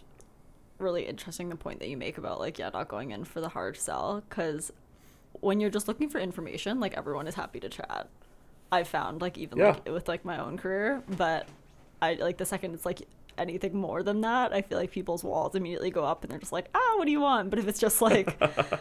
really 0.79 1.05
interesting 1.05 1.49
the 1.49 1.55
point 1.55 1.79
that 1.79 1.89
you 1.89 1.97
make 1.97 2.17
about 2.17 2.39
like 2.39 2.57
yeah, 2.57 2.69
not 2.69 2.87
going 2.87 3.11
in 3.11 3.23
for 3.25 3.41
the 3.41 3.49
hard 3.49 3.77
sell 3.77 4.23
because 4.27 4.71
when 5.41 5.59
you're 5.59 5.69
just 5.69 5.87
looking 5.87 6.09
for 6.09 6.19
information, 6.19 6.79
like 6.79 6.95
everyone 6.95 7.27
is 7.27 7.35
happy 7.35 7.59
to 7.59 7.69
chat. 7.69 8.07
I 8.71 8.83
found 8.83 9.21
like 9.21 9.37
even 9.37 9.57
Yeah. 9.59 9.71
like 9.71 9.89
with 9.89 10.07
like 10.07 10.25
my 10.25 10.39
own 10.39 10.57
career, 10.57 11.03
but 11.17 11.47
I 12.01 12.13
like 12.15 12.37
the 12.37 12.45
second 12.45 12.73
it's 12.73 12.85
like 12.85 13.01
anything 13.37 13.75
more 13.77 14.03
than 14.03 14.21
that, 14.21 14.53
I 14.53 14.61
feel 14.61 14.77
like 14.77 14.91
people's 14.91 15.23
walls 15.23 15.55
immediately 15.55 15.91
go 15.91 16.03
up 16.03 16.23
and 16.23 16.31
they're 16.31 16.39
just 16.39 16.51
like, 16.51 16.67
ah, 16.73 16.93
what 16.97 17.05
do 17.05 17.11
you 17.11 17.21
want? 17.21 17.49
But 17.49 17.59
if 17.59 17.67
it's 17.67 17.79
just 17.79 18.01
like, 18.01 18.37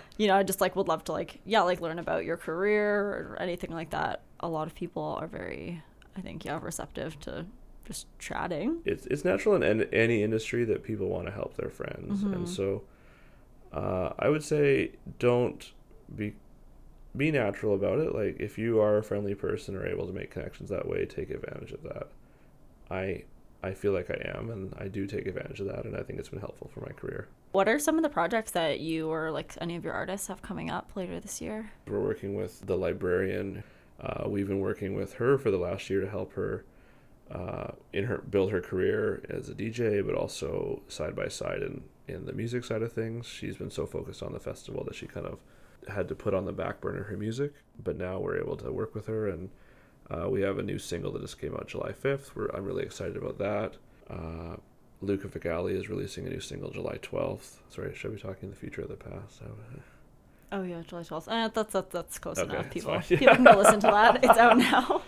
you 0.18 0.26
know, 0.26 0.36
I 0.36 0.42
just 0.42 0.60
like 0.60 0.76
would 0.76 0.88
love 0.88 1.04
to 1.04 1.12
like 1.12 1.40
yeah, 1.44 1.62
like 1.62 1.80
learn 1.80 1.98
about 1.98 2.24
your 2.24 2.36
career 2.36 2.94
or 2.94 3.36
anything 3.40 3.72
like 3.72 3.90
that. 3.90 4.22
A 4.40 4.48
lot 4.48 4.66
of 4.66 4.74
people 4.74 5.18
are 5.20 5.26
very, 5.26 5.82
I 6.16 6.20
think, 6.20 6.44
yeah, 6.44 6.58
receptive 6.60 7.18
to 7.20 7.46
just 7.84 8.06
chatting. 8.18 8.80
it's 8.84 9.06
it's 9.06 9.24
natural 9.24 9.62
in 9.62 9.82
any 9.92 10.22
industry 10.22 10.64
that 10.64 10.82
people 10.82 11.08
want 11.08 11.26
to 11.26 11.32
help 11.32 11.56
their 11.56 11.68
friends, 11.68 12.22
and 12.22 12.48
so 12.48 12.82
uh, 13.72 14.10
I 14.18 14.28
would 14.28 14.42
say 14.42 14.92
don't 15.18 15.72
be 16.14 16.34
be 17.16 17.30
natural 17.30 17.74
about 17.74 17.98
it. 17.98 18.14
Like 18.14 18.36
if 18.40 18.58
you 18.58 18.80
are 18.80 18.98
a 18.98 19.02
friendly 19.02 19.34
person 19.34 19.76
or 19.76 19.86
able 19.86 20.06
to 20.06 20.12
make 20.12 20.30
connections 20.30 20.70
that 20.70 20.88
way, 20.88 21.04
take 21.06 21.30
advantage 21.30 21.72
of 21.72 21.82
that. 21.82 22.08
I 22.90 23.24
I 23.64 23.72
feel 23.72 23.92
like 23.92 24.10
I 24.10 24.30
am, 24.36 24.50
and 24.50 24.74
I 24.76 24.88
do 24.88 25.06
take 25.06 25.26
advantage 25.26 25.58
of 25.58 25.66
that, 25.68 25.86
and 25.86 25.96
I 25.96 26.02
think 26.02 26.18
it's 26.18 26.28
been 26.28 26.40
helpful 26.40 26.70
for 26.74 26.80
my 26.80 26.92
career. 26.92 27.28
What 27.52 27.66
are 27.66 27.78
some 27.78 27.96
of 27.96 28.02
the 28.02 28.10
projects 28.10 28.50
that 28.50 28.80
you 28.80 29.08
or 29.08 29.30
like 29.30 29.54
any 29.58 29.74
of 29.74 29.84
your 29.84 29.94
artists 29.94 30.26
have 30.26 30.42
coming 30.42 30.70
up 30.70 30.90
later 30.94 31.18
this 31.18 31.40
year? 31.40 31.72
We're 31.86 32.02
working 32.02 32.34
with 32.34 32.60
the 32.66 32.76
librarian. 32.76 33.64
Uh, 33.98 34.24
we've 34.28 34.48
been 34.48 34.60
working 34.60 34.94
with 34.94 35.14
her 35.14 35.38
for 35.38 35.50
the 35.50 35.56
last 35.56 35.88
year 35.88 36.02
to 36.02 36.10
help 36.10 36.34
her 36.34 36.66
uh, 37.30 37.68
in 37.94 38.04
her 38.04 38.18
build 38.18 38.50
her 38.50 38.60
career 38.60 39.22
as 39.30 39.48
a 39.48 39.54
DJ, 39.54 40.04
but 40.04 40.14
also 40.14 40.82
side 40.88 41.16
by 41.16 41.28
side 41.28 41.62
in 41.62 41.84
in 42.06 42.26
the 42.26 42.34
music 42.34 42.64
side 42.64 42.82
of 42.82 42.92
things. 42.92 43.26
She's 43.26 43.56
been 43.56 43.70
so 43.70 43.86
focused 43.86 44.22
on 44.22 44.34
the 44.34 44.40
festival 44.40 44.84
that 44.84 44.94
she 44.94 45.06
kind 45.06 45.26
of 45.26 45.38
had 45.88 46.06
to 46.08 46.14
put 46.14 46.34
on 46.34 46.44
the 46.44 46.52
back 46.52 46.82
burner 46.82 47.04
her 47.04 47.16
music. 47.16 47.54
But 47.82 47.96
now 47.96 48.18
we're 48.18 48.38
able 48.38 48.58
to 48.58 48.70
work 48.70 48.94
with 48.94 49.06
her, 49.06 49.26
and 49.26 49.48
uh, 50.10 50.28
we 50.28 50.42
have 50.42 50.58
a 50.58 50.62
new 50.62 50.78
single 50.78 51.12
that 51.12 51.22
just 51.22 51.40
came 51.40 51.54
out 51.54 51.68
July 51.68 51.92
fifth. 51.92 52.34
We're 52.36 52.48
I'm 52.48 52.64
really 52.64 52.82
excited 52.84 53.16
about 53.16 53.38
that. 53.38 53.74
Uh, 54.10 54.56
Luca 55.00 55.28
Fogale 55.28 55.70
is 55.72 55.88
releasing 55.88 56.26
a 56.26 56.30
new 56.30 56.40
single 56.40 56.70
July 56.70 56.98
twelfth. 57.02 57.62
Sorry, 57.70 57.94
should 57.94 58.10
I 58.12 58.14
be 58.14 58.20
talking 58.20 58.50
the 58.50 58.56
future 58.56 58.82
of 58.82 58.88
the 58.88 58.96
past? 58.96 59.40
Oh 60.52 60.62
yeah, 60.62 60.82
July 60.86 61.02
twelfth. 61.02 61.28
Uh, 61.28 61.48
that's 61.48 61.72
that's 61.72 61.92
that's 61.92 62.18
close 62.18 62.38
Okay, 62.38 62.52
enough. 62.54 62.70
People 62.70 63.00
people 63.00 63.34
can 63.34 63.44
go 63.44 63.56
listen 63.58 63.80
to 63.80 63.86
that. 63.88 64.22
It's 64.24 64.38
out 64.38 64.56
now. 64.70 65.02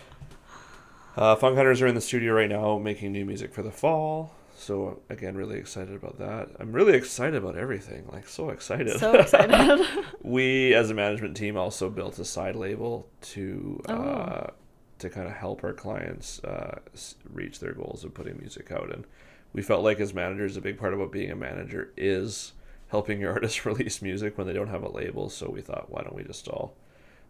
Uh, 1.17 1.35
Funk 1.37 1.57
Hunters 1.57 1.81
are 1.81 1.87
in 1.87 1.95
the 1.95 2.01
studio 2.01 2.35
right 2.35 2.49
now 2.51 2.79
making 2.79 3.13
new 3.13 3.25
music 3.25 3.55
for 3.55 3.63
the 3.63 3.71
fall. 3.71 4.33
So 4.59 5.01
again, 5.11 5.37
really 5.37 5.57
excited 5.59 5.95
about 5.95 6.19
that. 6.19 6.49
I'm 6.59 6.73
really 6.73 6.95
excited 6.95 7.35
about 7.37 7.57
everything. 7.57 8.07
Like 8.11 8.29
so 8.29 8.51
excited. 8.51 8.99
So 8.99 9.15
excited. 9.15 9.87
we 10.23 10.75
as 10.75 10.91
a 10.91 10.95
management 10.95 11.37
team 11.37 11.57
also 11.57 11.89
built 11.91 12.19
a 12.19 12.25
side 12.25 12.57
label 12.57 13.07
to 13.21 13.83
Oh. 13.89 13.95
uh, 13.95 14.51
to 14.99 15.11
kind 15.11 15.27
of 15.27 15.35
help 15.35 15.63
our 15.63 15.73
clients 15.73 16.43
uh, 16.45 16.79
reach 17.33 17.61
their 17.61 17.73
goals 17.73 18.05
of 18.05 18.15
putting 18.15 18.39
music 18.39 18.71
out. 18.73 18.93
And 18.93 19.05
we 19.53 19.63
felt 19.63 19.85
like 19.85 20.01
as 20.01 20.15
managers, 20.15 20.57
a 20.57 20.61
big 20.61 20.79
part 20.79 20.95
about 20.95 21.13
being 21.13 21.31
a 21.31 21.37
manager 21.37 21.93
is 21.97 22.53
helping 22.89 23.21
your 23.21 23.33
artists 23.35 23.67
release 23.67 24.01
music 24.03 24.39
when 24.39 24.47
they 24.47 24.53
don't 24.53 24.69
have 24.69 24.83
a 24.83 24.91
label. 24.91 25.29
So 25.29 25.51
we 25.51 25.61
thought, 25.61 25.91
why 25.91 26.03
don't 26.03 26.15
we 26.15 26.25
just 26.25 26.49
all 26.49 26.75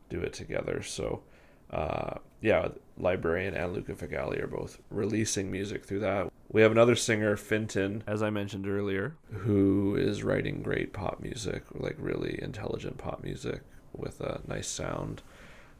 do 0.09 0.21
it 0.21 0.33
together? 0.33 0.83
So 0.83 1.23
uh, 1.71 2.19
yeah, 2.41 2.69
Librarian 2.99 3.55
and 3.55 3.73
Luca 3.73 3.95
Fogale 3.95 4.43
are 4.43 4.47
both 4.47 4.79
releasing 4.91 5.51
music 5.51 5.85
through 5.85 6.01
that. 6.01 6.31
We 6.49 6.63
have 6.63 6.71
another 6.71 6.95
singer, 6.95 7.37
Finton, 7.37 8.03
as 8.07 8.23
I 8.23 8.31
mentioned 8.31 8.69
earlier, 8.69 9.17
who 9.33 9.97
is 9.97 10.23
writing 10.23 10.63
great 10.63 10.93
pop 10.93 11.21
music, 11.21 11.65
like 11.75 11.97
really 11.99 12.39
intelligent 12.41 12.99
pop 12.99 13.23
music 13.23 13.63
with 13.93 14.21
a 14.21 14.41
nice 14.47 14.69
sound 14.69 15.23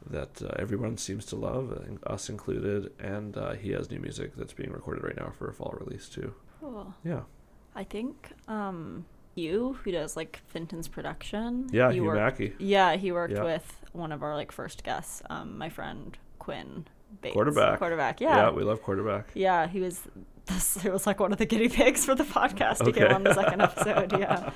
that 0.09 0.41
uh, 0.41 0.49
everyone 0.59 0.97
seems 0.97 1.25
to 1.25 1.35
love, 1.35 1.71
uh, 1.71 2.09
us 2.09 2.29
included. 2.29 2.91
And 2.99 3.35
uh, 3.37 3.53
he 3.53 3.71
has 3.71 3.89
new 3.91 3.99
music 3.99 4.35
that's 4.35 4.53
being 4.53 4.71
recorded 4.71 5.03
right 5.03 5.17
now 5.17 5.31
for 5.37 5.49
a 5.49 5.53
fall 5.53 5.75
release 5.79 6.07
too. 6.09 6.33
cool. 6.61 6.93
Yeah, 7.03 7.21
I 7.75 7.83
think 7.83 8.31
um 8.47 9.05
you 9.35 9.77
who 9.83 9.91
does 9.91 10.15
like 10.17 10.41
Finton's 10.47 10.87
production. 10.87 11.67
yeah, 11.71 11.91
Hugh 11.91 12.05
worked- 12.05 12.17
Mackey, 12.17 12.53
Yeah, 12.57 12.95
he 12.95 13.11
worked 13.11 13.33
Yeah. 13.35 13.43
with 13.43 13.85
one 13.93 14.11
of 14.11 14.23
our 14.23 14.35
like 14.35 14.51
first 14.51 14.83
guests, 14.83 15.21
um, 15.29 15.57
my 15.57 15.69
friend 15.69 16.17
Quinn 16.39 16.85
Bates. 17.21 17.33
Quarterback. 17.33 17.77
Quarterback, 17.77 18.19
yeah. 18.21 18.35
yeah. 18.37 18.49
we 18.51 18.63
love 18.63 18.81
quarterback. 18.81 19.27
Yeah, 19.35 19.67
he 19.67 19.79
was 19.79 20.01
this 20.47 20.83
it 20.85 20.91
was 20.91 21.05
like 21.05 21.19
one 21.19 21.31
of 21.31 21.37
the 21.37 21.45
guinea 21.45 21.69
pigs 21.69 22.03
for 22.05 22.15
the 22.15 22.23
podcast. 22.23 22.81
He 22.83 22.89
Okay. 22.89 23.01
came 23.01 23.13
on 23.15 23.23
the 23.23 23.33
second 23.33 23.61
episode, 23.67 24.11
yeah. 24.19 24.51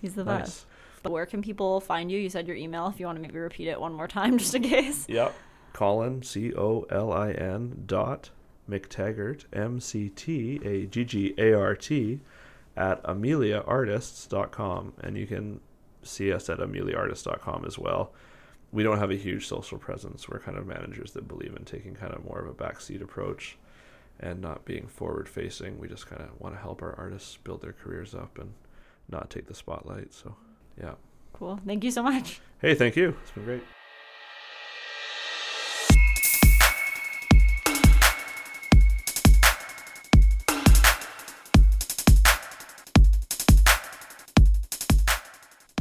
He's 0.00 0.14
the 0.14 0.24
best. 0.24 0.66
But 1.06 1.12
where 1.12 1.26
can 1.26 1.40
people 1.40 1.80
find 1.80 2.10
you? 2.10 2.18
You 2.18 2.28
said 2.28 2.48
your 2.48 2.56
email 2.56 2.88
if 2.88 2.98
you 2.98 3.06
want 3.06 3.14
to 3.14 3.22
maybe 3.22 3.38
repeat 3.38 3.68
it 3.68 3.80
one 3.80 3.92
more 3.92 4.08
time 4.08 4.38
just 4.40 4.56
in 4.56 4.64
case. 4.64 5.06
Yep. 5.08 5.32
Colin 5.72 6.22
C 6.24 6.52
O 6.52 6.84
L 6.90 7.12
I 7.12 7.30
N 7.30 7.84
dot 7.86 8.30
McTaggart 8.68 9.44
M 9.52 9.78
C 9.78 10.08
T 10.08 10.60
A 10.64 10.86
G 10.86 11.04
G 11.04 11.34
A 11.38 11.52
R 11.52 11.76
T 11.76 12.18
at 12.76 13.00
ameliaartists.com 13.04 14.94
and 15.00 15.16
you 15.16 15.28
can 15.28 15.60
see 16.02 16.32
us 16.32 16.50
at 16.50 16.58
ameliaartists.com 16.58 17.64
as 17.64 17.78
well. 17.78 18.12
We 18.72 18.82
don't 18.82 18.98
have 18.98 19.12
a 19.12 19.16
huge 19.16 19.46
social 19.46 19.78
presence. 19.78 20.28
We're 20.28 20.40
kind 20.40 20.58
of 20.58 20.66
managers 20.66 21.12
that 21.12 21.28
believe 21.28 21.54
in 21.54 21.64
taking 21.64 21.94
kind 21.94 22.14
of 22.14 22.24
more 22.24 22.40
of 22.40 22.48
a 22.48 22.52
backseat 22.52 23.00
approach 23.00 23.56
and 24.18 24.40
not 24.40 24.64
being 24.64 24.88
forward 24.88 25.28
facing. 25.28 25.78
We 25.78 25.86
just 25.86 26.08
kind 26.08 26.22
of 26.22 26.40
want 26.40 26.56
to 26.56 26.60
help 26.60 26.82
our 26.82 26.96
artists 26.98 27.36
build 27.36 27.62
their 27.62 27.74
careers 27.74 28.12
up 28.12 28.38
and 28.38 28.54
not 29.08 29.30
take 29.30 29.46
the 29.46 29.54
spotlight. 29.54 30.12
So, 30.12 30.34
yeah. 30.80 30.94
Cool. 31.32 31.60
Thank 31.66 31.84
you 31.84 31.90
so 31.90 32.02
much. 32.02 32.40
Hey, 32.60 32.74
thank 32.74 32.96
you. 32.96 33.14
It's 33.22 33.30
been 33.32 33.44
great. 33.44 33.62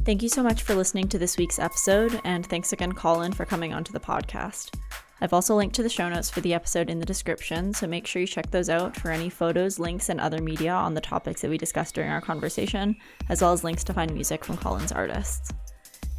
Thank 0.06 0.22
you 0.22 0.30
so 0.30 0.44
much 0.44 0.62
for 0.62 0.76
listening 0.76 1.08
to 1.08 1.18
this 1.18 1.36
week's 1.36 1.58
episode, 1.58 2.22
and 2.24 2.46
thanks 2.46 2.72
again, 2.72 2.92
Colin, 2.92 3.34
for 3.34 3.44
coming 3.44 3.74
onto 3.74 3.92
the 3.92 4.00
podcast. 4.00 4.72
I've 5.22 5.34
also 5.34 5.56
linked 5.56 5.76
to 5.76 5.84
the 5.84 5.90
show 5.90 6.10
notes 6.10 6.30
for 6.30 6.42
the 6.42 6.54
episode 6.54 6.90
in 6.90 7.00
the 7.00 7.06
description, 7.06 7.74
so 7.74 7.88
make 7.88 8.06
sure 8.06 8.20
you 8.20 8.28
check 8.28 8.52
those 8.52 8.70
out 8.70 8.96
for 8.96 9.12
any 9.12 9.30
photos, 9.30 9.80
links, 9.80 10.10
and 10.10 10.20
other 10.20 10.42
media 10.42 10.74
on 10.74 10.94
the 10.94 11.02
topics 11.02 11.42
that 11.42 11.50
we 11.50 11.58
discussed 11.58 11.96
during 11.96 12.12
our 12.12 12.22
conversation, 12.22 12.96
as 13.30 13.42
well 13.42 13.54
as 13.54 13.64
links 13.64 13.84
to 13.86 13.94
find 13.94 14.14
music 14.14 14.44
from 14.44 14.58
Colin's 14.58 14.92
artists. 14.92 15.54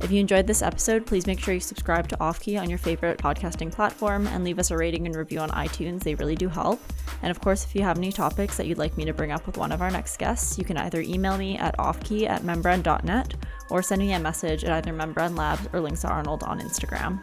If 0.01 0.11
you 0.11 0.21
enjoyed 0.21 0.47
this 0.47 0.61
episode, 0.61 1.07
please 1.07 1.27
make 1.27 1.41
sure 1.41 1.55
you 1.55 1.61
subscribe 1.61 2.07
to 2.09 2.17
Offkey 2.19 2.61
on 2.61 2.69
your 2.69 2.79
favorite 2.79 3.19
podcasting 3.19 3.73
platform 3.73 4.27
and 4.27 4.45
leave 4.45 4.59
us 4.59 4.71
a 4.71 4.77
rating 4.77 5.07
and 5.07 5.17
review 5.17 5.39
on 5.39 5.49
iTunes. 5.51 6.03
They 6.03 6.15
really 6.15 6.37
do 6.37 6.49
help. 6.49 6.81
And 7.23 7.31
of 7.31 7.41
course, 7.41 7.65
if 7.65 7.75
you 7.75 7.83
have 7.83 7.97
any 7.97 8.13
topics 8.13 8.59
that 8.59 8.67
you'd 8.67 8.77
like 8.77 8.97
me 8.99 9.07
to 9.07 9.15
bring 9.15 9.33
up 9.33 9.47
with 9.47 9.57
one 9.57 9.73
of 9.73 9.81
our 9.81 9.91
next 9.91 10.19
guests, 10.19 10.59
you 10.59 10.67
can 10.67 10.77
either 10.77 11.01
email 11.01 11.39
me 11.39 11.57
at 11.57 11.77
offkey 11.79 12.29
at 12.29 12.43
membran.net 12.43 13.35
or 13.71 13.83
send 13.83 14.03
me 14.03 14.13
a 14.13 14.21
message 14.21 14.65
at 14.65 14.73
either 14.73 14.93
Membran 14.93 15.37
Labs 15.37 15.67
or 15.73 15.81
Links 15.81 16.03
to 16.03 16.09
Arnold 16.09 16.43
on 16.43 16.61
Instagram. 16.61 17.23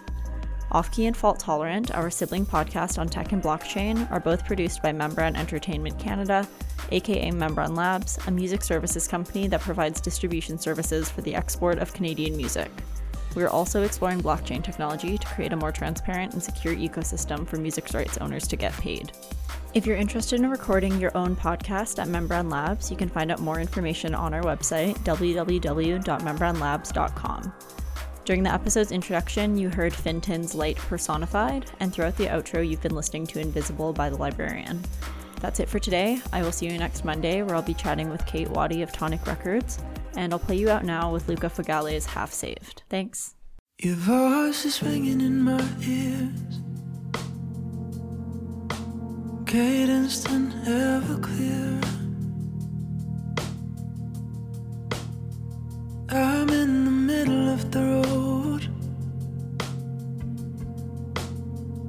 Offkey 0.74 1.06
and 1.06 1.16
Fault 1.16 1.40
Tolerant, 1.40 1.94
our 1.94 2.10
sibling 2.10 2.48
podcast 2.48 2.98
on 2.98 3.08
tech 3.08 3.32
and 3.32 3.44
blockchain, 3.44 4.12
are 4.12 4.20
both 4.20 4.44
produced 4.44 4.82
by 4.82 4.92
Membran 4.92 5.38
Entertainment 5.38 6.00
Canada, 6.00 6.48
aka 6.92 7.30
Membran 7.30 7.78
Labs, 7.78 8.18
a 8.26 8.32
music 8.32 8.64
services 8.64 9.08
company 9.08 9.48
that 9.48 9.62
provides 9.62 10.02
distribution 10.02 10.58
services 10.58 11.12
for 11.12 11.22
the 11.22 11.36
export 11.36 11.78
of 11.78 11.94
Canadian 11.94 12.36
music. 12.36 12.72
We 13.36 13.44
are 13.44 13.50
also 13.50 13.84
exploring 13.84 14.22
blockchain 14.22 14.64
technology 14.64 15.16
to 15.16 15.28
create 15.28 15.54
a 15.54 15.56
more 15.56 15.72
transparent 15.72 16.34
and 16.34 16.42
secure 16.42 16.76
ecosystem 16.76 17.48
for 17.48 17.58
music 17.58 17.94
rights 17.94 18.18
owners 18.18 18.48
to 18.48 18.56
get 18.56 18.74
paid. 18.74 19.12
If 19.76 19.86
you're 19.86 19.98
interested 19.98 20.40
in 20.40 20.50
recording 20.50 21.00
your 21.00 21.16
own 21.16 21.36
podcast 21.36 22.00
at 22.00 22.08
Membran 22.08 22.52
Labs, 22.52 22.90
you 22.90 22.98
can 22.98 23.10
find 23.10 23.32
out 23.32 23.40
more 23.40 23.60
information 23.60 24.16
on 24.16 24.34
our 24.34 24.42
website, 24.42 24.98
www.membranlabs.com. 25.00 27.54
During 28.26 28.44
the 28.44 28.54
episode's 28.54 28.94
introduction, 28.94 29.58
you 29.58 29.70
heard 29.70 29.94
Finton's 29.94 30.56
Light 30.56 30.78
personified, 30.78 31.70
and 31.82 31.94
throughout 31.94 32.16
the 32.16 32.28
outro, 32.28 32.66
you've 32.66 32.82
been 32.82 32.96
listening 32.96 33.28
to 33.28 33.42
Invisible 33.42 33.92
by 33.92 34.10
the 34.10 34.16
Librarian. 34.16 34.82
That's 35.42 35.60
it 35.60 35.68
for 35.68 35.78
today. 35.78 36.22
I 36.32 36.42
will 36.42 36.54
see 36.54 36.68
you 36.68 36.78
next 36.78 37.04
Monday, 37.04 37.42
where 37.42 37.54
I'll 37.54 37.62
be 37.62 37.74
chatting 37.74 38.10
with 38.10 38.26
Kate 38.26 38.48
Waddy 38.50 38.82
of 38.82 38.94
Tonic 38.94 39.28
Records, 39.28 39.80
and 40.16 40.32
I'll 40.32 40.40
play 40.40 40.56
you 40.56 40.70
out 40.70 40.86
now 40.86 41.12
with 41.12 41.28
Luca 41.28 41.50
Fogale's 41.50 42.06
Half 42.06 42.32
Saved. 42.32 42.84
Thanks. 42.90 43.36
Your 43.80 43.96
voice 43.96 44.64
is 44.64 44.82
ringing 44.82 45.20
in 45.20 45.42
my 45.42 45.62
ears, 45.82 46.62
cadenced 49.46 50.30
and 50.30 50.54
ever 50.66 51.20
clear. 51.20 51.82
Middle 57.26 57.50
of 57.50 57.72
the 57.72 57.80
road, 57.80 58.68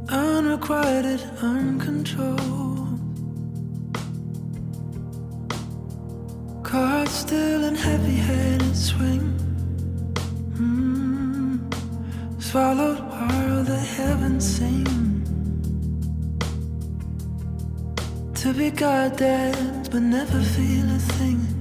unrequited, 0.09 1.21
uncontrolled. 1.43 3.01
Caught 6.63 7.09
still 7.09 7.65
in 7.65 7.75
heavy-headed 7.75 8.77
swing. 8.77 9.25
Mm. 10.61 11.59
Swallowed 12.41 13.01
while 13.01 13.65
the 13.65 13.81
heavens 13.97 14.45
sing. 14.57 14.87
To 18.35 18.53
be 18.53 18.71
goddamn, 18.71 19.83
but 19.91 20.03
never 20.03 20.41
feel 20.43 20.87
a 20.99 21.01
thing. 21.19 21.54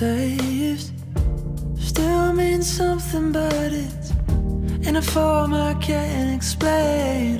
Saved 0.00 0.92
still 1.76 2.32
means 2.32 2.66
something, 2.66 3.32
but 3.32 3.70
it's 3.84 4.10
in 4.88 4.96
a 4.96 5.02
form 5.02 5.52
I 5.52 5.74
can't 5.74 6.34
explain. 6.34 7.36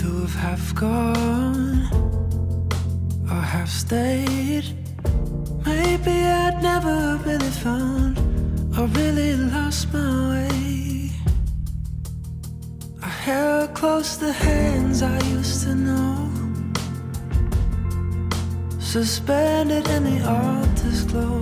To 0.00 0.10
have 0.20 0.36
half 0.44 0.74
gone 0.76 1.82
or 3.28 3.42
half 3.54 3.68
stayed. 3.68 4.66
Maybe 5.66 6.16
I'd 6.42 6.58
never 6.62 6.96
really 7.26 7.54
found 7.66 8.18
or 8.78 8.86
really 9.00 9.34
lost 9.34 9.92
my 9.92 10.12
way. 10.30 11.10
I 13.02 13.12
held 13.26 13.74
close 13.74 14.16
the 14.16 14.32
hands 14.32 15.02
I 15.02 15.18
used 15.36 15.64
to 15.64 15.74
know, 15.74 16.14
suspended 18.92 19.88
in 19.88 20.04
the 20.04 20.20
altar's 20.28 21.04
glow. 21.04 21.40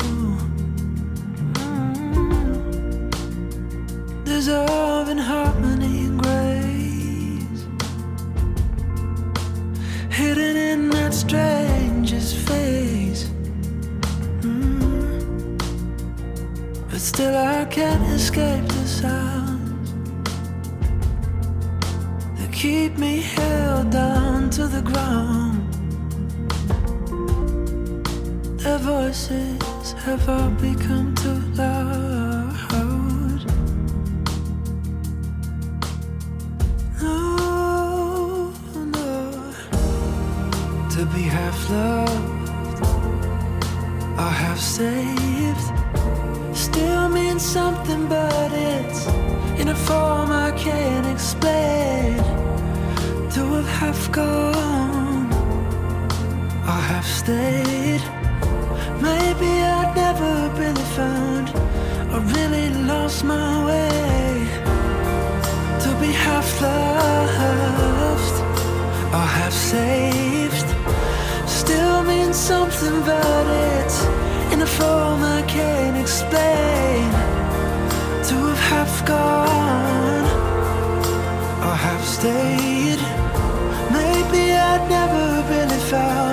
dissolve 4.24 5.08
in 5.08 5.18
harmony 5.18 6.04
and 6.06 6.22
grace. 6.22 7.62
Hidden 10.10 10.56
in 10.56 10.90
that 10.90 11.12
strangest 11.12 12.36
face. 12.36 13.28
Mm. 14.42 15.58
But 16.88 17.00
still, 17.00 17.36
I 17.36 17.64
can't 17.64 18.06
escape 18.12 18.68
the 18.68 18.86
sounds 18.86 19.92
that 22.38 22.52
keep 22.52 22.96
me 22.96 23.22
held 23.22 23.90
down 23.90 24.50
to 24.50 24.68
the 24.68 24.82
ground. 24.82 25.69
Their 28.70 28.78
voices 28.78 29.94
have 30.04 30.28
all 30.28 30.50
become 30.50 31.12
too 31.16 31.40
loud. 31.58 33.44
No, 37.02 38.52
no. 38.76 39.52
To 40.94 41.04
be 41.12 41.22
half 41.22 41.58
loved 41.68 42.80
or 44.16 44.32
half 44.42 44.60
saved 44.60 45.66
still 46.56 47.08
means 47.08 47.42
something, 47.42 48.06
but 48.06 48.52
it's 48.52 49.04
in 49.60 49.66
a 49.66 49.74
form 49.74 50.30
I 50.30 50.52
can't 50.52 51.08
explain. 51.08 52.18
To 53.34 53.42
have 53.54 53.66
half 53.80 54.12
gone 54.12 55.26
or 56.68 56.80
half 56.90 57.04
stayed. 57.04 58.19
Maybe 59.02 59.50
I'd 59.78 59.92
never 59.96 60.32
really 60.60 60.86
found 60.98 61.48
or 62.12 62.20
really 62.36 62.68
lost 62.84 63.24
my 63.24 63.64
way 63.66 64.46
to 65.82 65.88
be 66.00 66.12
half 66.12 66.60
loved 66.60 68.36
or 69.16 69.26
half 69.38 69.52
saved 69.52 70.68
still 71.46 72.02
means 72.02 72.36
something, 72.36 73.00
but 73.00 73.46
it's 73.76 74.04
in 74.52 74.60
a 74.60 74.66
form 74.66 75.22
I 75.22 75.42
can't 75.48 75.96
explain. 75.96 77.10
To 78.28 78.36
have 78.36 78.58
half 78.70 79.06
gone 79.06 80.26
or 81.66 81.74
half 81.86 82.04
stayed, 82.04 83.00
maybe 83.98 84.42
I'd 84.70 84.84
never 84.88 85.24
really 85.52 85.80
found 85.90 86.29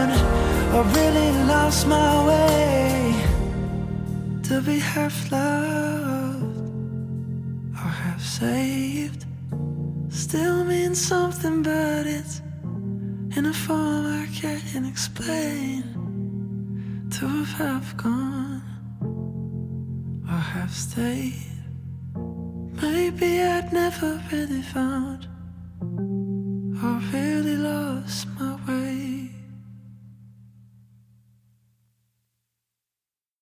lost 1.67 1.87
my 1.87 2.27
way. 2.29 3.13
To 4.47 4.61
be 4.61 4.79
half 4.79 5.17
loved 5.33 6.59
or 7.81 7.89
half 8.03 8.21
saved 8.21 9.25
still 10.07 10.63
means 10.63 10.99
something, 11.13 11.63
but 11.63 12.05
it's 12.17 12.41
in 13.35 13.47
a 13.47 13.53
form 13.65 14.05
I 14.23 14.27
can't 14.39 14.87
explain. 14.93 15.83
To 17.15 17.27
have 17.27 17.51
half 17.61 17.97
gone 17.97 18.63
or 20.31 20.41
half 20.53 20.73
stayed, 20.73 21.63
maybe 22.81 23.41
I'd 23.41 23.73
never 23.73 24.09
really 24.31 24.61
found 24.61 25.27
or 26.81 26.95
really 27.11 27.57